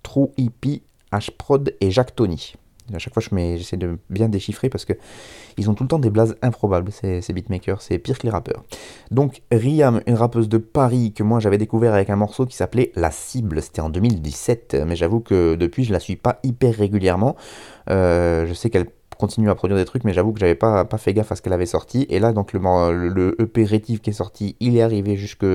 True 0.02 0.30
EP, 0.38 0.82
H-Prod 1.12 1.76
et 1.82 1.92
Jacques 1.92 2.16
Tony. 2.16 2.54
À 2.94 3.00
chaque 3.00 3.14
fois, 3.14 3.24
j'essaie 3.58 3.78
de 3.78 3.98
bien 4.10 4.30
déchiffrer 4.30 4.70
parce 4.70 4.86
que 4.86 4.94
ils 5.58 5.70
ont 5.70 5.74
tout 5.74 5.84
le 5.84 5.88
temps 5.88 6.00
des 6.00 6.10
blazes 6.10 6.36
improbables, 6.42 6.92
ces, 6.92 7.22
ces 7.22 7.34
beatmakers. 7.34 7.82
C'est 7.82 7.98
pire 7.98 8.18
que 8.18 8.24
les 8.24 8.30
rappeurs. 8.30 8.64
Donc, 9.12 9.42
Riam, 9.52 10.02
une 10.06 10.16
rappeuse 10.16 10.50
de 10.50 10.58
Paris 10.58 11.14
que 11.14 11.24
moi 11.24 11.40
j'avais 11.40 11.58
découvert 11.58 11.94
avec 11.94 12.10
un 12.10 12.16
morceau 12.16 12.46
qui 12.46 12.56
s'appelait 12.56 12.92
La 12.96 13.12
Cible. 13.12 13.62
C'était 13.62 13.82
en 13.82 13.90
2017. 13.90 14.78
Mais 14.88 14.96
j'avoue 14.96 15.20
que 15.20 15.56
depuis, 15.56 15.84
je 15.84 15.94
la 15.94 16.00
suis 16.00 16.16
pas 16.16 16.40
hyper 16.44 16.76
régulièrement. 16.76 17.36
Euh, 17.90 18.46
je 18.46 18.54
sais 18.54 18.70
qu'elle 18.70 18.88
continue 19.18 19.50
à 19.50 19.56
produire 19.56 19.78
des 19.78 19.86
trucs, 19.86 20.04
mais 20.04 20.14
j'avoue 20.14 20.34
que 20.34 20.40
j'avais 20.40 20.56
pas, 20.56 20.86
pas 20.86 20.98
fait 20.98 21.14
gaffe 21.14 21.32
à 21.32 21.36
ce 21.36 21.42
qu'elle 21.42 21.54
avait 21.54 21.66
sorti. 21.66 22.06
Et 22.10 22.20
là, 22.20 22.34
donc, 22.34 22.54
le, 22.54 22.60
le 23.08 23.42
EP 23.42 23.64
Rétif 23.64 24.02
qui 24.02 24.10
est 24.10 24.14
sorti, 24.14 24.56
il 24.60 24.78
est 24.78 24.82
arrivé 24.82 25.16
jusque 25.16 25.46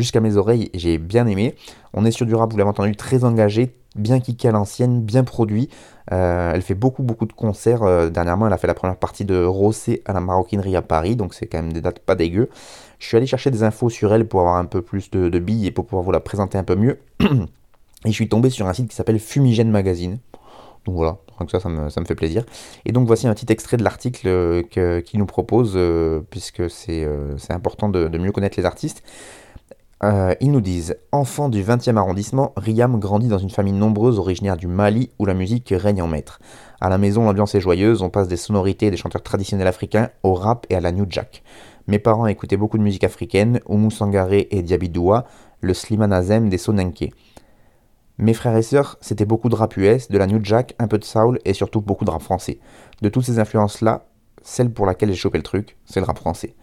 jusqu'à 0.00 0.20
mes 0.20 0.36
oreilles 0.36 0.70
j'ai 0.74 0.98
bien 0.98 1.26
aimé. 1.26 1.54
On 1.92 2.04
est 2.04 2.10
sur 2.10 2.26
du 2.26 2.34
rap, 2.34 2.50
vous 2.50 2.58
l'avez 2.58 2.70
entendu, 2.70 2.96
très 2.96 3.24
engagé, 3.24 3.74
bien 3.96 4.20
kické 4.20 4.48
à 4.48 4.52
l'ancienne, 4.52 5.00
bien 5.00 5.24
produit. 5.24 5.68
Euh, 6.12 6.52
elle 6.54 6.62
fait 6.62 6.74
beaucoup 6.74 7.02
beaucoup 7.02 7.26
de 7.26 7.32
concerts. 7.32 7.82
Euh, 7.82 8.10
dernièrement, 8.10 8.46
elle 8.46 8.52
a 8.52 8.58
fait 8.58 8.66
la 8.66 8.74
première 8.74 8.96
partie 8.96 9.24
de 9.24 9.44
Rossé 9.44 10.02
à 10.06 10.12
la 10.12 10.20
Maroquinerie 10.20 10.76
à 10.76 10.82
Paris, 10.82 11.16
donc 11.16 11.34
c'est 11.34 11.46
quand 11.46 11.58
même 11.58 11.72
des 11.72 11.80
dates 11.80 12.00
pas 12.00 12.14
dégueu. 12.14 12.48
Je 12.98 13.06
suis 13.06 13.16
allé 13.16 13.26
chercher 13.26 13.50
des 13.50 13.62
infos 13.62 13.88
sur 13.90 14.12
elle 14.12 14.26
pour 14.26 14.40
avoir 14.40 14.56
un 14.56 14.64
peu 14.64 14.82
plus 14.82 15.10
de, 15.10 15.38
billes 15.38 15.66
et 15.66 15.70
pour 15.70 15.86
pouvoir 15.86 16.02
vous 16.02 16.12
la 16.12 16.20
présenter 16.20 16.58
un 16.58 16.64
peu 16.64 16.76
mieux. 16.76 16.98
et 17.20 17.26
je 18.06 18.12
suis 18.12 18.28
tombé 18.28 18.50
sur 18.50 18.66
un 18.66 18.72
site 18.72 18.88
qui 18.88 18.96
s'appelle 18.96 19.18
Fumigène 19.18 19.70
Magazine. 19.70 20.18
Donc 20.86 20.96
voilà, 20.96 21.18
ça, 21.50 21.60
ça 21.60 21.68
me, 21.68 21.90
ça 21.90 22.00
me, 22.00 22.06
fait 22.06 22.14
plaisir. 22.14 22.44
Et 22.86 22.92
donc 22.92 23.06
voici 23.06 23.26
un 23.28 23.34
petit 23.34 23.50
extrait 23.52 23.76
de 23.76 23.84
l'article 23.84 24.26
euh, 24.26 25.00
qu'il 25.02 25.18
nous 25.18 25.26
propose, 25.26 25.78
puisque 26.30 26.68
c'est 26.68 27.06
important 27.50 27.88
de, 27.88 28.18
mieux 28.18 28.32
connaître 28.32 28.58
les 28.58 28.66
artistes. 28.66 29.02
Euh, 30.02 30.34
ils 30.40 30.50
nous 30.50 30.62
disent 30.62 30.96
Enfant 31.12 31.50
du 31.50 31.62
20e 31.62 31.96
arrondissement, 31.96 32.54
Riam 32.56 32.98
grandit 32.98 33.28
dans 33.28 33.38
une 33.38 33.50
famille 33.50 33.74
nombreuse 33.74 34.18
originaire 34.18 34.56
du 34.56 34.66
Mali 34.66 35.10
où 35.18 35.26
la 35.26 35.34
musique 35.34 35.74
règne 35.76 36.00
en 36.00 36.08
maître. 36.08 36.40
À 36.80 36.88
la 36.88 36.96
maison, 36.96 37.24
l'ambiance 37.24 37.54
est 37.54 37.60
joyeuse, 37.60 38.00
on 38.00 38.08
passe 38.08 38.28
des 38.28 38.38
sonorités 38.38 38.90
des 38.90 38.96
chanteurs 38.96 39.22
traditionnels 39.22 39.66
africains 39.66 40.08
au 40.22 40.32
rap 40.32 40.66
et 40.70 40.74
à 40.74 40.80
la 40.80 40.92
new 40.92 41.04
jack. 41.08 41.42
Mes 41.86 41.98
parents 41.98 42.26
écoutaient 42.26 42.56
beaucoup 42.56 42.78
de 42.78 42.82
musique 42.82 43.04
africaine, 43.04 43.60
Oumou 43.66 43.90
Sangaré 43.90 44.48
et 44.50 44.62
Diabidoua, 44.62 45.26
le 45.60 45.74
Slimane 45.74 46.14
Azem 46.14 46.48
des 46.48 46.58
Sonenke. 46.58 47.12
Mes 48.16 48.34
frères 48.34 48.56
et 48.56 48.62
sœurs, 48.62 48.96
c'était 49.00 49.26
beaucoup 49.26 49.48
de 49.50 49.54
rap 49.54 49.76
US, 49.76 50.08
de 50.08 50.18
la 50.18 50.26
new 50.26 50.40
jack, 50.42 50.74
un 50.78 50.88
peu 50.88 50.98
de 50.98 51.04
soul 51.04 51.38
et 51.44 51.52
surtout 51.52 51.80
beaucoup 51.82 52.04
de 52.06 52.10
rap 52.10 52.22
français. 52.22 52.58
De 53.02 53.08
toutes 53.10 53.24
ces 53.24 53.38
influences-là, 53.38 54.06
celle 54.42 54.70
pour 54.70 54.86
laquelle 54.86 55.10
j'ai 55.10 55.16
chopé 55.16 55.36
le 55.36 55.44
truc, 55.44 55.76
c'est 55.84 56.00
le 56.00 56.06
rap 56.06 56.18
français. 56.18 56.54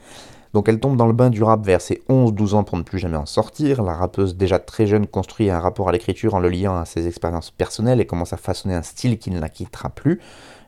Donc 0.53 0.69
elle 0.69 0.79
tombe 0.79 0.97
dans 0.97 1.07
le 1.07 1.13
bain 1.13 1.29
du 1.29 1.43
rap 1.43 1.65
vers 1.65 1.81
ses 1.81 2.01
11-12 2.09 2.53
ans 2.55 2.63
pour 2.63 2.77
ne 2.77 2.83
plus 2.83 2.99
jamais 2.99 3.17
en 3.17 3.25
sortir. 3.25 3.83
La 3.83 3.93
rappeuse 3.93 4.35
déjà 4.35 4.59
très 4.59 4.87
jeune 4.87 5.07
construit 5.07 5.49
un 5.49 5.59
rapport 5.59 5.89
à 5.89 5.91
l'écriture 5.91 6.35
en 6.35 6.39
le 6.39 6.49
liant 6.49 6.77
à 6.77 6.85
ses 6.85 7.07
expériences 7.07 7.51
personnelles 7.51 8.01
et 8.01 8.05
commence 8.05 8.33
à 8.33 8.37
façonner 8.37 8.75
un 8.75 8.81
style 8.81 9.17
qui 9.17 9.31
ne 9.31 9.39
la 9.39 9.49
quittera 9.49 9.89
plus. 9.89 10.19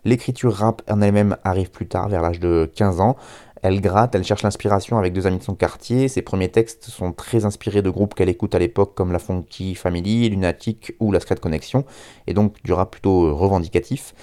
L'écriture 0.06 0.54
rap 0.54 0.82
en 0.90 1.02
elle-même 1.02 1.36
arrive 1.44 1.72
plus 1.72 1.88
tard, 1.88 2.08
vers 2.08 2.22
l'âge 2.22 2.40
de 2.40 2.70
15 2.74 3.02
ans. 3.02 3.18
Elle 3.62 3.82
gratte, 3.82 4.16
elle 4.16 4.24
cherche 4.24 4.44
l'inspiration 4.44 4.98
avec 4.98 5.12
deux 5.12 5.28
amis 5.28 5.40
de 5.40 5.44
son 5.44 5.56
quartier. 5.56 6.08
Ses 6.08 6.22
premiers 6.22 6.50
textes 6.50 6.86
sont 6.86 7.12
très 7.12 7.44
inspirés 7.44 7.82
de 7.82 7.90
groupes 7.90 8.14
qu'elle 8.14 8.30
écoute 8.30 8.56
à 8.56 8.60
l'époque 8.60 8.96
comme 8.96 9.12
la 9.12 9.20
Funky 9.20 9.76
Family, 9.76 10.30
Lunatic 10.30 10.94
ou 11.02 11.12
la 11.12 11.20
Scred 11.20 11.42
Connection, 11.42 11.84
et 12.28 12.34
donc 12.34 12.56
du 12.64 12.72
rap 12.72 12.92
plutôt 12.92 13.36
revendicatif. 13.36 14.14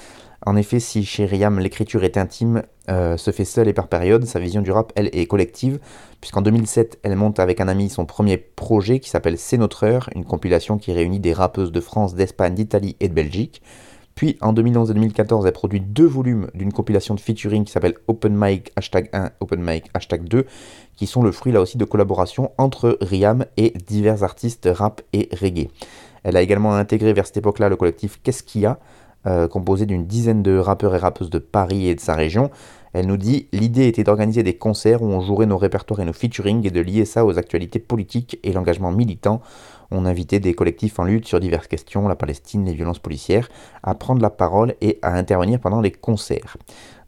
En 0.44 0.56
effet, 0.56 0.80
si 0.80 1.04
chez 1.04 1.24
Riam 1.24 1.58
l'écriture 1.58 2.04
est 2.04 2.16
intime, 2.16 2.62
euh, 2.90 3.16
se 3.16 3.30
fait 3.30 3.44
seule 3.44 3.68
et 3.68 3.72
par 3.72 3.88
période, 3.88 4.24
sa 4.26 4.38
vision 4.38 4.60
du 4.60 4.70
rap, 4.70 4.92
elle, 4.94 5.08
est 5.12 5.26
collective, 5.26 5.78
puisqu'en 6.20 6.42
2007, 6.42 6.98
elle 7.02 7.16
monte 7.16 7.40
avec 7.40 7.60
un 7.60 7.68
ami 7.68 7.88
son 7.88 8.04
premier 8.04 8.36
projet 8.36 9.00
qui 9.00 9.08
s'appelle 9.08 9.38
C'est 9.38 9.56
notre 9.56 9.84
heure, 9.84 10.10
une 10.14 10.24
compilation 10.24 10.78
qui 10.78 10.92
réunit 10.92 11.20
des 11.20 11.32
rappeuses 11.32 11.72
de 11.72 11.80
France, 11.80 12.14
d'Espagne, 12.14 12.54
d'Italie 12.54 12.96
et 13.00 13.08
de 13.08 13.14
Belgique. 13.14 13.62
Puis 14.14 14.38
en 14.40 14.54
2011 14.54 14.90
et 14.90 14.94
2014, 14.94 15.44
elle 15.44 15.52
produit 15.52 15.80
deux 15.80 16.06
volumes 16.06 16.48
d'une 16.54 16.72
compilation 16.72 17.14
de 17.14 17.20
featuring 17.20 17.64
qui 17.64 17.72
s'appelle 17.72 17.94
Open 18.08 18.34
Mic 18.34 18.72
hashtag 18.74 19.10
1, 19.12 19.30
Open 19.40 19.60
Mic 19.60 19.84
hashtag 19.92 20.24
2, 20.24 20.46
qui 20.96 21.06
sont 21.06 21.22
le 21.22 21.32
fruit 21.32 21.52
là 21.52 21.60
aussi 21.60 21.76
de 21.76 21.84
collaborations 21.84 22.50
entre 22.56 22.96
Riam 23.02 23.44
et 23.58 23.74
divers 23.86 24.22
artistes 24.22 24.68
rap 24.72 25.02
et 25.12 25.28
reggae. 25.38 25.68
Elle 26.22 26.38
a 26.38 26.42
également 26.42 26.74
intégré 26.74 27.12
vers 27.12 27.26
cette 27.26 27.36
époque-là 27.36 27.68
le 27.68 27.76
collectif 27.76 28.18
Qu'est-ce 28.22 28.42
qu'il 28.42 28.62
y 28.62 28.66
a? 28.66 28.78
Euh, 29.26 29.48
composé 29.48 29.86
d'une 29.86 30.06
dizaine 30.06 30.42
de 30.42 30.56
rappeurs 30.56 30.94
et 30.94 30.98
rappeuses 30.98 31.30
de 31.30 31.38
Paris 31.38 31.88
et 31.88 31.94
de 31.94 32.00
sa 32.00 32.14
région. 32.14 32.50
Elle 32.92 33.06
nous 33.06 33.16
dit 33.16 33.48
L'idée 33.52 33.88
était 33.88 34.04
d'organiser 34.04 34.42
des 34.42 34.56
concerts 34.56 35.02
où 35.02 35.06
on 35.06 35.20
jouerait 35.20 35.46
nos 35.46 35.58
répertoires 35.58 36.00
et 36.00 36.04
nos 36.04 36.12
featuring 36.12 36.66
et 36.66 36.70
de 36.70 36.80
lier 36.80 37.04
ça 37.04 37.26
aux 37.26 37.38
actualités 37.38 37.78
politiques 37.78 38.38
et 38.42 38.52
l'engagement 38.52 38.90
militant. 38.90 39.40
On 39.90 40.06
invitait 40.06 40.40
des 40.40 40.54
collectifs 40.54 40.98
en 40.98 41.04
lutte 41.04 41.26
sur 41.26 41.38
diverses 41.38 41.68
questions, 41.68 42.08
la 42.08 42.16
Palestine, 42.16 42.64
les 42.64 42.72
violences 42.72 42.98
policières, 42.98 43.48
à 43.82 43.94
prendre 43.94 44.22
la 44.22 44.30
parole 44.30 44.74
et 44.80 44.98
à 45.02 45.14
intervenir 45.14 45.60
pendant 45.60 45.80
les 45.80 45.92
concerts. 45.92 46.56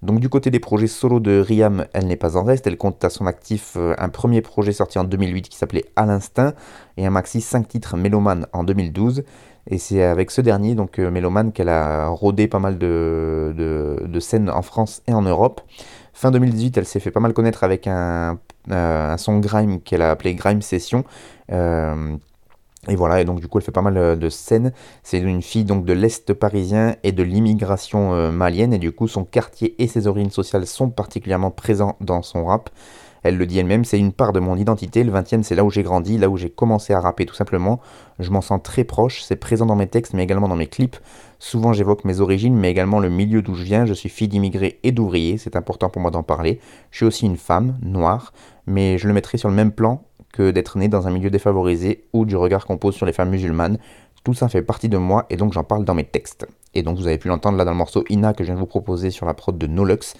Donc 0.03 0.21
du 0.21 0.29
côté 0.29 0.51
des 0.51 0.61
projets 0.61 0.87
solo 0.87 1.19
de 1.19 1.41
Riam, 1.41 1.87
elle 1.93 2.07
n'est 2.07 2.17
pas 2.17 2.37
en 2.37 2.45
reste, 2.45 2.69
elle 2.69 2.77
compte 2.77 3.03
à 3.05 3.11
son 3.11 3.27
actif 3.27 3.75
euh, 3.77 3.95
un 3.99 4.09
premier 4.09 4.43
projet 4.43 4.73
sorti 4.73 4.99
en 4.99 5.05
2008 5.05 5.49
qui 5.49 5.57
s'appelait 5.57 5.87
À 5.97 6.07
l'instinct 6.07 6.55
et 6.97 7.05
un 7.05 7.11
maxi 7.11 7.41
5 7.41 7.67
titres 7.67 7.97
Méloman 7.97 8.47
en 8.53 8.63
2012. 8.63 9.25
Et 9.71 9.79
c'est 9.79 10.03
avec 10.03 10.31
ce 10.31 10.41
dernier, 10.41 10.75
donc 10.75 10.99
euh, 10.99 11.11
Méloman, 11.11 11.53
qu'elle 11.53 11.69
a 11.69 12.09
rodé 12.09 12.49
pas 12.49 12.59
mal 12.59 12.79
de, 12.79 13.55
de, 13.55 14.21
scènes 14.21 14.51
en 14.51 14.63
France 14.63 15.03
et 15.07 15.13
en 15.13 15.23
Europe. 15.23 15.61
Fin 16.15 16.31
2018, 16.31 16.79
elle 16.79 16.87
s'est 16.87 17.01
fait 17.01 17.11
pas 17.11 17.21
mal 17.21 17.35
connaître 17.35 17.65
avec 17.65 17.87
un, 17.87 18.39
euh, 18.71 19.13
un 19.13 19.17
son 19.19 19.39
grime 19.39 19.81
qu'elle 19.81 20.03
a 20.03 20.11
appelé 20.11 20.35
Grime 20.35 20.63
Session. 20.63 21.05
Euh, 21.53 22.17
et 22.89 22.97
voilà, 22.97 23.21
et 23.21 23.25
donc 23.27 23.41
du 23.41 23.49
coup 23.49 23.59
elle 23.59 23.65
fait 23.65 23.73
pas 23.73 23.83
mal 23.83 24.19
de 24.19 24.29
scènes. 24.31 24.73
C'est 25.03 25.19
une 25.19 25.43
fille 25.43 25.65
donc 25.65 25.85
de 25.85 25.93
l'Est 25.93 26.33
parisien 26.33 26.97
et 27.03 27.13
de 27.13 27.23
l'immigration 27.23 28.33
malienne, 28.33 28.73
et 28.73 28.79
du 28.79 28.93
coup 28.93 29.09
son 29.09 29.25
quartier 29.25 29.75
et 29.83 29.87
ses 29.89 30.07
origines 30.07 30.31
sociales 30.31 30.67
sont 30.67 30.89
particulièrement 30.89 31.51
présents 31.51 31.97
dans 32.01 32.23
son 32.23 32.47
rap. 32.47 32.71
Elle 33.23 33.37
le 33.37 33.47
dit 33.47 33.59
elle-même, 33.59 33.85
c'est 33.85 33.99
une 33.99 34.13
part 34.13 34.33
de 34.33 34.41
mon 34.41 34.57
identité. 34.57 35.05
Le 35.05 35.13
20e, 35.13 35.43
c'est 35.43 35.55
là 35.55 35.65
où 35.65 35.71
j'ai 35.71 35.83
grandi, 35.83 36.19
là 36.19 36.29
où 36.29 36.37
j'ai 36.37 36.51
commencé 36.51 36.93
à 36.93 37.01
rapper 37.01 37.27
tout 37.27 37.35
simplement. 37.35 37.81
Je 38.19 38.31
m'en 38.31 38.41
sens 38.41 38.61
très 38.63 38.85
proche, 38.85 39.23
c'est 39.23 39.37
présent 39.37 39.67
dans 39.67 39.77
mes 39.77 39.87
textes, 39.87 40.15
mais 40.15 40.23
également 40.23 40.49
dans 40.49 40.57
mes 40.57 40.67
clips. 40.67 40.97
Souvent, 41.39 41.73
j'évoque 41.73 42.05
mes 42.05 42.21
origines, 42.21 42.57
mais 42.57 42.71
également 42.71 43.01
le 43.01 43.11
milieu 43.11 43.43
d'où 43.43 43.55
je 43.55 43.65
viens. 43.65 43.87
Je 43.87 43.95
suis 43.95 44.09
fille 44.09 44.29
d'immigrés 44.29 44.79
et 44.83 44.93
d'ouvriers, 44.93 45.39
c'est 45.39 45.57
important 45.57 45.89
pour 45.89 46.03
moi 46.03 46.11
d'en 46.11 46.23
parler. 46.23 46.61
Je 46.91 46.99
suis 46.99 47.07
aussi 47.07 47.27
une 47.27 47.37
femme, 47.37 47.79
noire, 47.83 48.33
mais 48.67 48.99
je 48.99 49.07
le 49.07 49.15
mettrai 49.15 49.39
sur 49.39 49.49
le 49.49 49.55
même 49.55 49.73
plan 49.73 50.03
que 50.33 50.51
d'être 50.51 50.79
née 50.79 50.89
dans 50.89 51.07
un 51.07 51.11
milieu 51.11 51.31
défavorisé 51.31 52.05
ou 52.13 52.25
du 52.25 52.37
regard 52.37 52.67
qu'on 52.67 52.77
pose 52.77 52.95
sur 52.95 53.07
les 53.07 53.13
femmes 53.13 53.31
musulmanes. 53.31 53.79
Tout 54.25 54.35
ça 54.35 54.49
fait 54.49 54.63
partie 54.63 54.89
de 54.89 54.99
moi 54.99 55.27
et 55.31 55.37
donc 55.37 55.53
j'en 55.53 55.65
parle 55.65 55.85
dans 55.85 55.95
mes 55.95 56.05
textes. 56.05 56.47
Et 56.75 56.83
donc 56.83 56.99
vous 56.99 57.07
avez 57.07 57.19
pu 57.19 57.29
l'entendre 57.29 57.57
là 57.57 57.65
dans 57.65 57.71
le 57.71 57.77
morceau 57.77 58.05
Ina 58.09 58.35
que 58.35 58.45
je 58.45 58.49
viens 58.49 58.55
de 58.55 58.61
vous 58.61 58.67
proposer 58.67 59.11
sur 59.11 59.27
la 59.27 59.35
prod 59.35 59.57
de 59.57 59.67
Nolux. 59.67 60.15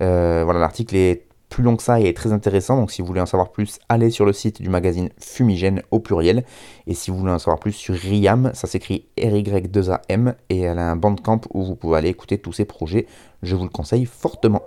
Euh, 0.00 0.42
voilà, 0.44 0.60
l'article 0.60 0.96
est 0.96 1.26
plus 1.52 1.62
long 1.62 1.76
que 1.76 1.82
ça 1.82 2.00
et 2.00 2.06
est 2.06 2.16
très 2.16 2.32
intéressant. 2.32 2.76
Donc 2.76 2.90
si 2.90 3.02
vous 3.02 3.06
voulez 3.06 3.20
en 3.20 3.26
savoir 3.26 3.52
plus, 3.52 3.78
allez 3.90 4.10
sur 4.10 4.24
le 4.24 4.32
site 4.32 4.62
du 4.62 4.70
magazine 4.70 5.10
Fumigène 5.18 5.82
au 5.90 6.00
pluriel. 6.00 6.44
Et 6.86 6.94
si 6.94 7.10
vous 7.10 7.18
voulez 7.18 7.32
en 7.32 7.38
savoir 7.38 7.60
plus 7.60 7.72
sur 7.72 7.94
Riam, 7.94 8.50
ça 8.54 8.66
s'écrit 8.66 9.04
RY2AM 9.18 10.34
et 10.48 10.60
elle 10.60 10.78
a 10.78 10.90
un 10.90 10.96
bandcamp 10.96 11.42
où 11.52 11.62
vous 11.62 11.76
pouvez 11.76 11.98
aller 11.98 12.08
écouter 12.08 12.38
tous 12.38 12.54
ses 12.54 12.64
projets. 12.64 13.06
Je 13.42 13.54
vous 13.54 13.64
le 13.64 13.70
conseille 13.70 14.06
fortement. 14.06 14.62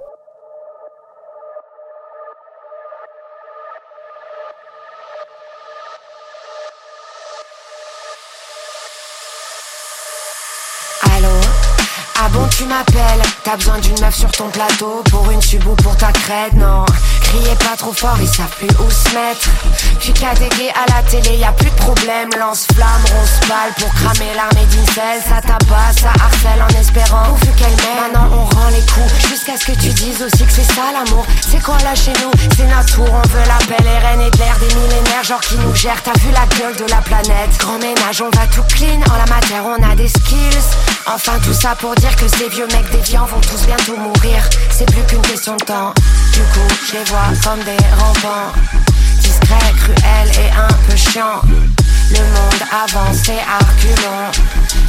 T'as 13.46 13.56
besoin 13.56 13.80
d'une 13.80 14.00
meuf 14.02 14.16
sur 14.16 14.32
ton 14.32 14.50
plateau 14.50 15.04
Pour 15.12 15.30
une 15.32 15.42
subou 15.42 15.76
pour 15.76 15.96
ta 15.96 16.12
crête, 16.12 16.54
non 16.54 16.84
Criez 17.36 17.56
pas 17.56 17.76
trop 17.76 17.92
fort, 17.92 18.16
ils 18.22 18.30
savent 18.30 18.56
plus 18.58 18.70
où 18.80 18.90
se 18.90 19.14
mettre. 19.14 19.50
T'as 20.00 20.34
dégué 20.36 20.70
à 20.72 20.96
la 20.96 21.04
télé, 21.04 21.36
y 21.36 21.44
a 21.44 21.52
plus 21.52 21.70
de 21.70 21.76
problème. 21.76 22.30
Lance-flamme, 22.40 23.04
ronce 23.12 23.50
balle 23.50 23.74
pour 23.78 23.94
cramer 23.94 24.32
l'armée 24.36 24.66
d'incel 24.72 25.20
Ça 25.28 25.42
tabasse, 25.42 25.98
ça 26.00 26.14
harcèle 26.24 26.64
en 26.64 26.80
espérant. 26.80 27.26
Pourvu 27.26 27.52
qu'elle 27.58 27.76
m'aime, 27.76 28.14
maintenant 28.14 28.30
on 28.32 28.46
rend 28.46 28.70
les 28.70 28.80
coups. 28.86 29.28
Jusqu'à 29.28 29.58
ce 29.58 29.66
que 29.66 29.74
tu 29.74 29.90
dises 29.90 30.24
aussi 30.24 30.46
que 30.46 30.54
c'est 30.54 30.64
ça 30.64 30.94
l'amour. 30.94 31.26
C'est 31.46 31.62
quoi 31.62 31.78
là 31.84 31.94
chez 31.94 32.14
nous? 32.24 32.32
C'est 32.56 32.68
notre 32.68 32.96
tour, 32.96 33.10
on 33.12 33.28
veut 33.28 33.46
la 33.46 33.60
belle 33.68 33.86
et 33.86 34.28
et 34.28 34.32
de 34.32 34.38
l'air. 34.38 34.56
Des 34.58 34.74
millénaires 34.76 35.24
Genre 35.24 35.42
qui 35.42 35.58
nous 35.58 35.76
gère, 35.76 36.02
t'as 36.04 36.18
vu 36.20 36.32
la 36.32 36.46
gueule 36.58 36.78
de 36.78 36.90
la 36.90 37.02
planète? 37.02 37.58
Grand 37.60 37.80
ménage, 37.80 38.22
on 38.22 38.30
va 38.38 38.48
tout 38.48 38.64
clean, 38.70 39.02
en 39.12 39.18
la 39.18 39.26
matière 39.26 39.66
on 39.66 39.84
a 39.84 39.96
des 39.96 40.08
skills. 40.08 40.70
Enfin 41.08 41.34
tout 41.44 41.54
ça 41.54 41.76
pour 41.76 41.96
dire 41.96 42.16
que 42.16 42.28
ces 42.30 42.48
vieux 42.48 42.68
mecs 42.68 42.90
déviants 42.92 43.26
vont 43.26 43.42
tous 43.42 43.66
bientôt 43.66 43.98
mourir. 43.98 44.42
C'est 44.72 44.86
plus 44.86 45.04
qu'une 45.04 45.22
question 45.22 45.58
de 45.58 45.66
temps 45.66 45.94
Du 46.36 46.42
coup 46.42 46.76
je 46.86 46.98
les 46.98 47.04
vois 47.06 47.32
comme 47.46 47.64
des 47.64 47.78
rampants. 47.98 48.52
Discrets, 49.20 49.74
cruels 49.78 50.32
et 50.38 50.52
un 50.52 50.68
peu 50.86 50.96
chiants 50.98 51.42
Le 52.12 52.20
monde 52.20 52.62
avance 52.84 53.30
et 53.30 53.40
arculons 53.40 54.32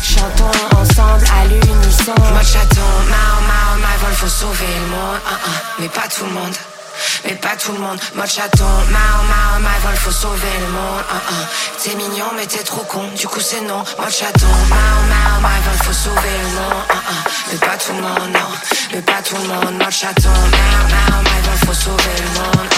Chantons 0.02 0.76
ensemble 0.76 1.24
à 1.40 1.46
l'unisson. 1.46 2.14
Moi 2.32 2.42
chaton, 2.42 2.90
mao 3.08 3.38
mao, 3.46 3.78
ma 3.80 3.96
vol 4.04 4.14
faut 4.14 4.26
sauver 4.26 4.66
le 4.80 4.90
monde. 4.90 5.20
Uh 5.24 5.82
mais 5.82 5.88
pas 5.88 6.08
tout 6.08 6.24
le 6.24 6.32
monde. 6.32 6.75
Mais 7.24 7.34
pas 7.34 7.56
tout 7.56 7.72
le 7.72 7.78
monde, 7.78 7.98
mode 8.14 8.30
chaton, 8.30 8.64
mao 8.64 9.18
mao, 9.30 9.60
my 9.60 9.78
vol, 9.82 9.96
faut 9.96 10.10
sauver 10.10 10.56
le 10.60 10.68
monde. 10.76 11.04
Uh 11.10 11.16
-uh. 11.16 11.82
T'es 11.82 11.94
mignon, 11.96 12.30
mais 12.36 12.46
t'es 12.46 12.62
trop 12.62 12.84
con, 12.84 13.04
du 13.16 13.26
coup 13.26 13.40
c'est 13.40 13.62
non. 13.62 13.82
Mode 13.98 14.10
chaton, 14.20 14.54
mao 14.72 14.98
mao, 15.12 15.36
my 15.46 15.58
vol, 15.64 15.78
faut 15.84 15.98
sauver 16.04 16.36
le 16.44 16.50
monde. 16.56 16.84
Uh 16.90 17.06
mais 17.48 17.58
pas 17.58 17.76
tout 17.82 17.94
le 17.98 18.02
monde, 18.02 18.30
non. 18.32 18.48
Mais 18.92 19.02
pas 19.02 19.20
tout 19.26 19.36
le 19.42 19.46
monde, 19.52 19.74
mode 19.82 19.96
chaton, 20.02 20.36
mao 20.56 20.82
mao, 20.92 21.18
my 21.28 21.38
vol, 21.44 21.58
faut 21.66 21.78
sauver 21.84 22.16
le 22.24 22.30
monde. 22.38 22.68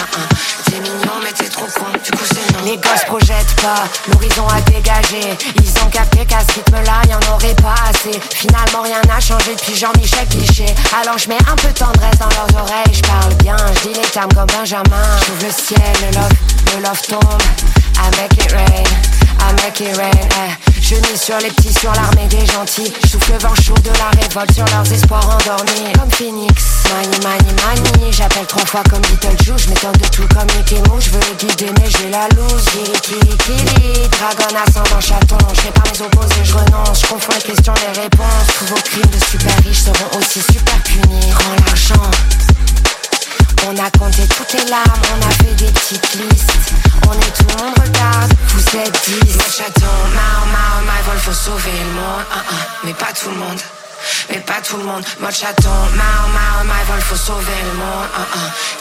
T'es 0.65 0.79
mignon, 0.79 1.15
mais 1.23 1.33
t'es 1.33 1.49
trop 1.49 1.69
con, 1.77 1.89
du 2.03 2.11
coup 2.11 2.27
c'est 2.33 2.47
non. 2.53 2.63
Les 2.65 2.77
gosses 2.77 3.05
projettent 3.07 3.55
pas, 3.61 3.83
l'horizon 4.07 4.47
a 4.47 4.61
dégagé. 4.61 5.23
Ils 5.63 5.83
ont 5.83 5.89
capté 5.89 6.25
qu'à 6.25 6.41
ce 6.47 6.51
rythme-là, 6.57 6.97
y'en 7.09 7.33
aurait 7.33 7.55
pas 7.55 7.79
assez. 7.89 8.19
Finalement, 8.33 8.83
rien 8.83 9.01
n'a 9.07 9.19
changé 9.19 9.55
depuis 9.55 9.75
Jean-Michel 9.75 10.27
Cliché. 10.27 10.67
Alors 11.01 11.17
je 11.17 11.27
mets 11.29 11.43
un 11.51 11.55
peu 11.55 11.69
de 11.69 11.79
tendresse 11.85 12.19
dans 12.19 12.33
leurs 12.37 12.63
oreilles, 12.63 12.93
je 12.93 13.01
parle 13.01 13.33
bien, 13.35 13.57
je 13.81 13.89
les 13.89 14.08
termes 14.11 14.33
comme 14.33 14.47
Benjamin. 14.47 15.05
J'ouvre 15.25 15.45
le 15.45 15.51
ciel, 15.51 15.81
le 16.01 16.15
love, 16.15 16.33
le 16.75 16.83
love 16.83 17.01
tombe. 17.07 17.41
I 17.97 18.09
make 18.17 18.33
it 18.43 18.51
rain, 18.51 18.83
I 19.39 19.53
make 19.61 19.79
it 19.81 19.95
rain. 19.97 20.11
eh. 20.11 20.69
Je 20.81 20.95
mise 20.95 21.21
sur 21.21 21.37
les 21.37 21.49
petits, 21.51 21.73
sur 21.79 21.91
l'armée 21.93 22.25
des 22.27 22.45
gentils. 22.47 22.91
Je 23.03 23.09
souffle 23.09 23.33
le 23.33 23.37
vent 23.39 23.53
chaud 23.55 23.75
de 23.83 23.91
la 23.99 24.09
révolte 24.21 24.53
sur 24.53 24.65
leurs 24.65 24.91
espoirs 24.91 25.27
endormis. 25.29 25.93
Comme 25.93 26.09
Phoenix, 26.11 26.63
mani 26.89 27.19
mani 27.23 27.53
mani. 27.61 28.11
J'appelle 28.11 28.47
trois 28.47 28.65
fois 28.65 28.81
comme 28.89 29.01
Beetlejuice. 29.01 29.63
Je 29.65 29.69
m'étonne 29.69 29.91
de 29.93 30.07
tout 30.07 30.27
comme 30.33 30.47
Mickey 30.57 30.81
Mouse. 30.89 31.03
Je 31.05 31.09
veux 31.11 31.19
les 31.19 31.35
guider, 31.47 31.71
mais 31.79 31.89
j'ai 31.91 32.09
la 32.09 32.27
loose. 32.29 32.65
Kiri 32.71 32.99
kiri 33.01 33.37
kiri. 33.37 34.09
Dragon 34.09 34.55
ascendant 34.65 35.01
chaton. 35.01 35.37
Je 35.53 35.69
pas 35.69 35.83
mes 35.91 36.01
opposés, 36.01 36.43
je 36.43 36.53
renonce. 36.53 37.01
Je 37.01 37.07
confonds 37.07 37.33
les 37.35 37.53
questions, 37.53 37.73
les 37.75 38.01
réponses. 38.01 38.47
Tous 38.57 38.65
vos 38.65 38.81
crimes 38.81 39.11
de 39.11 39.23
super 39.23 39.55
riches 39.63 39.83
seront 39.83 40.17
aussi 40.17 40.41
super 40.41 40.77
punis. 40.83 41.31
Rends 41.33 41.65
l'argent. 41.67 42.11
On 43.67 43.77
a 43.77 43.89
compté 43.91 44.27
toutes 44.27 44.53
les 44.53 44.69
larmes, 44.69 45.01
on 45.13 45.27
a 45.27 45.31
fait 45.31 45.55
des 45.55 45.71
petites 45.71 46.15
listes. 46.15 46.51
On 47.07 47.13
est 47.13 47.33
tout 47.37 47.45
le 47.49 47.63
monde 47.63 47.75
regarde, 47.79 48.33
vous 48.47 48.77
êtes 48.77 49.09
10. 49.23 49.35
Mon 49.35 49.51
chaton, 49.51 49.95
mao 50.15 50.45
mao, 50.51 50.81
my 50.85 51.01
vol, 51.05 51.17
faut 51.17 51.33
sauver 51.33 51.71
le 51.71 51.93
monde. 51.93 52.25
Ah, 52.31 52.43
ah, 52.49 52.53
mais 52.83 52.93
pas 52.93 53.13
tout 53.13 53.29
le 53.29 53.35
monde. 53.35 53.59
Mais 54.29 54.39
pas 54.39 54.61
tout 54.63 54.77
le 54.77 54.83
monde, 54.83 55.03
mode 55.19 55.33
chaton, 55.33 55.69
mao 55.69 56.27
mao, 56.33 56.63
my 56.63 56.83
vol, 56.87 57.01
faut 57.01 57.15
sauver 57.15 57.59
le 57.65 57.77
monde. 57.77 58.07
Ah. 58.15 58.37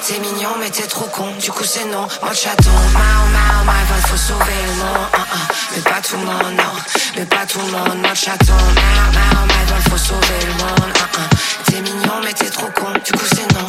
T'es 0.07 0.19
mignon, 0.21 0.55
mais 0.61 0.71
t'es 0.71 0.87
trop 0.87 1.07
con, 1.07 1.29
du 1.41 1.51
coup 1.51 1.64
c'est 1.64 1.85
non. 1.87 2.07
Mode 2.23 2.35
chaton, 2.35 2.71
mao 2.93 3.27
mao, 3.35 3.64
my 3.64 3.85
vol, 3.89 4.03
faut 4.09 4.16
sauver 4.16 4.61
le 4.66 4.75
monde. 4.75 5.09
Mais 5.75 5.83
pas 5.83 6.01
tout 6.01 6.16
le 6.16 6.25
monde, 6.25 6.57
non. 6.57 6.73
Mais 7.16 7.27
pas 7.27 7.47
tout 7.47 7.61
le 7.61 7.71
monde, 7.73 7.99
mode 8.01 8.14
chaton, 8.14 8.55
mao 8.55 9.12
mao, 9.12 9.47
my 9.47 9.64
vol, 9.69 9.83
faut 9.91 9.99
sauver 9.99 10.41
le 10.47 10.53
monde. 10.53 10.93
T'es 11.66 11.81
mignon, 11.81 12.21
mais 12.23 12.33
t'es 12.33 12.51
trop 12.51 12.69
con, 12.75 12.93
du 13.05 13.12
coup 13.12 13.27
c'est 13.27 13.53
non. 13.55 13.66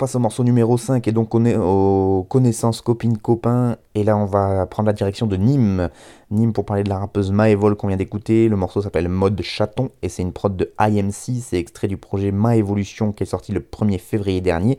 Passe 0.00 0.14
au 0.14 0.18
morceau 0.18 0.44
numéro 0.44 0.78
5 0.78 1.06
et 1.08 1.12
donc 1.12 1.34
on 1.34 1.44
est 1.44 1.56
aux 1.56 2.24
connaissances 2.26 2.80
copines 2.80 3.18
copains 3.18 3.76
et 3.94 4.02
là 4.02 4.16
on 4.16 4.24
va 4.24 4.64
prendre 4.64 4.86
la 4.86 4.94
direction 4.94 5.26
de 5.26 5.36
Nîmes. 5.36 5.90
Nîmes 6.30 6.54
pour 6.54 6.64
parler 6.64 6.84
de 6.84 6.88
la 6.88 7.00
rappeuse 7.00 7.30
Maevol 7.30 7.76
qu'on 7.76 7.88
vient 7.88 7.98
d'écouter. 7.98 8.48
Le 8.48 8.56
morceau 8.56 8.80
s'appelle 8.80 9.10
Mode 9.10 9.42
Chaton 9.42 9.90
et 10.00 10.08
c'est 10.08 10.22
une 10.22 10.32
prod 10.32 10.56
de 10.56 10.72
IMC, 10.80 11.42
c'est 11.42 11.58
extrait 11.58 11.86
du 11.86 11.98
projet 11.98 12.32
Ma 12.32 12.56
Evolution 12.56 13.12
qui 13.12 13.24
est 13.24 13.26
sorti 13.26 13.52
le 13.52 13.60
1er 13.60 13.98
février 13.98 14.40
dernier. 14.40 14.78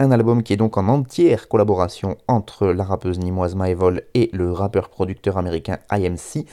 Un 0.00 0.10
album 0.10 0.42
qui 0.42 0.52
est 0.52 0.56
donc 0.56 0.76
en 0.76 0.88
entière 0.88 1.46
collaboration 1.46 2.16
entre 2.26 2.66
la 2.66 2.82
rappeuse 2.82 3.20
nîmoise 3.20 3.54
Maevol 3.54 4.02
et 4.14 4.30
le 4.32 4.50
rappeur 4.50 4.88
producteur 4.88 5.38
américain 5.38 5.78
IMC. 5.92 6.44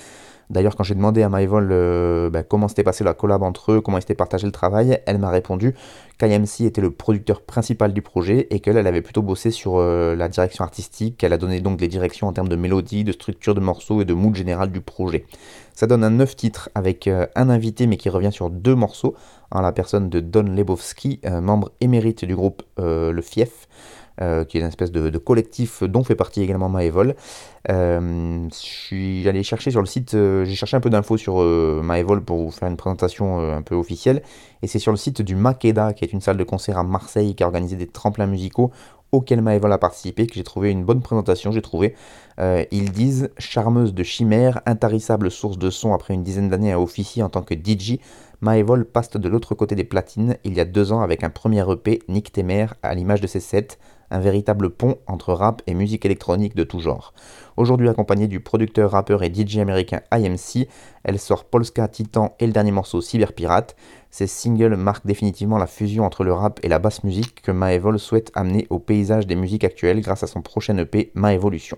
D'ailleurs, 0.50 0.76
quand 0.76 0.84
j'ai 0.84 0.96
demandé 0.96 1.24
à 1.24 1.30
Maevol 1.30 1.70
euh, 1.72 2.30
bah, 2.30 2.44
comment 2.44 2.68
s'était 2.68 2.84
passé 2.84 3.04
la 3.04 3.14
collab 3.14 3.44
entre 3.44 3.74
eux, 3.74 3.82
comment 3.82 3.98
ils 3.98 4.02
s'étaient 4.02 4.14
partagé 4.14 4.46
le 4.46 4.52
travail, 4.52 5.00
elle 5.06 5.18
m'a 5.18 5.30
répondu 5.30 5.74
qu'IMC 6.18 6.62
était 6.62 6.82
le 6.82 6.92
producteur 6.92 7.42
principal 7.42 7.94
du 7.94 8.02
projet 8.02 8.48
et 8.50 8.60
qu'elle 8.60 8.78
elle 8.78 8.88
avait 8.88 9.02
plutôt 9.02 9.22
bossé 9.22 9.52
sur 9.52 9.78
euh, 9.78 10.16
la 10.16 10.28
direction 10.28 10.64
artistique, 10.64 11.18
qu'elle 11.18 11.34
a 11.34 11.38
donné 11.38 11.60
donc 11.60 11.82
les 11.82 11.88
directions 11.88 12.28
en 12.28 12.34
termes 12.34 12.50
de 12.50 12.56
mélodie, 12.56 13.04
de 13.04 13.12
structure 13.12 13.56
de 13.56 13.62
morceaux 13.62 14.02
et 14.02 14.06
de 14.06 14.14
mood 14.14 14.36
général 14.36 14.72
du 14.72 14.82
projet. 14.82 15.26
Ça 15.74 15.88
donne 15.88 16.04
un 16.04 16.12
9 16.12 16.36
titres 16.36 16.70
avec 16.76 17.08
euh, 17.08 17.26
un 17.36 17.50
invité 17.50 17.88
mais 17.88 17.98
qui 17.98 18.10
revient 18.10 18.32
sur 18.32 18.50
deux 18.50 18.76
morceaux, 18.76 19.16
en 19.52 19.62
la 19.62 19.72
personne 19.72 20.10
de 20.10 20.20
Don 20.20 20.44
Lebowski, 20.44 21.22
membre 21.24 21.72
émérite 21.80 22.26
du 22.26 22.36
groupe 22.36 22.64
Le 22.80 23.22
Fief. 23.22 23.68
Euh, 24.22 24.46
qui 24.46 24.58
est 24.58 24.62
une 24.62 24.68
espèce 24.68 24.92
de, 24.92 25.18
collectif 25.18 25.82
dont 25.84 26.04
fait 26.04 26.16
partie 26.16 26.42
également 26.42 26.70
Maevol. 26.70 27.16
Euh, 27.72 28.48
chercher 29.44 29.72
sur 29.72 29.80
le 29.80 29.88
site, 29.88 30.14
euh, 30.14 30.46
j'ai 30.46 30.56
cherché 30.56 30.78
un 30.78 30.82
peu 30.82 30.90
d'infos 30.90 31.18
sur 31.18 31.42
euh, 31.42 31.82
Maevol 31.84 32.24
pour 32.24 32.38
vous 32.38 32.52
faire 32.52 32.70
une 32.70 32.78
présentation 32.78 33.40
un 33.40 33.62
peu 33.62 33.76
officielle, 33.76 34.22
et 34.62 34.68
c'est 34.68 34.80
sur 34.80 34.92
le 34.92 34.98
site 34.98 35.22
du 35.22 35.36
Makeda, 35.36 35.94
qui 35.94 36.04
est 36.06 36.14
une 36.14 36.22
salle 36.22 36.38
de 36.38 36.44
concert 36.44 36.78
à 36.78 36.84
Marseille 36.84 37.36
qui 37.36 37.44
a 37.44 37.48
organisé 37.48 37.76
des 37.76 37.88
tremplins 37.88 38.28
musicaux 38.28 38.72
auxquels 39.12 39.42
Maevol 39.42 39.72
a 39.72 39.78
participé, 39.78 40.26
que 40.28 40.34
j'ai 40.34 40.44
trouvé 40.44 40.72
une 40.72 40.84
bonne 40.84 41.02
présentation, 41.02 41.52
j'ai 41.52 41.62
trouvé. 41.62 41.96
Ils 42.40 42.92
disent 42.92 43.30
charmeuse 43.38 43.94
de 43.94 44.02
chimère, 44.02 44.62
intarissable 44.66 45.30
source 45.30 45.60
de 45.60 45.70
son 45.70 45.94
après 45.94 46.16
une 46.16 46.24
dizaine 46.24 46.50
d'années 46.50 46.72
à 46.72 46.80
officier 46.80 47.22
en 47.22 47.30
tant 47.30 47.44
que 47.44 47.54
DJ, 47.54 48.00
Maevol 48.44 48.84
passe 48.84 49.12
de 49.12 49.30
l'autre 49.30 49.56
côté 49.56 49.74
des 49.74 49.86
platines 49.86 50.36
il 50.44 50.54
y 50.54 50.60
a 50.60 50.66
deux 50.66 50.92
ans 50.92 51.00
avec 51.00 51.24
un 51.24 51.30
premier 51.30 51.64
EP, 51.72 52.02
Nick 52.10 52.34
Temer, 52.34 52.66
à 52.84 52.94
l'image 52.94 53.22
de 53.22 53.28
ses 53.28 53.40
sets, 53.40 53.78
un 54.12 54.20
véritable 54.20 54.70
pont 54.70 54.98
entre 55.08 55.32
rap 55.32 55.62
et 55.66 55.74
musique 55.74 56.06
électronique 56.06 56.54
de 56.54 56.66
tout 56.66 56.82
genre. 56.82 57.14
Aujourd'hui 57.56 57.88
accompagnée 57.88 58.28
du 58.28 58.42
producteur, 58.42 58.92
rappeur 58.92 59.24
et 59.24 59.34
DJ 59.34 59.60
américain 59.60 60.02
IMC, 60.12 60.68
elle 61.06 61.20
sort 61.20 61.46
Polska 61.46 61.88
Titan 61.88 62.36
et 62.38 62.46
le 62.46 62.52
dernier 62.52 62.72
morceau 62.72 63.00
Cyberpirate. 63.00 63.78
Ces 64.12 64.28
singles 64.28 64.76
marquent 64.76 65.08
définitivement 65.08 65.58
la 65.58 65.66
fusion 65.66 66.04
entre 66.04 66.26
le 66.26 66.34
rap 66.34 66.60
et 66.64 66.68
la 66.68 66.80
basse 66.80 67.06
musique 67.06 67.42
que 67.44 67.52
Maevol 67.52 67.98
souhaite 67.98 68.34
amener 68.36 68.68
au 68.70 68.78
paysage 68.78 69.26
des 69.26 69.38
musiques 69.38 69.64
actuelles 69.64 70.02
grâce 70.02 70.24
à 70.24 70.28
son 70.28 70.42
prochain 70.42 70.78
EP 70.78 71.12
Maevolution. 71.14 71.78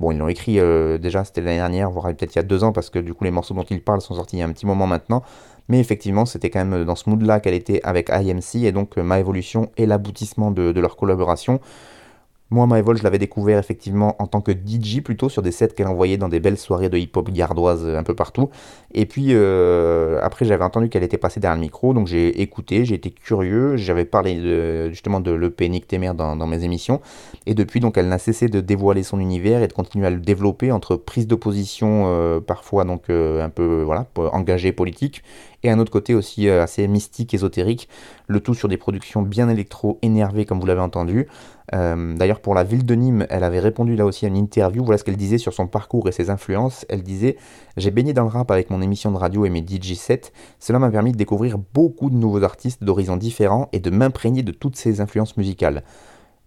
Bon, 0.00 0.12
ils 0.12 0.18
l'ont 0.18 0.28
écrit 0.28 0.58
euh, 0.58 0.96
déjà, 0.96 1.24
c'était 1.24 1.42
l'année 1.42 1.58
dernière, 1.58 1.90
voire 1.90 2.06
peut-être 2.06 2.34
il 2.34 2.36
y 2.36 2.38
a 2.38 2.42
deux 2.42 2.64
ans, 2.64 2.72
parce 2.72 2.88
que 2.88 2.98
du 2.98 3.12
coup 3.12 3.24
les 3.24 3.30
morceaux 3.30 3.52
dont 3.52 3.64
il 3.64 3.84
parle 3.84 4.00
sont 4.00 4.14
sortis 4.14 4.36
il 4.36 4.38
y 4.38 4.42
a 4.42 4.46
un 4.46 4.52
petit 4.52 4.64
moment 4.64 4.86
maintenant. 4.86 5.22
Mais 5.70 5.78
effectivement, 5.78 6.26
c'était 6.26 6.50
quand 6.50 6.64
même 6.64 6.84
dans 6.84 6.96
ce 6.96 7.08
mood-là 7.08 7.38
qu'elle 7.38 7.54
était 7.54 7.80
avec 7.84 8.10
IMC, 8.10 8.64
et 8.64 8.72
donc 8.72 8.98
euh, 8.98 9.04
Ma 9.04 9.20
Evolution 9.20 9.70
est 9.76 9.86
l'aboutissement 9.86 10.50
de, 10.50 10.78
leur 10.80 10.96
collaboration. 10.96 11.60
Moi, 12.52 12.66
Maevol, 12.66 12.98
je 12.98 13.04
l'avais 13.04 13.18
découvert 13.18 13.60
effectivement 13.60 14.20
en 14.20 14.26
tant 14.26 14.40
que 14.40 14.50
DJ 14.50 15.00
plutôt 15.04 15.28
sur 15.28 15.42
des 15.42 15.52
sets 15.52 15.68
qu'elle 15.68 15.86
envoyait 15.86 16.16
dans 16.16 16.28
des 16.28 16.40
belles 16.40 16.58
soirées 16.58 16.88
de 16.88 16.98
hip-hop 16.98 17.30
gardoise 17.30 17.84
euh, 17.84 17.96
un 17.96 18.02
peu 18.02 18.16
partout. 18.16 18.50
Et 18.92 19.06
puis 19.06 19.26
euh, 19.28 20.18
après, 20.20 20.44
j'avais 20.44 20.64
entendu 20.64 20.88
qu'elle 20.88 21.04
était 21.04 21.18
passée 21.18 21.38
derrière 21.38 21.54
le 21.54 21.60
micro, 21.60 21.94
donc 21.94 22.08
j'ai 22.08 22.42
écouté, 22.42 22.84
j'ai 22.84 22.96
été 22.96 23.12
curieux. 23.12 23.76
J'avais 23.76 24.04
parlé 24.04 24.90
justement 24.90 25.20
de 25.20 25.30
l'EP 25.30 25.68
Nick 25.68 25.86
Temer 25.86 26.14
dans, 26.14 26.34
dans 26.34 26.48
mes 26.48 26.64
émissions. 26.64 27.00
Et 27.46 27.54
depuis, 27.54 27.78
donc, 27.78 27.96
elle 27.96 28.08
n'a 28.08 28.18
cessé 28.18 28.48
de 28.48 28.60
dévoiler 28.60 29.04
son 29.04 29.20
univers 29.20 29.62
et 29.62 29.68
de 29.68 29.72
continuer 29.72 30.08
à 30.08 30.10
le 30.10 30.18
développer 30.18 30.72
entre 30.72 30.96
prise 30.96 31.28
de 31.28 31.36
position 31.36 32.40
parfois 32.44 32.84
donc 32.84 33.08
un 33.08 33.48
peu 33.48 33.82
voilà 33.84 34.06
engagée 34.32 34.72
politique 34.72 35.22
et 35.62 35.70
un 35.70 35.78
autre 35.78 35.92
côté 35.92 36.14
aussi 36.14 36.48
euh, 36.48 36.62
assez 36.62 36.86
mystique, 36.88 37.34
ésotérique, 37.34 37.88
le 38.26 38.40
tout 38.40 38.54
sur 38.54 38.68
des 38.68 38.76
productions 38.76 39.22
bien 39.22 39.48
électro, 39.48 39.98
énervées 40.02 40.44
comme 40.44 40.60
vous 40.60 40.66
l'avez 40.66 40.80
entendu. 40.80 41.28
Euh, 41.74 42.16
d'ailleurs 42.16 42.40
pour 42.40 42.54
la 42.54 42.64
ville 42.64 42.84
de 42.84 42.94
Nîmes, 42.94 43.26
elle 43.30 43.44
avait 43.44 43.60
répondu 43.60 43.94
là 43.94 44.04
aussi 44.04 44.24
à 44.24 44.28
une 44.28 44.36
interview, 44.36 44.84
voilà 44.84 44.98
ce 44.98 45.04
qu'elle 45.04 45.16
disait 45.16 45.38
sur 45.38 45.52
son 45.52 45.66
parcours 45.66 46.08
et 46.08 46.12
ses 46.12 46.30
influences. 46.30 46.84
Elle 46.88 47.02
disait 47.02 47.36
«J'ai 47.76 47.90
baigné 47.90 48.12
dans 48.12 48.24
le 48.24 48.28
rap 48.28 48.50
avec 48.50 48.70
mon 48.70 48.82
émission 48.82 49.12
de 49.12 49.16
radio 49.16 49.44
et 49.44 49.50
mes 49.50 49.64
DJ 49.64 49.94
sets, 49.94 50.32
cela 50.58 50.78
m'a 50.78 50.90
permis 50.90 51.12
de 51.12 51.16
découvrir 51.16 51.58
beaucoup 51.58 52.10
de 52.10 52.16
nouveaux 52.16 52.42
artistes 52.42 52.82
d'horizons 52.82 53.16
différents 53.16 53.68
et 53.72 53.80
de 53.80 53.90
m'imprégner 53.90 54.42
de 54.42 54.52
toutes 54.52 54.76
ces 54.76 55.00
influences 55.00 55.36
musicales.» 55.36 55.84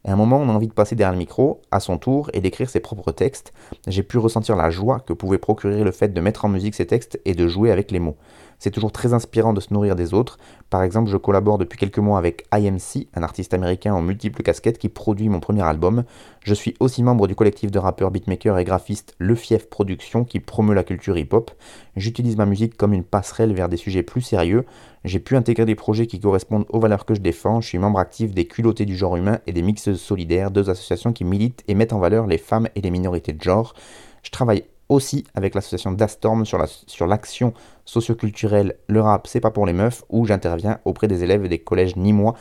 À 0.05 0.11
un 0.11 0.15
moment, 0.17 0.37
on 0.37 0.49
a 0.49 0.51
envie 0.51 0.67
de 0.67 0.73
passer 0.73 0.95
derrière 0.95 1.13
le 1.13 1.17
micro, 1.17 1.61
à 1.71 1.79
son 1.79 1.97
tour, 1.97 2.29
et 2.33 2.41
d'écrire 2.41 2.69
ses 2.69 2.81
propres 2.81 3.13
textes. 3.13 3.53
J'ai 3.87 4.03
pu 4.03 4.17
ressentir 4.17 4.57
la 4.57 4.69
joie 4.69 4.99
que 4.99 5.13
pouvait 5.13 5.37
procurer 5.37 5.81
le 5.83 5.91
fait 5.91 6.09
de 6.09 6.19
mettre 6.19 6.43
en 6.43 6.49
musique 6.49 6.75
ces 6.75 6.85
textes 6.85 7.21
et 7.23 7.33
de 7.33 7.47
jouer 7.47 7.71
avec 7.71 7.89
les 7.89 7.99
mots. 7.99 8.17
C'est 8.63 8.71
toujours 8.71 8.93
très 8.93 9.13
inspirant 9.13 9.51
de 9.51 9.59
se 9.59 9.73
nourrir 9.73 9.97
des 9.97 10.13
autres. 10.13 10.37
Par 10.69 10.83
exemple, 10.83 11.11
je 11.11 11.17
collabore 11.17 11.57
depuis 11.57 11.77
quelques 11.77 11.99
mois 11.99 12.17
avec 12.17 12.45
IMC, 12.53 13.09
un 13.13 13.21
artiste 13.21 13.53
américain 13.53 13.93
en 13.93 14.01
multiples 14.01 14.41
casquettes 14.41 14.77
qui 14.77 14.87
produit 14.87 15.27
mon 15.27 15.41
premier 15.41 15.63
album. 15.63 16.05
Je 16.45 16.53
suis 16.53 16.73
aussi 16.79 17.03
membre 17.03 17.27
du 17.27 17.35
collectif 17.35 17.71
de 17.71 17.79
rappeurs, 17.79 18.09
beatmakers 18.09 18.57
et 18.57 18.63
graphistes 18.63 19.15
Le 19.17 19.35
Fief 19.35 19.69
Production 19.69 20.23
qui 20.23 20.39
promeut 20.39 20.73
la 20.73 20.85
culture 20.85 21.17
hip-hop. 21.17 21.51
J'utilise 21.97 22.37
ma 22.37 22.45
musique 22.45 22.77
comme 22.77 22.93
une 22.93 23.03
passerelle 23.03 23.53
vers 23.53 23.67
des 23.67 23.75
sujets 23.75 24.01
plus 24.01 24.21
sérieux. 24.21 24.63
J'ai 25.03 25.19
pu 25.19 25.35
intégrer 25.35 25.65
des 25.65 25.75
projets 25.75 26.07
qui 26.07 26.21
correspondent 26.21 26.65
aux 26.69 26.79
valeurs 26.79 27.03
que 27.03 27.15
je 27.15 27.19
défends. 27.19 27.59
Je 27.59 27.67
suis 27.67 27.79
membre 27.79 27.99
actif 27.99 28.33
des 28.33 28.45
culottés 28.45 28.85
du 28.85 28.95
genre 28.95 29.17
humain 29.17 29.39
et 29.45 29.51
des 29.51 29.61
mixeuses 29.61 29.99
solidaires, 29.99 30.51
deux 30.51 30.69
associations 30.69 31.11
qui 31.11 31.25
militent 31.25 31.65
et 31.67 31.75
mettent 31.75 31.91
en 31.91 31.99
valeur 31.99 32.27
les 32.27 32.37
femmes 32.37 32.69
et 32.75 32.81
les 32.81 32.91
minorités 32.91 33.33
de 33.33 33.41
genre. 33.43 33.73
Je 34.23 34.31
travaille 34.31 34.63
aussi 34.93 35.25
avec 35.33 35.55
l'association 35.55 35.91
Dastorm 35.91 36.45
sur 36.45 36.57
l'action 36.57 37.47
la, 37.47 37.53
sur 37.53 37.53
socioculturelle 37.85 38.75
Le 38.87 39.01
rap 39.01 39.27
c'est 39.27 39.39
pas 39.39 39.51
pour 39.51 39.65
les 39.65 39.73
meufs 39.73 40.03
où 40.09 40.25
j'interviens 40.25 40.79
auprès 40.85 41.07
des 41.07 41.23
élèves 41.23 41.47
des 41.47 41.59
collèges 41.59 41.95
nîmois 41.95 42.35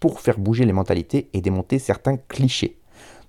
pour 0.00 0.20
faire 0.20 0.38
bouger 0.38 0.64
les 0.64 0.72
mentalités 0.72 1.28
et 1.32 1.40
démonter 1.40 1.78
certains 1.78 2.16
clichés. 2.16 2.78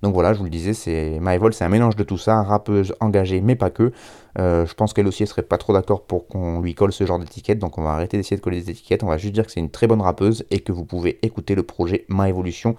Donc 0.03 0.13
voilà, 0.13 0.34
je 0.34 0.38
vous 0.38 0.43
le 0.43 0.51
disais, 0.51 0.73
c'est 0.73 1.19
Maëvol, 1.19 1.53
c'est 1.53 1.63
un 1.63 1.69
mélange 1.69 1.95
de 1.95 2.03
tout 2.03 2.19
ça, 2.19 2.43
rappeuse 2.43 2.93
engagée, 2.99 3.41
mais 3.41 3.55
pas 3.55 3.71
que. 3.71 3.91
Euh, 4.38 4.65
je 4.67 4.73
pense 4.75 4.93
qu'elle 4.93 5.07
aussi 5.07 5.23
elle 5.23 5.30
serait 5.30 5.41
pas 5.41 5.57
trop 5.57 5.73
d'accord 5.73 6.03
pour 6.03 6.28
qu'on 6.28 6.61
lui 6.61 6.75
colle 6.75 6.93
ce 6.93 7.03
genre 7.05 7.17
d'étiquette, 7.17 7.57
donc 7.57 7.80
on 7.80 7.84
va 7.84 7.91
arrêter 7.91 8.17
d'essayer 8.17 8.38
de 8.38 8.41
coller 8.41 8.61
des 8.61 8.69
étiquettes. 8.69 9.03
On 9.03 9.07
va 9.07 9.17
juste 9.17 9.34
dire 9.34 9.45
que 9.45 9.51
c'est 9.51 9.59
une 9.59 9.71
très 9.71 9.88
bonne 9.88 10.01
rappeuse 10.01 10.45
et 10.51 10.59
que 10.59 10.71
vous 10.71 10.86
pouvez 10.86 11.17
écouter 11.23 11.55
le 11.55 11.63
projet 11.63 12.05
Ma 12.09 12.30
Evolution 12.30 12.75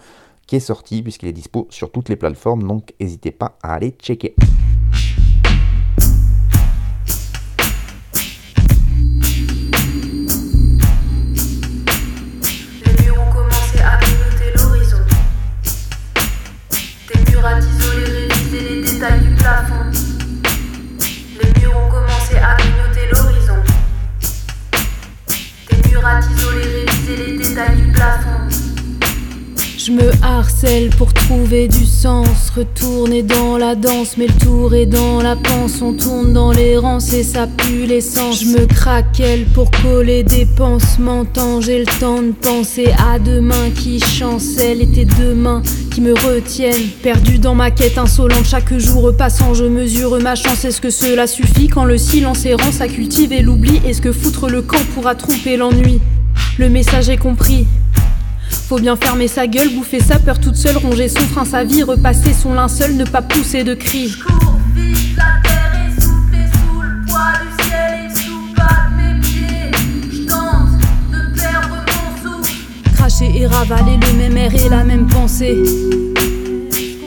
qui 0.46 0.56
est 0.56 0.60
sorti 0.60 1.02
puisqu'il 1.02 1.28
est 1.28 1.32
dispo 1.32 1.66
sur 1.70 1.90
toutes 1.90 2.08
les 2.08 2.16
plateformes, 2.16 2.62
donc 2.66 2.94
n'hésitez 3.00 3.32
pas 3.32 3.58
à 3.62 3.74
aller 3.74 3.96
checker. 4.00 4.36
Les 21.40 21.60
murs 21.60 21.74
ont 21.74 21.90
commencé 21.90 22.36
à 22.36 22.54
clignoter 22.56 23.08
l'horizon. 23.10 23.56
Des 25.70 25.88
murates 25.88 26.24
isolés 26.36 26.84
révisaient 26.84 27.16
les 27.16 27.38
détails 27.38 27.76
du 27.76 27.90
plafond. 27.92 28.37
Je 29.88 29.94
me 29.94 30.10
harcèle 30.22 30.90
pour 30.90 31.14
trouver 31.14 31.66
du 31.66 31.86
sens, 31.86 32.50
retourner 32.54 33.22
dans 33.22 33.56
la 33.56 33.74
danse, 33.74 34.18
mais 34.18 34.26
le 34.26 34.34
tour 34.34 34.74
est 34.74 34.84
dans 34.84 35.22
la 35.22 35.34
panse, 35.34 35.80
on 35.80 35.94
tourne 35.94 36.34
dans 36.34 36.52
les 36.52 36.76
rangs 36.76 36.98
et 36.98 37.22
ça 37.22 37.46
pue 37.46 37.86
l'essence. 37.86 38.42
Je 38.42 38.48
me 38.48 38.66
craquelle 38.66 39.46
pour 39.46 39.70
coller 39.70 40.24
des 40.24 40.44
pansements, 40.44 41.24
tant 41.24 41.62
j'ai 41.62 41.78
le 41.78 41.86
temps 42.00 42.20
de 42.20 42.32
penser 42.32 42.90
à 42.98 43.18
demain 43.18 43.70
qui 43.74 43.98
chancelle 43.98 44.82
et 44.82 44.86
tes 44.86 45.06
deux 45.06 45.32
mains 45.32 45.62
qui 45.90 46.02
me 46.02 46.12
retiennent. 46.12 46.90
Perdu 47.02 47.38
dans 47.38 47.54
ma 47.54 47.70
quête 47.70 47.96
insolente, 47.96 48.44
chaque 48.44 48.76
jour 48.76 49.16
passant, 49.16 49.54
je 49.54 49.64
mesure 49.64 50.20
ma 50.20 50.34
chance. 50.34 50.66
Est-ce 50.66 50.82
que 50.82 50.90
cela 50.90 51.26
suffit 51.26 51.68
quand 51.68 51.86
le 51.86 51.96
silence 51.96 52.44
errant, 52.44 52.72
ça 52.72 52.88
cultive 52.88 53.32
et 53.32 53.40
l'oubli 53.40 53.80
Est-ce 53.86 54.02
que 54.02 54.12
foutre 54.12 54.50
le 54.50 54.60
camp 54.60 54.84
pourra 54.94 55.14
tromper 55.14 55.56
l'ennui? 55.56 55.98
Le 56.58 56.68
message 56.68 57.08
est 57.08 57.16
compris. 57.16 57.66
Faut 58.50 58.78
bien 58.78 58.96
fermer 58.96 59.28
sa 59.28 59.46
gueule, 59.46 59.70
bouffer 59.74 60.00
sa 60.00 60.18
peur 60.18 60.38
toute 60.38 60.56
seule, 60.56 60.76
ronger 60.76 61.08
son 61.08 61.20
frein, 61.20 61.44
sa 61.44 61.64
vie, 61.64 61.82
repasser 61.82 62.32
son 62.34 62.52
linceul, 62.52 62.96
ne 62.96 63.04
pas 63.04 63.22
pousser 63.22 63.64
de 63.64 63.74
cris. 63.74 64.14
la 65.16 65.24
terre 65.42 65.72
est 65.86 66.00
soufflée 66.00 66.46
sous 66.52 66.82
le 66.82 67.06
poids 67.06 67.32
du 67.40 67.64
ciel 67.64 68.10
et 68.10 68.14
sous 68.14 68.54
pas 68.54 68.88
mes 68.96 69.20
pieds. 69.20 69.70
J'tente 70.12 70.78
de 71.10 71.40
perdre 71.40 71.84
mon 71.86 72.42
souffle. 72.42 72.52
Cracher 72.94 73.32
et 73.34 73.46
ravaler 73.46 73.98
le 74.00 74.12
même 74.18 74.36
air 74.36 74.54
et 74.54 74.68
la 74.68 74.84
même 74.84 75.06
pensée. 75.06 75.56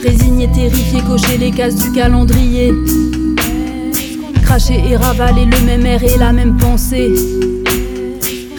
Résigné, 0.01 0.49
terrifié, 0.51 1.01
cocher 1.01 1.37
les 1.37 1.51
cases 1.51 1.75
du 1.75 1.91
calendrier. 1.91 2.73
Cracher 4.41 4.81
et 4.89 4.95
ravaler 4.95 5.45
le 5.45 5.59
même 5.65 5.85
air 5.85 6.03
et 6.03 6.17
la 6.17 6.33
même 6.33 6.57
pensée. 6.57 7.13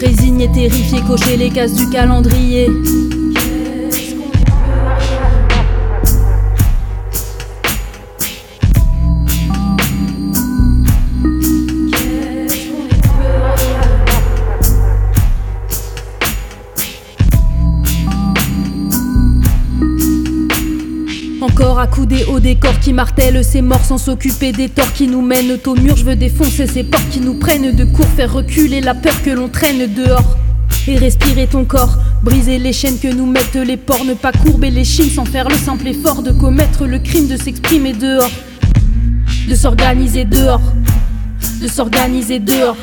Résigné, 0.02 0.50
terrifié, 0.50 1.00
cocher 1.06 1.36
les 1.36 1.48
cases 1.48 1.74
du 1.74 1.88
calendrier. 1.88 2.68
Décor 22.42 22.80
qui 22.80 22.92
martèle 22.92 23.44
ses 23.44 23.62
morts 23.62 23.84
sans 23.84 23.98
s'occuper 23.98 24.50
des 24.50 24.68
torts 24.68 24.92
qui 24.92 25.06
nous 25.06 25.22
mènent 25.22 25.58
au 25.64 25.74
mur. 25.76 25.96
Je 25.96 26.04
veux 26.04 26.16
défoncer 26.16 26.66
ces 26.66 26.82
portes 26.82 27.08
qui 27.10 27.20
nous 27.20 27.34
prennent 27.34 27.70
de 27.70 27.84
court, 27.84 28.06
faire 28.16 28.32
reculer 28.32 28.80
la 28.80 28.94
peur 28.94 29.14
que 29.22 29.30
l'on 29.30 29.48
traîne 29.48 29.86
dehors. 29.94 30.36
Et 30.88 30.96
respirer 30.96 31.46
ton 31.46 31.64
corps, 31.64 31.96
briser 32.24 32.58
les 32.58 32.72
chaînes 32.72 32.98
que 32.98 33.06
nous 33.06 33.26
mettent 33.26 33.54
les 33.54 33.76
ports, 33.76 34.04
ne 34.04 34.14
pas 34.14 34.32
courber 34.32 34.70
les 34.70 34.82
chines 34.82 35.10
sans 35.10 35.24
faire 35.24 35.48
le 35.48 35.54
simple 35.54 35.86
effort 35.86 36.22
de 36.22 36.32
commettre 36.32 36.86
le 36.86 36.98
crime 36.98 37.28
de 37.28 37.36
s'exprimer 37.36 37.92
dehors, 37.92 38.30
de 39.48 39.54
s'organiser 39.54 40.24
dehors, 40.24 40.60
de 41.62 41.68
s'organiser 41.68 42.40
dehors. 42.40 42.76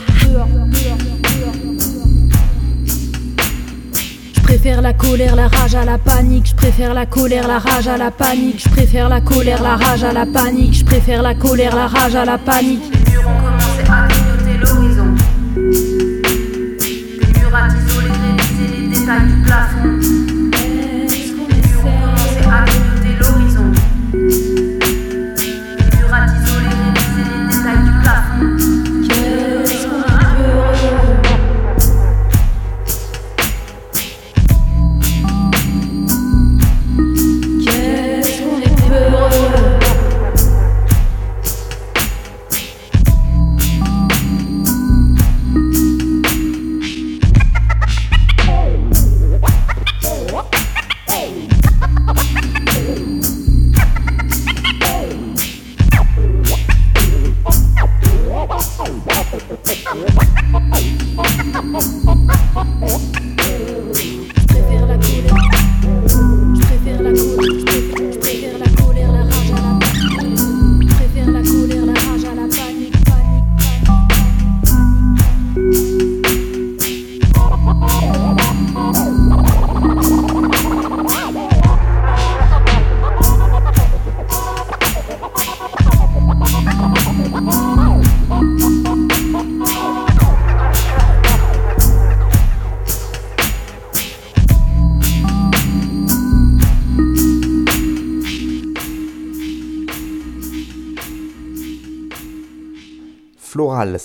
Préfère 4.60 4.82
la 4.82 4.92
colère, 4.92 5.38
la 5.38 5.48
rage 5.48 5.74
à 5.74 5.86
la 5.86 5.98
panique. 5.98 6.48
Je 6.48 6.56
préfère 6.56 6.94
la 6.94 7.06
colère, 7.06 7.48
la 7.48 7.60
rage 7.60 7.88
à 7.88 7.96
la 7.96 8.12
panique. 8.12 8.62
Je 8.62 8.70
préfère 8.70 9.08
la 9.08 9.22
colère, 9.22 9.64
la 9.64 9.78
rage 9.78 10.04
à 10.04 10.12
la 10.12 10.26
panique. 10.26 10.74
Je 10.74 10.84
préfère 10.84 11.22
la 11.22 11.34
colère, 11.34 11.74
la 11.74 11.88
rage 11.88 12.16
à 12.16 12.26
la 12.26 12.38
panique. 12.38 12.84
Les 12.92 13.12
murs 13.12 13.30
ont 13.30 13.40
commencé 13.40 13.84
à 13.90 14.08
clignoter 14.10 14.58
l'horizon. 14.58 15.16
Les 15.56 17.40
murs 17.40 17.56
à 17.56 17.68
isoler, 17.70 18.12
réviser 18.22 18.68
les 18.82 18.88
détails 19.00 19.28
du 19.28 19.42
plafond. 19.44 19.99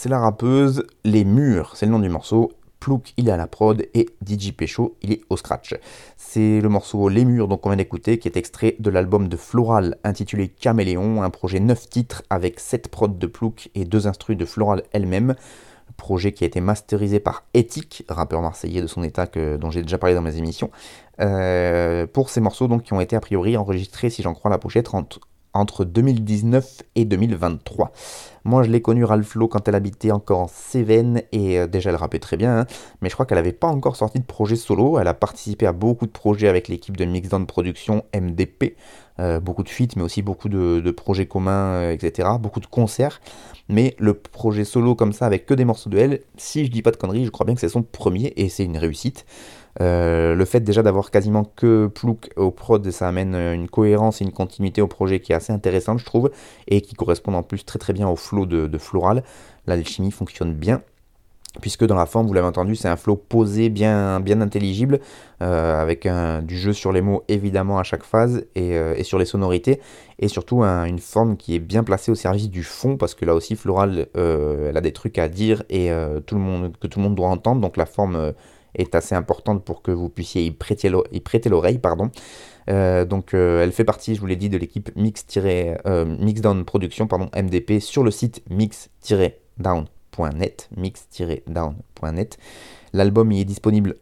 C'est 0.04 0.10
la 0.10 0.18
rappeuse. 0.18 0.84
Les 1.04 1.24
Murs, 1.24 1.76
c'est 1.76 1.86
le 1.86 1.92
nom 1.92 1.98
du 1.98 2.10
morceau. 2.10 2.52
Plouk, 2.78 3.14
il 3.16 3.30
est 3.30 3.32
à 3.32 3.38
la 3.38 3.46
prod. 3.46 3.86
Et 3.94 4.10
DJ 4.22 4.52
Pécho, 4.52 4.98
il 5.00 5.12
est 5.12 5.22
au 5.30 5.38
scratch. 5.38 5.74
C'est 6.18 6.60
le 6.60 6.68
morceau 6.68 7.08
Les 7.08 7.24
Murs, 7.24 7.48
donc 7.48 7.64
on 7.64 7.70
vient 7.70 7.78
d'écouter, 7.78 8.18
qui 8.18 8.28
est 8.28 8.36
extrait 8.36 8.76
de 8.78 8.90
l'album 8.90 9.28
de 9.28 9.36
Floral 9.38 9.96
intitulé 10.04 10.48
Caméléon, 10.48 11.22
un 11.22 11.30
projet 11.30 11.58
9 11.58 11.88
titres 11.88 12.22
avec 12.28 12.60
7 12.60 12.88
prods 12.88 13.08
de 13.08 13.26
Plouk 13.26 13.70
et 13.74 13.86
2 13.86 14.06
instrus 14.06 14.36
de 14.36 14.44
Floral 14.44 14.82
elle-même 14.92 15.36
projet 15.96 16.32
qui 16.32 16.44
a 16.44 16.46
été 16.46 16.60
masterisé 16.60 17.18
par 17.18 17.44
Ethic, 17.54 18.04
rappeur 18.08 18.42
marseillais 18.42 18.82
de 18.82 18.86
son 18.86 19.02
état 19.04 19.26
que, 19.26 19.56
dont 19.56 19.70
j'ai 19.70 19.82
déjà 19.82 19.96
parlé 19.96 20.14
dans 20.14 20.22
mes 20.22 20.36
émissions, 20.36 20.70
euh, 21.20 22.06
pour 22.06 22.28
ces 22.28 22.40
morceaux 22.40 22.68
donc, 22.68 22.82
qui 22.82 22.92
ont 22.92 23.00
été 23.00 23.16
a 23.16 23.20
priori 23.20 23.56
enregistrés, 23.56 24.10
si 24.10 24.20
j'en 24.20 24.34
crois 24.34 24.50
la 24.50 24.58
pochette, 24.58 24.92
entre, 24.92 25.20
entre 25.54 25.84
2019 25.84 26.82
et 26.96 27.04
2023. 27.04 27.92
Moi, 28.44 28.62
je 28.62 28.70
l'ai 28.70 28.82
connue 28.82 29.04
Ralflo 29.04 29.48
quand 29.48 29.66
elle 29.68 29.74
habitait 29.74 30.10
encore 30.10 30.40
en 30.40 30.48
Cévennes 30.48 31.22
et 31.32 31.58
euh, 31.58 31.66
déjà 31.66 31.90
elle 31.90 31.96
rappait 31.96 32.18
très 32.18 32.36
bien, 32.36 32.58
hein, 32.58 32.66
mais 33.00 33.08
je 33.08 33.14
crois 33.14 33.24
qu'elle 33.24 33.38
n'avait 33.38 33.52
pas 33.52 33.68
encore 33.68 33.96
sorti 33.96 34.18
de 34.18 34.24
projet 34.24 34.56
solo. 34.56 34.98
Elle 34.98 35.08
a 35.08 35.14
participé 35.14 35.66
à 35.66 35.72
beaucoup 35.72 36.04
de 36.06 36.10
projets 36.10 36.48
avec 36.48 36.68
l'équipe 36.68 36.96
de 36.96 37.06
Mixdown 37.06 37.46
Production 37.46 38.04
MDP, 38.14 38.76
euh, 39.20 39.40
beaucoup 39.40 39.62
de 39.62 39.68
feats, 39.70 39.94
mais 39.96 40.02
aussi 40.02 40.20
beaucoup 40.20 40.50
de, 40.50 40.80
de 40.80 40.90
projets 40.90 41.26
communs, 41.26 41.90
etc., 41.90 42.28
beaucoup 42.38 42.60
de 42.60 42.66
concerts. 42.66 43.20
Mais 43.70 43.96
le 43.98 44.12
projet 44.12 44.64
solo 44.64 44.94
comme 44.94 45.14
ça, 45.14 45.24
avec 45.24 45.46
que 45.46 45.54
des 45.54 45.64
morceaux 45.64 45.88
de 45.88 45.96
elle, 45.96 46.20
si 46.36 46.66
je 46.66 46.70
dis 46.70 46.82
pas 46.82 46.90
de 46.90 46.96
conneries, 46.96 47.24
je 47.24 47.30
crois 47.30 47.46
bien 47.46 47.54
que 47.54 47.60
c'est 47.62 47.68
son 47.70 47.82
premier 47.82 48.34
et 48.36 48.50
c'est 48.50 48.64
une 48.64 48.76
réussite. 48.76 49.24
Euh, 49.80 50.34
le 50.34 50.44
fait 50.44 50.60
déjà 50.60 50.82
d'avoir 50.82 51.10
quasiment 51.10 51.44
que 51.44 51.88
Plouk 51.88 52.30
au 52.36 52.50
prod, 52.50 52.88
ça 52.90 53.08
amène 53.08 53.34
une 53.34 53.68
cohérence 53.68 54.20
et 54.20 54.24
une 54.24 54.32
continuité 54.32 54.80
au 54.82 54.86
projet 54.86 55.20
qui 55.20 55.32
est 55.32 55.34
assez 55.34 55.52
intéressante, 55.52 55.98
je 55.98 56.04
trouve, 56.04 56.30
et 56.68 56.80
qui 56.80 56.94
correspond 56.94 57.34
en 57.34 57.42
plus 57.42 57.64
très 57.64 57.78
très 57.78 57.92
bien 57.92 58.08
au 58.08 58.16
flow 58.16 58.46
de, 58.46 58.78
Floral. 58.78 59.22
L'alchimie 59.66 60.10
fonctionne 60.10 60.52
bien 60.54 60.82
puisque 61.60 61.84
dans 61.86 61.94
la 61.94 62.06
forme, 62.06 62.26
vous 62.26 62.32
l'avez 62.32 62.48
entendu, 62.48 62.74
c'est 62.74 62.88
un 62.88 62.96
flow 62.96 63.14
posé, 63.14 63.68
bien, 63.68 64.18
bien 64.18 64.40
intelligible, 64.40 64.98
euh, 65.40 65.80
avec 65.80 66.08
du 66.42 66.58
jeu 66.58 66.72
sur 66.72 66.90
les 66.90 67.00
mots 67.00 67.22
évidemment 67.28 67.78
à 67.78 67.84
chaque 67.84 68.02
phase 68.02 68.44
et, 68.56 68.76
euh, 68.76 69.00
sur 69.04 69.20
les 69.20 69.24
sonorités, 69.24 69.80
et 70.18 70.28
surtout 70.28 70.62
un, 70.62 70.84
une 70.84 70.98
forme 70.98 71.36
qui 71.36 71.54
est 71.54 71.60
bien 71.60 71.84
placée 71.84 72.10
au 72.10 72.14
service 72.14 72.48
du 72.48 72.62
fond, 72.62 72.96
parce 72.96 73.14
que 73.14 73.24
là 73.24 73.34
aussi 73.34 73.56
Floral, 73.56 74.06
euh, 74.16 74.70
elle 74.70 74.76
a 74.76 74.80
des 74.80 74.92
trucs 74.92 75.18
à 75.18 75.28
dire 75.28 75.62
et 75.68 75.90
euh, 75.90 76.20
tout 76.20 76.34
le 76.34 76.40
monde, 76.40 76.72
que 76.78 76.86
tout 76.86 76.98
le 76.98 77.04
monde 77.04 77.14
doit 77.14 77.28
entendre, 77.28 77.60
donc 77.60 77.76
la 77.76 77.86
forme 77.86 78.16
euh, 78.16 78.32
est 78.74 78.94
assez 78.94 79.14
importante 79.14 79.64
pour 79.64 79.82
que 79.82 79.90
vous 79.90 80.08
puissiez 80.08 80.44
y 80.44 80.50
prêter, 80.50 80.88
l'oreille. 80.88 81.78
pardon. 81.78 82.10
Euh, 82.70 83.04
donc 83.04 83.34
elle 83.34 83.72
fait 83.72 83.84
partie, 83.84 84.14
je 84.14 84.20
vous 84.20 84.26
l'ai 84.26 84.36
dit, 84.36 84.48
de 84.48 84.56
l'équipe 84.56 84.90
Mix, 84.96 85.26
Mixdown 85.86 86.64
Production, 86.64 87.06
pardon, 87.06 87.28
MDP, 87.36 87.80
sur 87.80 88.02
le 88.02 88.10
site 88.10 88.42
mix-down 88.48 89.84
mix-down.net, 90.18 90.68
mix-down.net. 90.76 92.38
L'album 92.92 93.32
y 93.32 93.40
est 93.40 93.44
disponible 93.44 93.96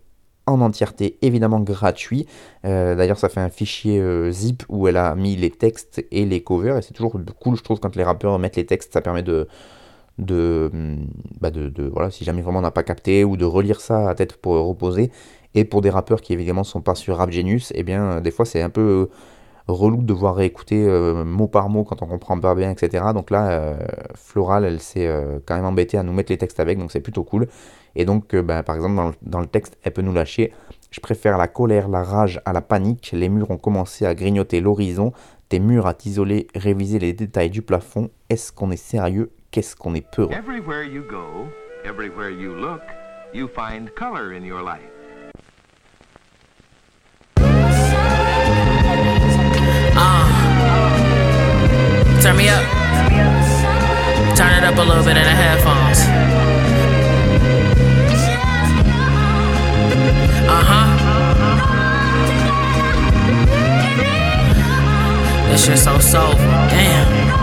en 0.47 0.61
entièreté, 0.61 1.19
évidemment 1.23 1.61
gratuit. 1.61 2.27
Euh, 2.65 2.95
D'ailleurs, 2.95 3.19
ça 3.19 3.29
fait 3.29 3.41
un 3.41 3.49
fichier 3.49 3.99
euh, 4.01 4.31
zip 4.31 4.65
où 4.69 4.89
elle 4.89 4.97
a 4.97 5.15
mis 5.15 5.37
les 5.37 5.51
textes 5.51 6.05
et 6.11 6.25
les 6.25 6.43
covers, 6.43 6.79
et 6.79 6.83
c'est 6.83 6.95
toujours 6.95 7.13
cool, 7.13 7.57
je 7.57 7.63
trouve, 7.63 7.81
quand 7.81 7.97
les 7.97 8.05
rappeurs 8.05 8.39
mettent 8.39 8.57
les 8.57 8.67
textes, 8.67 8.93
ça 8.93 9.01
permet 9.01 9.23
de. 9.23 9.49
De, 10.19 10.71
bah 11.41 11.51
de, 11.51 11.71
de 11.71 11.85
voilà 11.85 12.11
si 12.11 12.23
jamais 12.23 12.43
vraiment 12.43 12.59
on 12.59 12.63
n'a 12.63 12.71
pas 12.71 12.83
capté 12.83 13.25
ou 13.25 13.39
de 13.39 13.47
relire 13.47 13.81
ça 13.81 14.11
à 14.11 14.15
tête 14.15 14.37
pour 14.37 14.55
reposer 14.55 15.11
et 15.55 15.65
pour 15.65 15.81
des 15.81 15.89
rappeurs 15.89 16.21
qui 16.21 16.35
évidemment 16.35 16.65
sont 16.65 16.83
pas 16.83 16.95
sur 16.95 17.17
Rap 17.17 17.31
Genius 17.31 17.71
et 17.71 17.77
eh 17.79 17.83
bien 17.83 18.21
des 18.21 18.31
fois 18.31 18.45
c'est 18.45 18.61
un 18.61 18.69
peu 18.69 19.09
relou 19.69 19.99
de 19.99 20.07
devoir 20.07 20.35
réécouter 20.35 20.85
euh, 20.87 21.25
mot 21.25 21.49
par 21.49 21.69
mot 21.69 21.85
quand 21.85 22.03
on 22.03 22.07
comprend 22.07 22.39
pas 22.39 22.55
bien, 22.55 22.71
etc. 22.71 23.05
Donc 23.15 23.31
là, 23.31 23.51
euh, 23.51 23.77
Floral, 24.15 24.65
elle 24.65 24.81
s'est 24.81 25.07
euh, 25.07 25.39
quand 25.47 25.57
même 25.57 25.65
embêtée 25.65 25.99
à 25.99 26.03
nous 26.03 26.13
mettre 26.13 26.33
les 26.33 26.39
textes 26.39 26.61
avec, 26.61 26.79
donc 26.79 26.93
c'est 26.93 27.01
plutôt 27.01 27.25
cool. 27.25 27.49
Et 27.95 28.05
donc, 28.05 28.35
bah, 28.35 28.63
par 28.63 28.77
exemple, 28.77 28.97
dans 28.97 29.13
dans 29.23 29.41
le, 29.41 29.47
texte, 29.47 29.77
elle 29.83 29.93
peut 29.93 30.03
nous 30.03 30.15
lâcher 30.15 30.53
Je 30.91 31.01
préfère 31.01 31.37
la 31.37 31.49
colère, 31.49 31.89
la 31.89 32.03
rage 32.03 32.41
à 32.45 32.53
la 32.53 32.63
panique. 32.63 33.11
Les 33.13 33.29
murs 33.29 33.51
ont 33.51 33.59
commencé 33.59 34.07
à 34.07 34.15
grignoter 34.15 34.61
l'horizon. 34.61 35.13
Tes 35.49 35.61
murs 35.61 35.87
à 35.87 35.95
t'isoler, 35.95 36.47
réviser 36.55 36.99
les 36.99 37.13
détails 37.13 37.51
du 37.51 37.61
plafond. 37.61 38.09
Est-ce 38.31 38.51
qu'on 38.53 38.71
est 38.71 38.77
sérieux 38.77 39.31
Qu'est-ce 39.53 39.77
qu'on 39.77 39.95
est 39.95 40.11
peureux 40.11 40.33
Everywhere 40.33 40.83
you 40.83 41.03
go, 41.03 41.47
everywhere 41.85 42.31
you 42.31 42.55
look, 42.55 42.81
you 43.35 43.47
find 43.49 43.95
color 43.95 44.33
in 44.33 44.43
your 44.43 44.63
life. 44.63 44.81
Turn 52.23 52.37
me 52.39 52.49
up. 52.49 52.65
Turn 54.35 54.55
it 54.55 54.65
up 54.65 54.79
a 54.79 54.83
little 54.83 55.05
bit 55.05 55.19
in 55.19 55.25
the 55.25 55.37
headphones. 55.37 55.99
Uh 60.49 60.63
huh. 60.65 60.87
This 65.51 65.67
shit 65.67 65.79
so 65.79 65.99
soulful. 65.99 66.39
Damn. 66.71 67.42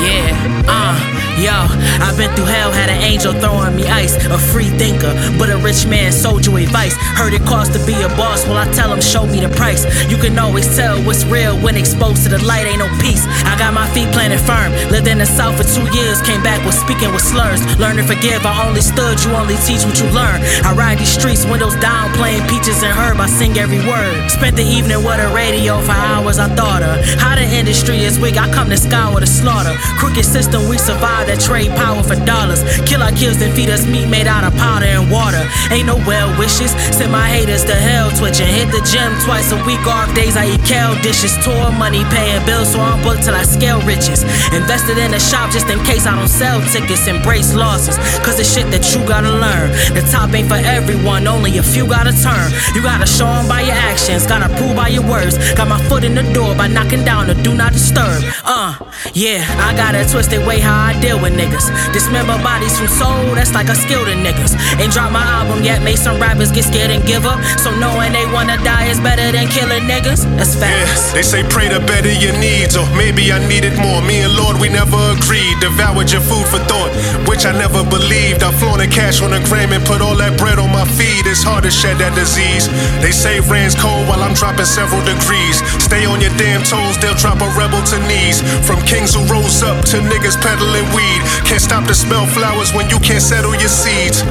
Yeah, 0.00 0.62
uh. 0.68 1.17
Yo, 1.38 1.54
I've 2.02 2.18
been 2.18 2.34
through 2.34 2.50
hell, 2.50 2.72
had 2.72 2.90
an 2.90 2.98
angel 2.98 3.32
throwing 3.32 3.76
me 3.76 3.86
ice. 3.86 4.18
A 4.26 4.38
free 4.50 4.70
thinker, 4.74 5.14
but 5.38 5.48
a 5.50 5.56
rich 5.56 5.86
man 5.86 6.10
sold 6.10 6.44
you 6.44 6.56
advice. 6.56 6.98
Heard 7.14 7.32
it 7.32 7.46
cost 7.46 7.72
to 7.74 7.80
be 7.86 7.94
a 8.02 8.08
boss, 8.18 8.44
well, 8.44 8.58
I 8.58 8.66
tell 8.74 8.92
him, 8.92 9.00
show 9.00 9.24
me 9.24 9.38
the 9.38 9.48
price. 9.48 9.86
You 10.10 10.16
can 10.16 10.36
always 10.36 10.66
tell 10.74 10.98
what's 11.06 11.24
real 11.24 11.54
when 11.62 11.76
exposed 11.76 12.24
to 12.24 12.28
the 12.30 12.42
light, 12.42 12.66
ain't 12.66 12.80
no 12.80 12.90
peace. 12.98 13.22
I 13.46 13.54
got 13.56 13.72
my 13.72 13.86
feet 13.94 14.10
planted 14.10 14.42
firm. 14.42 14.74
Lived 14.90 15.06
in 15.06 15.18
the 15.18 15.26
south 15.26 15.54
for 15.54 15.62
two 15.62 15.86
years, 15.94 16.20
came 16.22 16.42
back 16.42 16.58
with 16.66 16.74
speaking 16.74 17.12
with 17.14 17.22
slurs. 17.22 17.62
Learn 17.78 17.98
to 17.98 18.02
forgive, 18.02 18.44
I 18.44 18.66
only 18.66 18.82
stood, 18.82 19.22
you 19.22 19.30
only 19.30 19.54
teach 19.62 19.86
what 19.86 19.94
you 20.02 20.10
learn. 20.10 20.42
I 20.66 20.74
ride 20.74 20.98
these 20.98 21.14
streets, 21.14 21.46
windows 21.46 21.76
down, 21.78 22.10
playing 22.18 22.42
peaches 22.50 22.82
and 22.82 22.90
herb, 22.90 23.22
I 23.22 23.30
sing 23.30 23.56
every 23.58 23.78
word. 23.86 24.26
Spent 24.26 24.56
the 24.56 24.66
evening 24.66 25.06
with 25.06 25.22
a 25.22 25.30
radio 25.30 25.78
for 25.86 25.94
hours, 25.94 26.42
I 26.42 26.50
thought 26.58 26.82
of 26.82 26.98
how 27.22 27.38
the 27.38 27.46
industry 27.46 28.02
is 28.02 28.18
weak. 28.18 28.36
I 28.36 28.50
come 28.50 28.68
to 28.70 28.76
sky 28.76 29.06
with 29.14 29.22
a 29.22 29.30
slaughter. 29.30 29.78
Crooked 30.02 30.26
system, 30.26 30.68
we 30.68 30.78
survive 30.78 31.27
that 31.28 31.40
trade 31.40 31.70
power 31.76 32.02
for 32.02 32.16
dollars. 32.24 32.64
Kill 32.88 33.02
our 33.04 33.12
kids 33.12 33.40
and 33.44 33.52
feed 33.54 33.68
us 33.68 33.86
meat 33.86 34.08
made 34.08 34.26
out 34.26 34.44
of 34.44 34.52
powder 34.56 34.88
and 34.88 35.10
water. 35.12 35.44
Ain't 35.70 35.86
no 35.86 35.96
well 36.08 36.28
wishes. 36.40 36.72
Send 36.96 37.12
my 37.12 37.28
haters 37.28 37.64
to 37.68 37.76
hell 37.76 38.10
twitching. 38.16 38.48
Hit 38.48 38.72
the 38.72 38.80
gym 38.88 39.12
twice 39.24 39.52
a 39.52 39.58
week. 39.68 39.80
Off 39.86 40.08
days 40.16 40.36
I 40.36 40.48
eat 40.48 40.64
kale 40.64 40.96
dishes. 41.04 41.36
Tour 41.44 41.70
money 41.76 42.02
paying 42.08 42.44
bills, 42.48 42.72
so 42.72 42.80
I'm 42.80 42.98
booked 43.04 43.24
till 43.24 43.36
I 43.36 43.44
scale 43.44 43.80
riches. 43.84 44.24
Invested 44.56 44.98
in 44.98 45.12
a 45.12 45.20
shop 45.20 45.52
just 45.52 45.68
in 45.68 45.78
case 45.84 46.06
I 46.06 46.16
don't 46.16 46.32
sell 46.32 46.60
tickets. 46.72 47.06
Embrace 47.06 47.54
losses. 47.54 47.96
Cause 48.24 48.40
the 48.40 48.44
shit 48.44 48.70
that 48.72 48.84
you 48.94 49.04
gotta 49.06 49.30
learn. 49.30 49.70
The 49.92 50.02
top 50.10 50.32
ain't 50.32 50.48
for 50.48 50.60
everyone, 50.60 51.26
only 51.28 51.58
a 51.58 51.62
few 51.62 51.86
gotta 51.86 52.12
turn. 52.16 52.48
You 52.74 52.82
gotta 52.82 53.06
show 53.06 53.28
them 53.28 53.48
by 53.48 53.62
your 53.62 53.76
actions, 53.76 54.26
gotta 54.26 54.48
prove 54.56 54.74
by 54.74 54.88
your 54.88 55.04
words. 55.04 55.36
Got 55.54 55.68
my 55.68 55.80
foot 55.88 56.04
in 56.04 56.14
the 56.14 56.24
door 56.32 56.54
by 56.54 56.68
knocking 56.68 57.04
down 57.04 57.26
the 57.26 57.34
do 57.34 57.54
not 57.54 57.72
disturb. 57.72 58.22
Uh, 58.44 58.74
yeah, 59.12 59.44
I 59.58 59.76
got 59.76 59.94
a 59.94 60.08
twisted 60.10 60.46
way 60.46 60.58
how 60.60 60.88
I 60.88 60.98
deal 61.00 61.17
with 61.20 61.34
niggas. 61.34 61.66
Dismember 61.92 62.38
bodies 62.42 62.78
from 62.78 62.88
soul, 62.88 63.34
that's 63.34 63.54
like 63.54 63.68
a 63.68 63.74
skill 63.74 64.04
to 64.04 64.14
niggas. 64.14 64.54
Ain't 64.80 64.92
dropped 64.92 65.12
my 65.12 65.22
album 65.22 65.64
yet, 65.64 65.82
made 65.82 65.98
some 65.98 66.20
rappers 66.20 66.50
get 66.50 66.64
scared 66.64 66.90
and 66.90 67.04
give 67.06 67.26
up. 67.26 67.38
So 67.58 67.74
knowing 67.78 68.12
they 68.12 68.26
wanna 68.30 68.56
die 68.62 68.86
is 68.86 69.00
better 69.00 69.30
than 69.32 69.48
killing 69.48 69.84
niggas. 69.84 70.24
That's 70.36 70.54
facts. 70.54 71.10
Yeah, 71.10 71.14
they 71.14 71.22
say 71.22 71.42
pray 71.48 71.68
to 71.68 71.80
better 71.80 72.12
your 72.12 72.36
needs, 72.38 72.76
or 72.76 72.86
maybe 72.94 73.32
I 73.32 73.38
needed 73.46 73.74
more. 73.78 74.00
Me 74.02 74.22
and 74.22 74.34
Lord, 74.34 74.60
we 74.60 74.68
never 74.68 74.98
agreed. 75.16 75.58
Devoured 75.60 76.10
your 76.10 76.22
food 76.22 76.46
for 76.46 76.60
thought, 76.70 76.90
which 77.26 77.46
I 77.46 77.52
never 77.52 77.82
believed. 77.84 78.42
I 78.42 78.52
flaunted 78.60 78.92
cash 78.92 79.22
on 79.22 79.32
a 79.32 79.40
gram 79.48 79.72
and 79.72 79.84
put 79.84 80.00
all 80.00 80.16
that 80.16 80.38
bread 80.38 80.58
on 80.58 80.70
my 80.70 80.84
feed. 80.96 81.26
It's 81.26 81.42
hard 81.42 81.64
to 81.64 81.70
shed 81.70 81.98
that 81.98 82.14
disease. 82.14 82.68
They 83.02 83.12
say 83.12 83.40
rain's 83.40 83.74
cold 83.74 84.06
while 84.08 84.22
I'm 84.22 84.34
dropping 84.34 84.66
several 84.68 85.02
degrees. 85.04 85.62
Stay 85.82 86.06
on 86.06 86.20
your 86.20 86.34
damn 86.36 86.62
toes, 86.62 86.96
they'll 87.00 87.18
drop 87.18 87.40
a 87.40 87.48
rebel 87.58 87.82
to 87.92 87.98
knees. 88.06 88.42
From 88.66 88.80
kings 88.84 89.14
who 89.14 89.24
rose 89.26 89.62
up 89.62 89.84
to 89.90 89.96
niggas 90.04 90.36
peddling 90.40 90.86
weed. 90.94 91.07
Can't 91.44 91.62
stop 91.62 91.86
to 91.88 91.94
smell 91.94 92.26
flowers 92.26 92.72
when 92.72 92.88
you 92.90 92.98
can't 92.98 93.22
settle 93.22 93.54
your 93.54 93.72
seeds. 93.72 94.22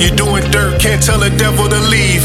You're 0.00 0.16
doing 0.16 0.44
dirt, 0.50 0.80
can't 0.80 1.02
tell 1.02 1.22
a 1.22 1.30
devil 1.30 1.68
to 1.68 1.80
leave. 1.88 2.24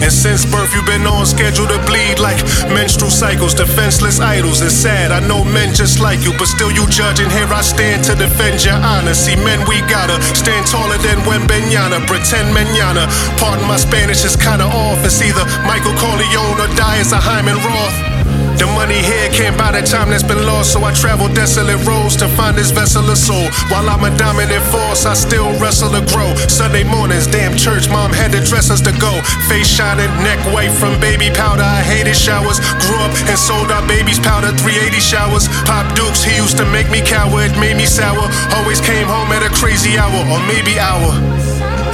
And 0.00 0.12
since 0.12 0.48
birth, 0.48 0.72
you've 0.74 0.86
been 0.86 1.06
on 1.06 1.26
schedule 1.26 1.68
to 1.68 1.78
bleed 1.84 2.18
like 2.18 2.40
menstrual 2.72 3.10
cycles, 3.10 3.52
defenseless 3.52 4.18
idols. 4.18 4.62
It's 4.62 4.74
sad, 4.74 5.12
I 5.12 5.20
know 5.20 5.44
men 5.44 5.74
just 5.74 6.00
like 6.00 6.20
you, 6.24 6.32
but 6.38 6.48
still 6.48 6.72
you 6.72 6.88
judge. 6.88 7.20
And 7.20 7.30
here 7.30 7.48
I 7.52 7.60
stand 7.60 8.04
to 8.04 8.14
defend 8.14 8.64
your 8.64 8.80
honor. 8.80 9.12
See, 9.12 9.36
men, 9.36 9.60
we 9.68 9.80
gotta 9.92 10.16
stand 10.34 10.66
taller 10.66 10.96
than 10.98 11.20
when 11.28 11.40
Wembenyana, 11.46 12.06
pretend 12.06 12.54
manana. 12.54 13.06
Pardon 13.36 13.66
my 13.66 13.76
Spanish 13.76 14.24
is 14.24 14.36
kinda 14.36 14.64
off. 14.64 15.04
It's 15.04 15.20
either 15.20 15.44
Michael 15.66 15.94
Corleone 16.00 16.60
or 16.60 16.68
die 16.76 16.98
as 16.98 17.12
a 17.12 17.20
Hyman 17.20 17.56
Roth. 17.56 18.29
The 18.60 18.68
money 18.76 19.00
here 19.00 19.32
can't 19.32 19.56
buy 19.56 19.72
the 19.72 19.80
time 19.80 20.12
that's 20.12 20.22
been 20.22 20.44
lost, 20.44 20.76
so 20.76 20.84
I 20.84 20.92
travel 20.92 21.32
desolate 21.32 21.80
roads 21.88 22.12
to 22.20 22.28
find 22.36 22.52
this 22.52 22.68
vessel 22.68 23.08
of 23.08 23.16
soul. 23.16 23.48
While 23.72 23.88
I'm 23.88 24.04
a 24.04 24.12
dominant 24.20 24.60
force, 24.68 25.08
I 25.08 25.16
still 25.16 25.48
wrestle 25.56 25.88
to 25.96 26.04
grow. 26.12 26.36
Sunday 26.44 26.84
mornings, 26.84 27.24
damn 27.24 27.56
church, 27.56 27.88
mom 27.88 28.12
had 28.12 28.36
to 28.36 28.40
dress 28.44 28.68
us 28.68 28.84
to 28.84 28.92
go. 29.00 29.16
Face 29.48 29.64
shining, 29.64 30.12
neck 30.20 30.36
white 30.52 30.76
from 30.76 31.00
baby 31.00 31.32
powder. 31.32 31.64
I 31.64 31.80
hated 31.80 32.12
showers. 32.12 32.60
Grew 32.84 33.00
up 33.00 33.16
and 33.32 33.38
sold 33.40 33.72
our 33.72 33.80
babies 33.88 34.20
powder 34.20 34.52
380 34.52 35.00
showers. 35.00 35.48
Pop 35.64 35.88
Dukes, 35.96 36.20
he 36.20 36.36
used 36.36 36.60
to 36.60 36.68
make 36.68 36.92
me 36.92 37.00
cower, 37.00 37.40
it 37.40 37.56
made 37.56 37.80
me 37.80 37.88
sour. 37.88 38.28
Always 38.60 38.84
came 38.84 39.08
home 39.08 39.32
at 39.32 39.40
a 39.40 39.48
crazy 39.56 39.96
hour, 39.96 40.20
or 40.28 40.40
maybe 40.44 40.76
hour. 40.76 41.16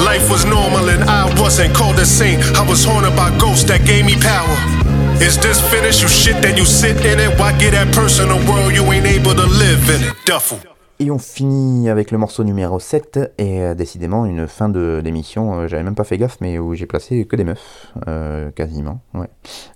Life 0.03 0.27
was 0.27 0.43
normal 0.43 0.91
and 0.91 1.07
I 1.07 1.31
wasn't 1.39 1.79
called 1.79 2.03
a 2.03 2.05
saint. 2.05 2.43
I 2.59 2.67
was 2.67 2.83
haunted 2.83 3.15
by 3.15 3.31
ghosts 3.39 3.71
that 3.71 3.87
gave 3.87 4.03
me 4.03 4.19
power. 4.19 4.86
Is 5.21 5.39
this 5.39 5.61
finished? 5.71 6.03
You 6.03 6.09
shit, 6.09 6.41
then 6.43 6.57
you 6.57 6.65
sit 6.65 6.97
in 7.05 7.19
it. 7.19 7.39
Why 7.39 7.53
get 7.59 7.73
that 7.73 7.93
personal 7.95 8.39
world 8.47 8.75
you 8.75 8.85
ain't 8.93 9.07
able 9.07 9.35
to 9.35 9.47
live 9.47 9.89
in 9.89 10.09
it? 10.09 10.15
Duffel. 10.27 10.59
Et 10.99 11.11
on 11.11 11.19
finit 11.19 11.89
avec 11.89 12.11
le 12.11 12.19
morceau 12.19 12.45
numéro 12.45 12.79
7, 12.79 13.35
et 13.39 13.61
euh, 13.61 13.75
décidément 13.75 14.25
une 14.27 14.47
fin 14.47 14.69
de 14.69 15.01
d'émission, 15.03 15.61
euh, 15.61 15.69
j'avais 15.69 15.83
même 15.83 15.95
pas 15.95 16.05
fait 16.05 16.17
gaffe, 16.17 16.39
mais 16.41 16.59
où 16.59 16.75
j'ai 16.75 16.87
placé 16.87 17.27
que 17.27 17.37
des 17.37 17.45
meufs, 17.45 17.93
euh, 18.09 18.51
quasiment, 18.51 19.01
ouais. 19.15 19.29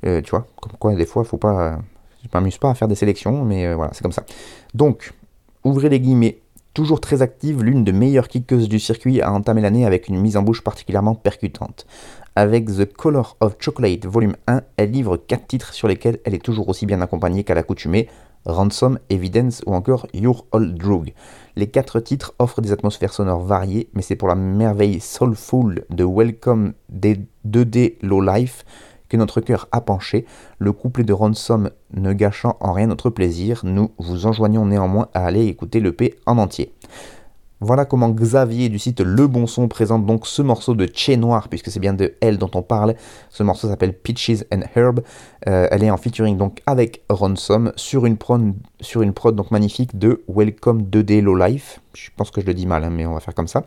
Euh, 0.07 0.23
tu 0.23 0.31
vois, 0.31 0.47
comme 0.61 0.73
quoi 0.79 0.95
des 0.95 1.05
fois, 1.05 1.25
faut 1.25 1.37
pas, 1.37 1.79
je 2.23 2.29
m'amuse 2.33 2.57
pas 2.57 2.71
à 2.71 2.75
faire 2.75 2.89
des 2.89 2.95
sélections, 2.95 3.45
mais 3.45 3.75
voilà, 3.75 3.93
c'est 3.93 4.03
comme 4.03 4.13
ça. 4.13 4.25
Donc, 4.73 5.13
ouvrez 5.63 5.91
les 5.91 6.01
guillemets, 6.01 6.39
toujours 6.73 7.01
très 7.01 7.21
active, 7.21 7.63
l'une 7.63 7.85
des 7.85 7.93
meilleures 7.93 8.29
kickeuses 8.29 8.69
du 8.69 8.79
circuit 8.79 9.21
a 9.21 9.33
entamé 9.33 9.61
l'année 9.61 9.85
avec 9.85 10.09
une 10.09 10.19
mise 10.19 10.37
en 10.37 10.43
bouche 10.43 10.63
particulièrement 10.63 11.15
percutante. 11.15 11.87
Avec 12.37 12.67
The 12.67 12.85
Color 12.85 13.37
of 13.41 13.57
Chocolate 13.59 14.07
Volume 14.07 14.37
1, 14.47 14.63
elle 14.77 14.93
livre 14.93 15.17
4 15.17 15.49
titres 15.49 15.75
sur 15.75 15.89
lesquels 15.89 16.21
elle 16.25 16.35
est 16.35 16.45
toujours 16.45 16.69
aussi 16.69 16.87
bien 16.87 17.01
accompagnée 17.01 17.43
qu'à 17.43 17.55
l'accoutumée, 17.55 18.09
Ransom, 18.45 19.01
Evidence 19.11 19.63
ou 19.67 19.75
encore 19.75 20.07
Your 20.15 20.47
Old 20.53 20.79
Drug. 20.79 21.13
Les 21.57 21.67
quatre 21.67 21.99
titres 21.99 22.33
offrent 22.39 22.61
des 22.61 22.71
atmosphères 22.71 23.13
sonores 23.13 23.43
variées, 23.43 23.91
mais 23.95 24.03
c'est 24.03 24.15
pour 24.15 24.29
la 24.29 24.37
merveille 24.37 25.01
soulful 25.01 25.85
de 25.91 26.05
Welcome 26.05 26.75
des 26.89 27.19
2D 27.49 27.97
Low 28.01 28.21
Life 28.21 28.65
que 29.09 29.17
notre 29.17 29.41
cœur 29.41 29.67
a 29.73 29.81
penché, 29.81 30.25
le 30.61 30.73
couplet 30.73 31.03
de 31.03 31.13
Ransom 31.13 31.71
ne 31.93 32.13
gâchant 32.13 32.57
en 32.61 32.73
rien 32.73 32.87
notre 32.87 33.11
plaisir, 33.11 33.63
nous 33.65 33.91
vous 33.99 34.27
enjoignons 34.27 34.67
néanmoins 34.67 35.09
à 35.15 35.27
aller 35.27 35.47
écouter 35.47 35.81
l'EP 35.81 36.15
en 36.27 36.39
entier. 36.39 36.73
Voilà 37.63 37.85
comment 37.85 38.09
Xavier 38.09 38.71
du 38.71 38.79
site 38.79 39.03
Le 39.03 39.27
Bon 39.27 39.47
Son 39.47 39.69
présente 39.69 40.07
donc 40.07 40.27
ce 40.27 40.41
morceau 40.41 40.75
de 40.75 40.89
Che 40.91 41.11
Noir, 41.11 41.51
puisque 41.51 41.71
c'est 41.71 41.79
bien 41.79 41.93
de 41.93 42.15
elle 42.23 42.39
dont 42.39 42.51
on 42.55 42.63
parle. 42.63 42.95
Ce 43.29 43.43
morceau 43.43 43.69
s'appelle 43.69 43.93
Peaches 43.93 44.45
and 44.51 44.63
Herb. 44.75 45.01
Euh, 45.47 45.69
elle 45.71 45.85
est 45.85 45.91
en 45.91 45.99
featuring 45.99 46.39
donc 46.39 46.63
avec 46.65 47.03
Ransom 47.11 47.73
sur 47.77 48.07
une 48.07 48.17
prod, 48.17 48.55
donc 49.35 49.51
magnifique 49.51 49.99
de 49.99 50.23
Welcome 50.27 50.85
2D 50.85 51.21
Low 51.21 51.37
Life. 51.37 51.83
Je 51.95 52.09
pense 52.17 52.31
que 52.31 52.41
je 52.41 52.47
le 52.47 52.55
dis 52.55 52.65
mal, 52.65 52.83
hein, 52.83 52.89
mais 52.89 53.05
on 53.05 53.13
va 53.13 53.21
faire 53.21 53.35
comme 53.35 53.47
ça. 53.47 53.67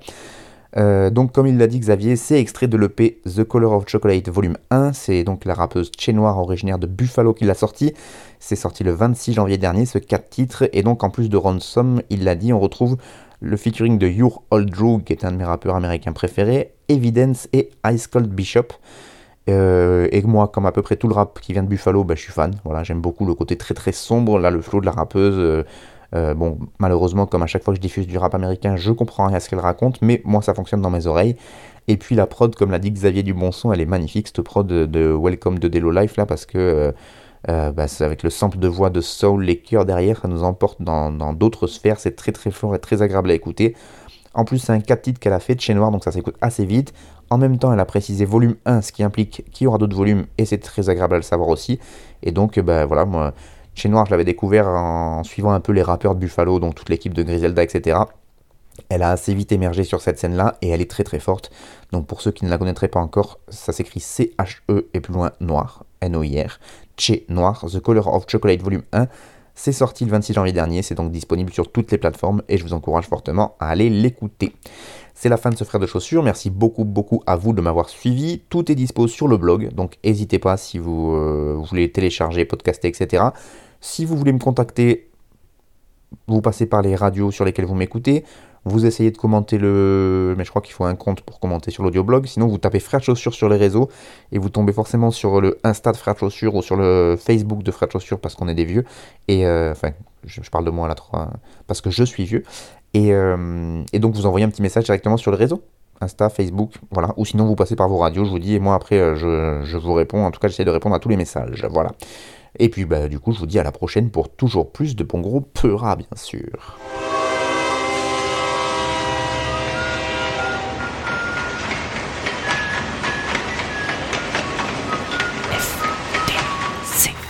Euh, 0.75 1.11
donc 1.11 1.31
comme 1.31 1.45
il 1.45 1.59
l'a 1.59 1.67
dit 1.67 1.79
Xavier, 1.79 2.15
c'est 2.15 2.39
extrait 2.39 2.67
de 2.67 2.77
l'EP 2.77 3.21
The 3.25 3.43
Color 3.43 3.73
of 3.73 3.87
Chocolate 3.87 4.27
Volume 4.27 4.57
1. 4.71 4.93
C'est 4.93 5.23
donc 5.23 5.45
la 5.45 5.53
rappeuse 5.53 5.91
Che 5.95 6.09
Noir 6.09 6.39
originaire 6.39 6.79
de 6.79 6.87
Buffalo 6.87 7.35
qui 7.35 7.45
l'a 7.45 7.53
sorti. 7.53 7.93
C'est 8.39 8.55
sorti 8.55 8.83
le 8.83 8.91
26 8.91 9.33
janvier 9.33 9.59
dernier, 9.59 9.85
ce 9.85 9.99
4 9.99 10.29
titres. 10.29 10.63
Et 10.73 10.81
donc 10.81 11.03
en 11.03 11.11
plus 11.11 11.29
de 11.29 11.37
Ransom, 11.37 12.01
il 12.09 12.23
l'a 12.23 12.33
dit, 12.33 12.53
on 12.53 12.59
retrouve 12.59 12.97
le 13.43 13.57
featuring 13.57 13.97
de 13.97 14.07
Your 14.07 14.41
Old 14.51 14.69
Drug, 14.69 15.03
qui 15.03 15.11
est 15.11 15.25
un 15.25 15.31
de 15.31 15.37
mes 15.37 15.43
rappeurs 15.43 15.75
américains 15.75 16.13
préférés, 16.13 16.73
Evidence 16.87 17.49
et 17.51 17.71
Ice 17.91 18.07
Cold 18.07 18.29
Bishop. 18.29 18.67
Euh, 19.49 20.07
et 20.13 20.21
moi, 20.21 20.47
comme 20.47 20.65
à 20.65 20.71
peu 20.71 20.81
près 20.81 20.95
tout 20.95 21.09
le 21.09 21.13
rap 21.13 21.41
qui 21.41 21.51
vient 21.51 21.63
de 21.63 21.67
Buffalo, 21.67 22.05
bah, 22.05 22.15
je 22.15 22.21
suis 22.21 22.31
fan. 22.31 22.55
Voilà, 22.63 22.83
j'aime 22.83 23.01
beaucoup 23.01 23.25
le 23.25 23.33
côté 23.33 23.57
très 23.57 23.73
très 23.73 23.91
sombre, 23.91 24.39
là, 24.39 24.49
le 24.49 24.61
flow 24.61 24.79
de 24.79 24.85
la 24.85 24.93
rappeuse. 24.93 25.35
euh, 25.37 25.63
euh, 26.15 26.33
bon, 26.33 26.57
malheureusement, 26.79 27.25
comme 27.25 27.43
à 27.43 27.47
chaque 27.47 27.63
fois 27.63 27.73
que 27.73 27.77
je 27.77 27.81
diffuse 27.81 28.07
du 28.07 28.17
rap 28.17 28.33
américain, 28.33 28.77
je 28.77 28.91
comprends 28.91 29.27
rien 29.27 29.35
à 29.35 29.39
ce 29.41 29.49
qu'elle 29.49 29.59
raconte, 29.59 30.01
mais 30.01 30.21
moi, 30.23 30.41
ça 30.41 30.53
fonctionne 30.53 30.81
dans 30.81 30.91
mes 30.91 31.07
oreilles. 31.07 31.35
Et 31.89 31.97
puis 31.97 32.15
la 32.15 32.27
prod, 32.27 32.55
comme 32.55 32.71
l'a 32.71 32.79
dit 32.79 32.91
Xavier 32.91 33.23
Dubonson, 33.23 33.73
elle 33.73 33.81
est 33.81 33.85
magnifique, 33.85 34.27
cette 34.27 34.41
prod 34.41 34.65
de, 34.65 35.17
Welcome 35.19 35.59
de 35.59 35.67
Delo 35.67 35.91
Life, 35.91 36.15
là, 36.15 36.25
parce 36.25 36.45
que 36.45 36.93
euh, 37.49 37.71
bah, 37.71 37.85
avec 37.99 38.23
le 38.23 38.29
sample 38.29 38.57
de 38.57 38.67
voix 38.67 38.89
de 38.89 39.01
Soul, 39.01 39.43
les 39.43 39.57
chœurs 39.57 39.85
derrière, 39.85 40.21
ça 40.21 40.27
nous 40.27 40.43
emporte 40.43 40.81
dans 40.81 41.11
dans 41.11 41.33
d'autres 41.33 41.67
sphères. 41.67 41.99
C'est 41.99 42.15
très 42.15 42.31
très 42.31 42.51
fort 42.51 42.75
et 42.75 42.79
très 42.79 43.01
agréable 43.01 43.31
à 43.31 43.33
écouter. 43.33 43.75
En 44.33 44.45
plus, 44.45 44.57
c'est 44.59 44.71
un 44.71 44.79
4 44.79 45.01
titres 45.01 45.19
qu'elle 45.19 45.33
a 45.33 45.39
fait 45.39 45.55
de 45.55 45.61
chez 45.61 45.73
Noir, 45.73 45.91
donc 45.91 46.03
ça 46.03 46.11
s'écoute 46.11 46.35
assez 46.41 46.65
vite. 46.65 46.93
En 47.29 47.37
même 47.37 47.57
temps, 47.57 47.71
elle 47.71 47.79
a 47.79 47.85
précisé 47.85 48.25
volume 48.25 48.55
1, 48.65 48.81
ce 48.81 48.91
qui 48.91 49.03
implique 49.03 49.45
qu'il 49.51 49.65
y 49.65 49.67
aura 49.67 49.77
d'autres 49.77 49.95
volumes, 49.95 50.25
et 50.37 50.45
c'est 50.45 50.57
très 50.57 50.89
agréable 50.89 51.15
à 51.15 51.17
le 51.17 51.23
savoir 51.23 51.49
aussi. 51.49 51.79
Et 52.23 52.31
donc, 52.31 52.59
bah, 52.59 52.85
voilà, 52.85 53.05
moi, 53.05 53.33
chez 53.75 53.89
Noir, 53.89 54.05
je 54.05 54.11
l'avais 54.11 54.25
découvert 54.25 54.67
en 54.67 55.23
suivant 55.23 55.51
un 55.51 55.59
peu 55.59 55.71
les 55.71 55.83
rappeurs 55.83 56.15
de 56.15 56.19
Buffalo, 56.19 56.59
donc 56.59 56.75
toute 56.75 56.89
l'équipe 56.89 57.13
de 57.13 57.23
Griselda, 57.23 57.63
etc. 57.63 57.99
Elle 58.89 59.03
a 59.03 59.11
assez 59.11 59.35
vite 59.35 59.51
émergé 59.51 59.83
sur 59.83 60.01
cette 60.01 60.17
scène-là, 60.17 60.57
et 60.61 60.69
elle 60.69 60.81
est 60.81 60.89
très 60.89 61.03
très 61.03 61.19
forte. 61.19 61.51
Donc 61.91 62.07
pour 62.07 62.21
ceux 62.21 62.31
qui 62.31 62.45
ne 62.45 62.49
la 62.49 62.57
connaîtraient 62.57 62.87
pas 62.87 62.99
encore, 62.99 63.39
ça 63.49 63.71
s'écrit 63.71 63.99
C-H-E 63.99 64.87
et 64.93 64.99
plus 64.99 65.13
loin 65.13 65.31
Noir, 65.39 65.85
N-O-I-R, 66.01 66.59
Che 66.97 67.25
Noir, 67.29 67.65
The 67.69 67.79
Color 67.79 68.07
of 68.07 68.25
Chocolate 68.31 68.61
Volume 68.61 68.83
1. 68.91 69.07
C'est 69.55 69.71
sorti 69.71 70.03
le 70.05 70.11
26 70.11 70.33
janvier 70.33 70.51
dernier, 70.51 70.81
c'est 70.81 70.95
donc 70.95 71.11
disponible 71.11 71.51
sur 71.51 71.71
toutes 71.71 71.91
les 71.91 71.99
plateformes 71.99 72.41
et 72.49 72.57
je 72.57 72.63
vous 72.63 72.73
encourage 72.73 73.05
fortement 73.05 73.55
à 73.59 73.69
aller 73.69 73.89
l'écouter. 73.89 74.55
C'est 75.13 75.29
la 75.29 75.37
fin 75.37 75.51
de 75.51 75.55
ce 75.55 75.63
frère 75.63 75.79
de 75.79 75.85
chaussures, 75.85 76.23
merci 76.23 76.49
beaucoup 76.49 76.85
beaucoup 76.85 77.21
à 77.27 77.35
vous 77.35 77.53
de 77.53 77.61
m'avoir 77.61 77.87
suivi. 77.87 78.41
Tout 78.49 78.71
est 78.71 78.75
dispo 78.75 79.07
sur 79.07 79.27
le 79.27 79.37
blog, 79.37 79.71
donc 79.73 79.97
n'hésitez 80.03 80.39
pas 80.39 80.57
si 80.57 80.79
vous 80.79 81.13
euh, 81.13 81.55
voulez 81.69 81.91
télécharger, 81.91 82.45
podcaster, 82.45 82.87
etc. 82.87 83.25
Si 83.79 84.05
vous 84.05 84.17
voulez 84.17 84.33
me 84.33 84.39
contacter, 84.39 85.11
vous 86.27 86.41
passez 86.41 86.65
par 86.65 86.81
les 86.81 86.95
radios 86.95 87.31
sur 87.31 87.45
lesquelles 87.45 87.65
vous 87.65 87.75
m'écoutez, 87.75 88.23
vous 88.65 88.85
essayez 88.85 89.11
de 89.11 89.17
commenter 89.17 89.57
le... 89.57 90.35
Mais 90.37 90.45
je 90.45 90.49
crois 90.49 90.61
qu'il 90.61 90.73
faut 90.73 90.85
un 90.85 90.95
compte 90.95 91.21
pour 91.21 91.39
commenter 91.39 91.71
sur 91.71 91.83
l'audioblog, 91.83 92.25
sinon 92.25 92.47
vous 92.47 92.57
tapez 92.57 92.79
Frères 92.79 92.99
de 92.99 93.05
Chaussures 93.05 93.33
sur 93.33 93.49
les 93.49 93.57
réseaux, 93.57 93.89
et 94.31 94.39
vous 94.39 94.49
tombez 94.49 94.73
forcément 94.73 95.11
sur 95.11 95.41
le 95.41 95.57
Insta 95.63 95.91
de 95.91 95.97
Frères 95.97 96.13
de 96.13 96.19
Chaussures, 96.19 96.55
ou 96.55 96.61
sur 96.61 96.75
le 96.75 97.17
Facebook 97.19 97.63
de 97.63 97.71
Frères 97.71 97.87
de 97.87 97.93
Chaussures, 97.93 98.19
parce 98.19 98.35
qu'on 98.35 98.47
est 98.47 98.55
des 98.55 98.65
vieux, 98.65 98.85
et 99.27 99.45
euh, 99.45 99.71
enfin, 99.71 99.91
je, 100.25 100.49
parle 100.49 100.65
de 100.65 100.71
moi 100.71 100.87
là, 100.87 100.95
trop, 100.95 101.17
hein, 101.17 101.31
parce 101.67 101.81
que 101.81 101.89
je 101.89 102.03
suis 102.03 102.23
vieux, 102.23 102.43
et, 102.93 103.13
euh, 103.13 103.83
et 103.91 103.99
donc 103.99 104.15
vous 104.15 104.25
envoyez 104.25 104.45
un 104.45 104.49
petit 104.49 104.61
message 104.61 104.85
directement 104.85 105.17
sur 105.17 105.31
le 105.31 105.37
réseau. 105.37 105.63
Insta, 106.01 106.29
Facebook, 106.29 106.73
voilà. 106.91 107.13
Ou 107.17 107.25
sinon 107.25 107.45
vous 107.45 107.55
passez 107.55 107.75
par 107.75 107.87
vos 107.87 107.97
radios, 107.97 108.25
je 108.25 108.29
vous 108.29 108.39
dis, 108.39 108.55
et 108.55 108.59
moi 108.59 108.75
après 108.75 108.99
euh, 108.99 109.15
je, 109.15 109.65
je 109.65 109.77
vous 109.77 109.93
réponds, 109.93 110.25
en 110.25 110.31
tout 110.31 110.39
cas 110.39 110.47
j'essaie 110.47 110.65
de 110.65 110.69
répondre 110.69 110.95
à 110.95 110.99
tous 110.99 111.09
les 111.09 111.17
messages, 111.17 111.65
voilà. 111.69 111.91
Et 112.59 112.69
puis 112.69 112.85
bah, 112.85 113.07
du 113.07 113.19
coup 113.19 113.31
je 113.31 113.39
vous 113.39 113.45
dis 113.45 113.59
à 113.59 113.63
la 113.63 113.71
prochaine 113.71 114.09
pour 114.09 114.29
toujours 114.29 114.71
plus 114.71 114.95
de 114.95 115.03
bon 115.03 115.21
gros 115.21 115.41
Peura 115.41 115.95
bien 115.95 116.07
sûr. 116.15 116.77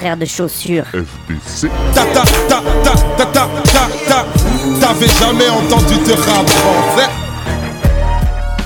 Frère 0.04 0.18
de 0.18 0.26
chaussures. 0.26 0.84
FBC. 0.88 1.70
Ta 1.96 2.04
ta 2.04 2.24
ta 2.50 2.62
ta 2.84 2.92
ta 2.92 3.26
ta 3.26 3.48
ta 3.64 3.88
ta. 4.06 4.26
T'avais 4.82 5.08
jamais 5.08 5.48
entendu 5.48 5.94
de 5.94 6.12
rap 6.12 6.46
français 6.50 7.10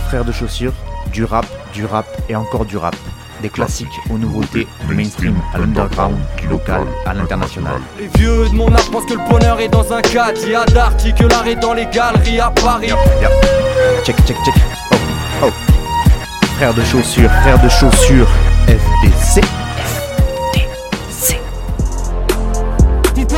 Frères 0.08 0.26
de 0.26 0.32
chaussures, 0.32 0.74
du 1.14 1.26
rap, 1.26 1.46
du 1.76 1.86
rap 1.86 2.08
et 2.28 2.36
encore 2.36 2.66
du 2.66 2.76
rap. 2.78 2.96
Des 3.44 3.50
classiques 3.50 3.88
aux 4.10 4.18
nouveautés, 4.18 4.66
du 4.88 4.96
mainstream 4.96 5.36
à 5.54 5.60
l'underground, 5.60 6.18
du 6.40 6.48
local 6.48 6.82
à 7.06 7.14
l'international. 7.14 7.82
Les 8.00 8.08
vieux 8.08 8.50
de 8.50 8.56
mon 8.56 8.74
âge 8.74 8.90
pensent 8.90 9.06
que 9.06 9.14
le 9.14 9.30
bonheur 9.30 9.60
est 9.60 9.70
dans 9.70 9.94
un 9.94 10.02
cadre. 10.02 10.44
Y 10.44 10.56
a 10.56 10.66
d'arty 10.66 11.14
que 11.14 11.26
l'art 11.26 11.46
est 11.46 11.58
dans 11.58 11.76
les 11.76 11.86
galeries 11.86 12.40
à 12.40 12.50
Paris. 12.50 12.90
Check, 14.04 14.16
check, 14.26 14.38
check. 14.44 14.56
Oh, 14.92 14.96
oh. 15.44 15.52
Frères 16.56 16.74
de 16.74 16.84
chaussures, 16.84 17.30
frères 17.44 17.62
de 17.62 17.70
chaussures, 17.70 18.28
FBC. 18.66 19.42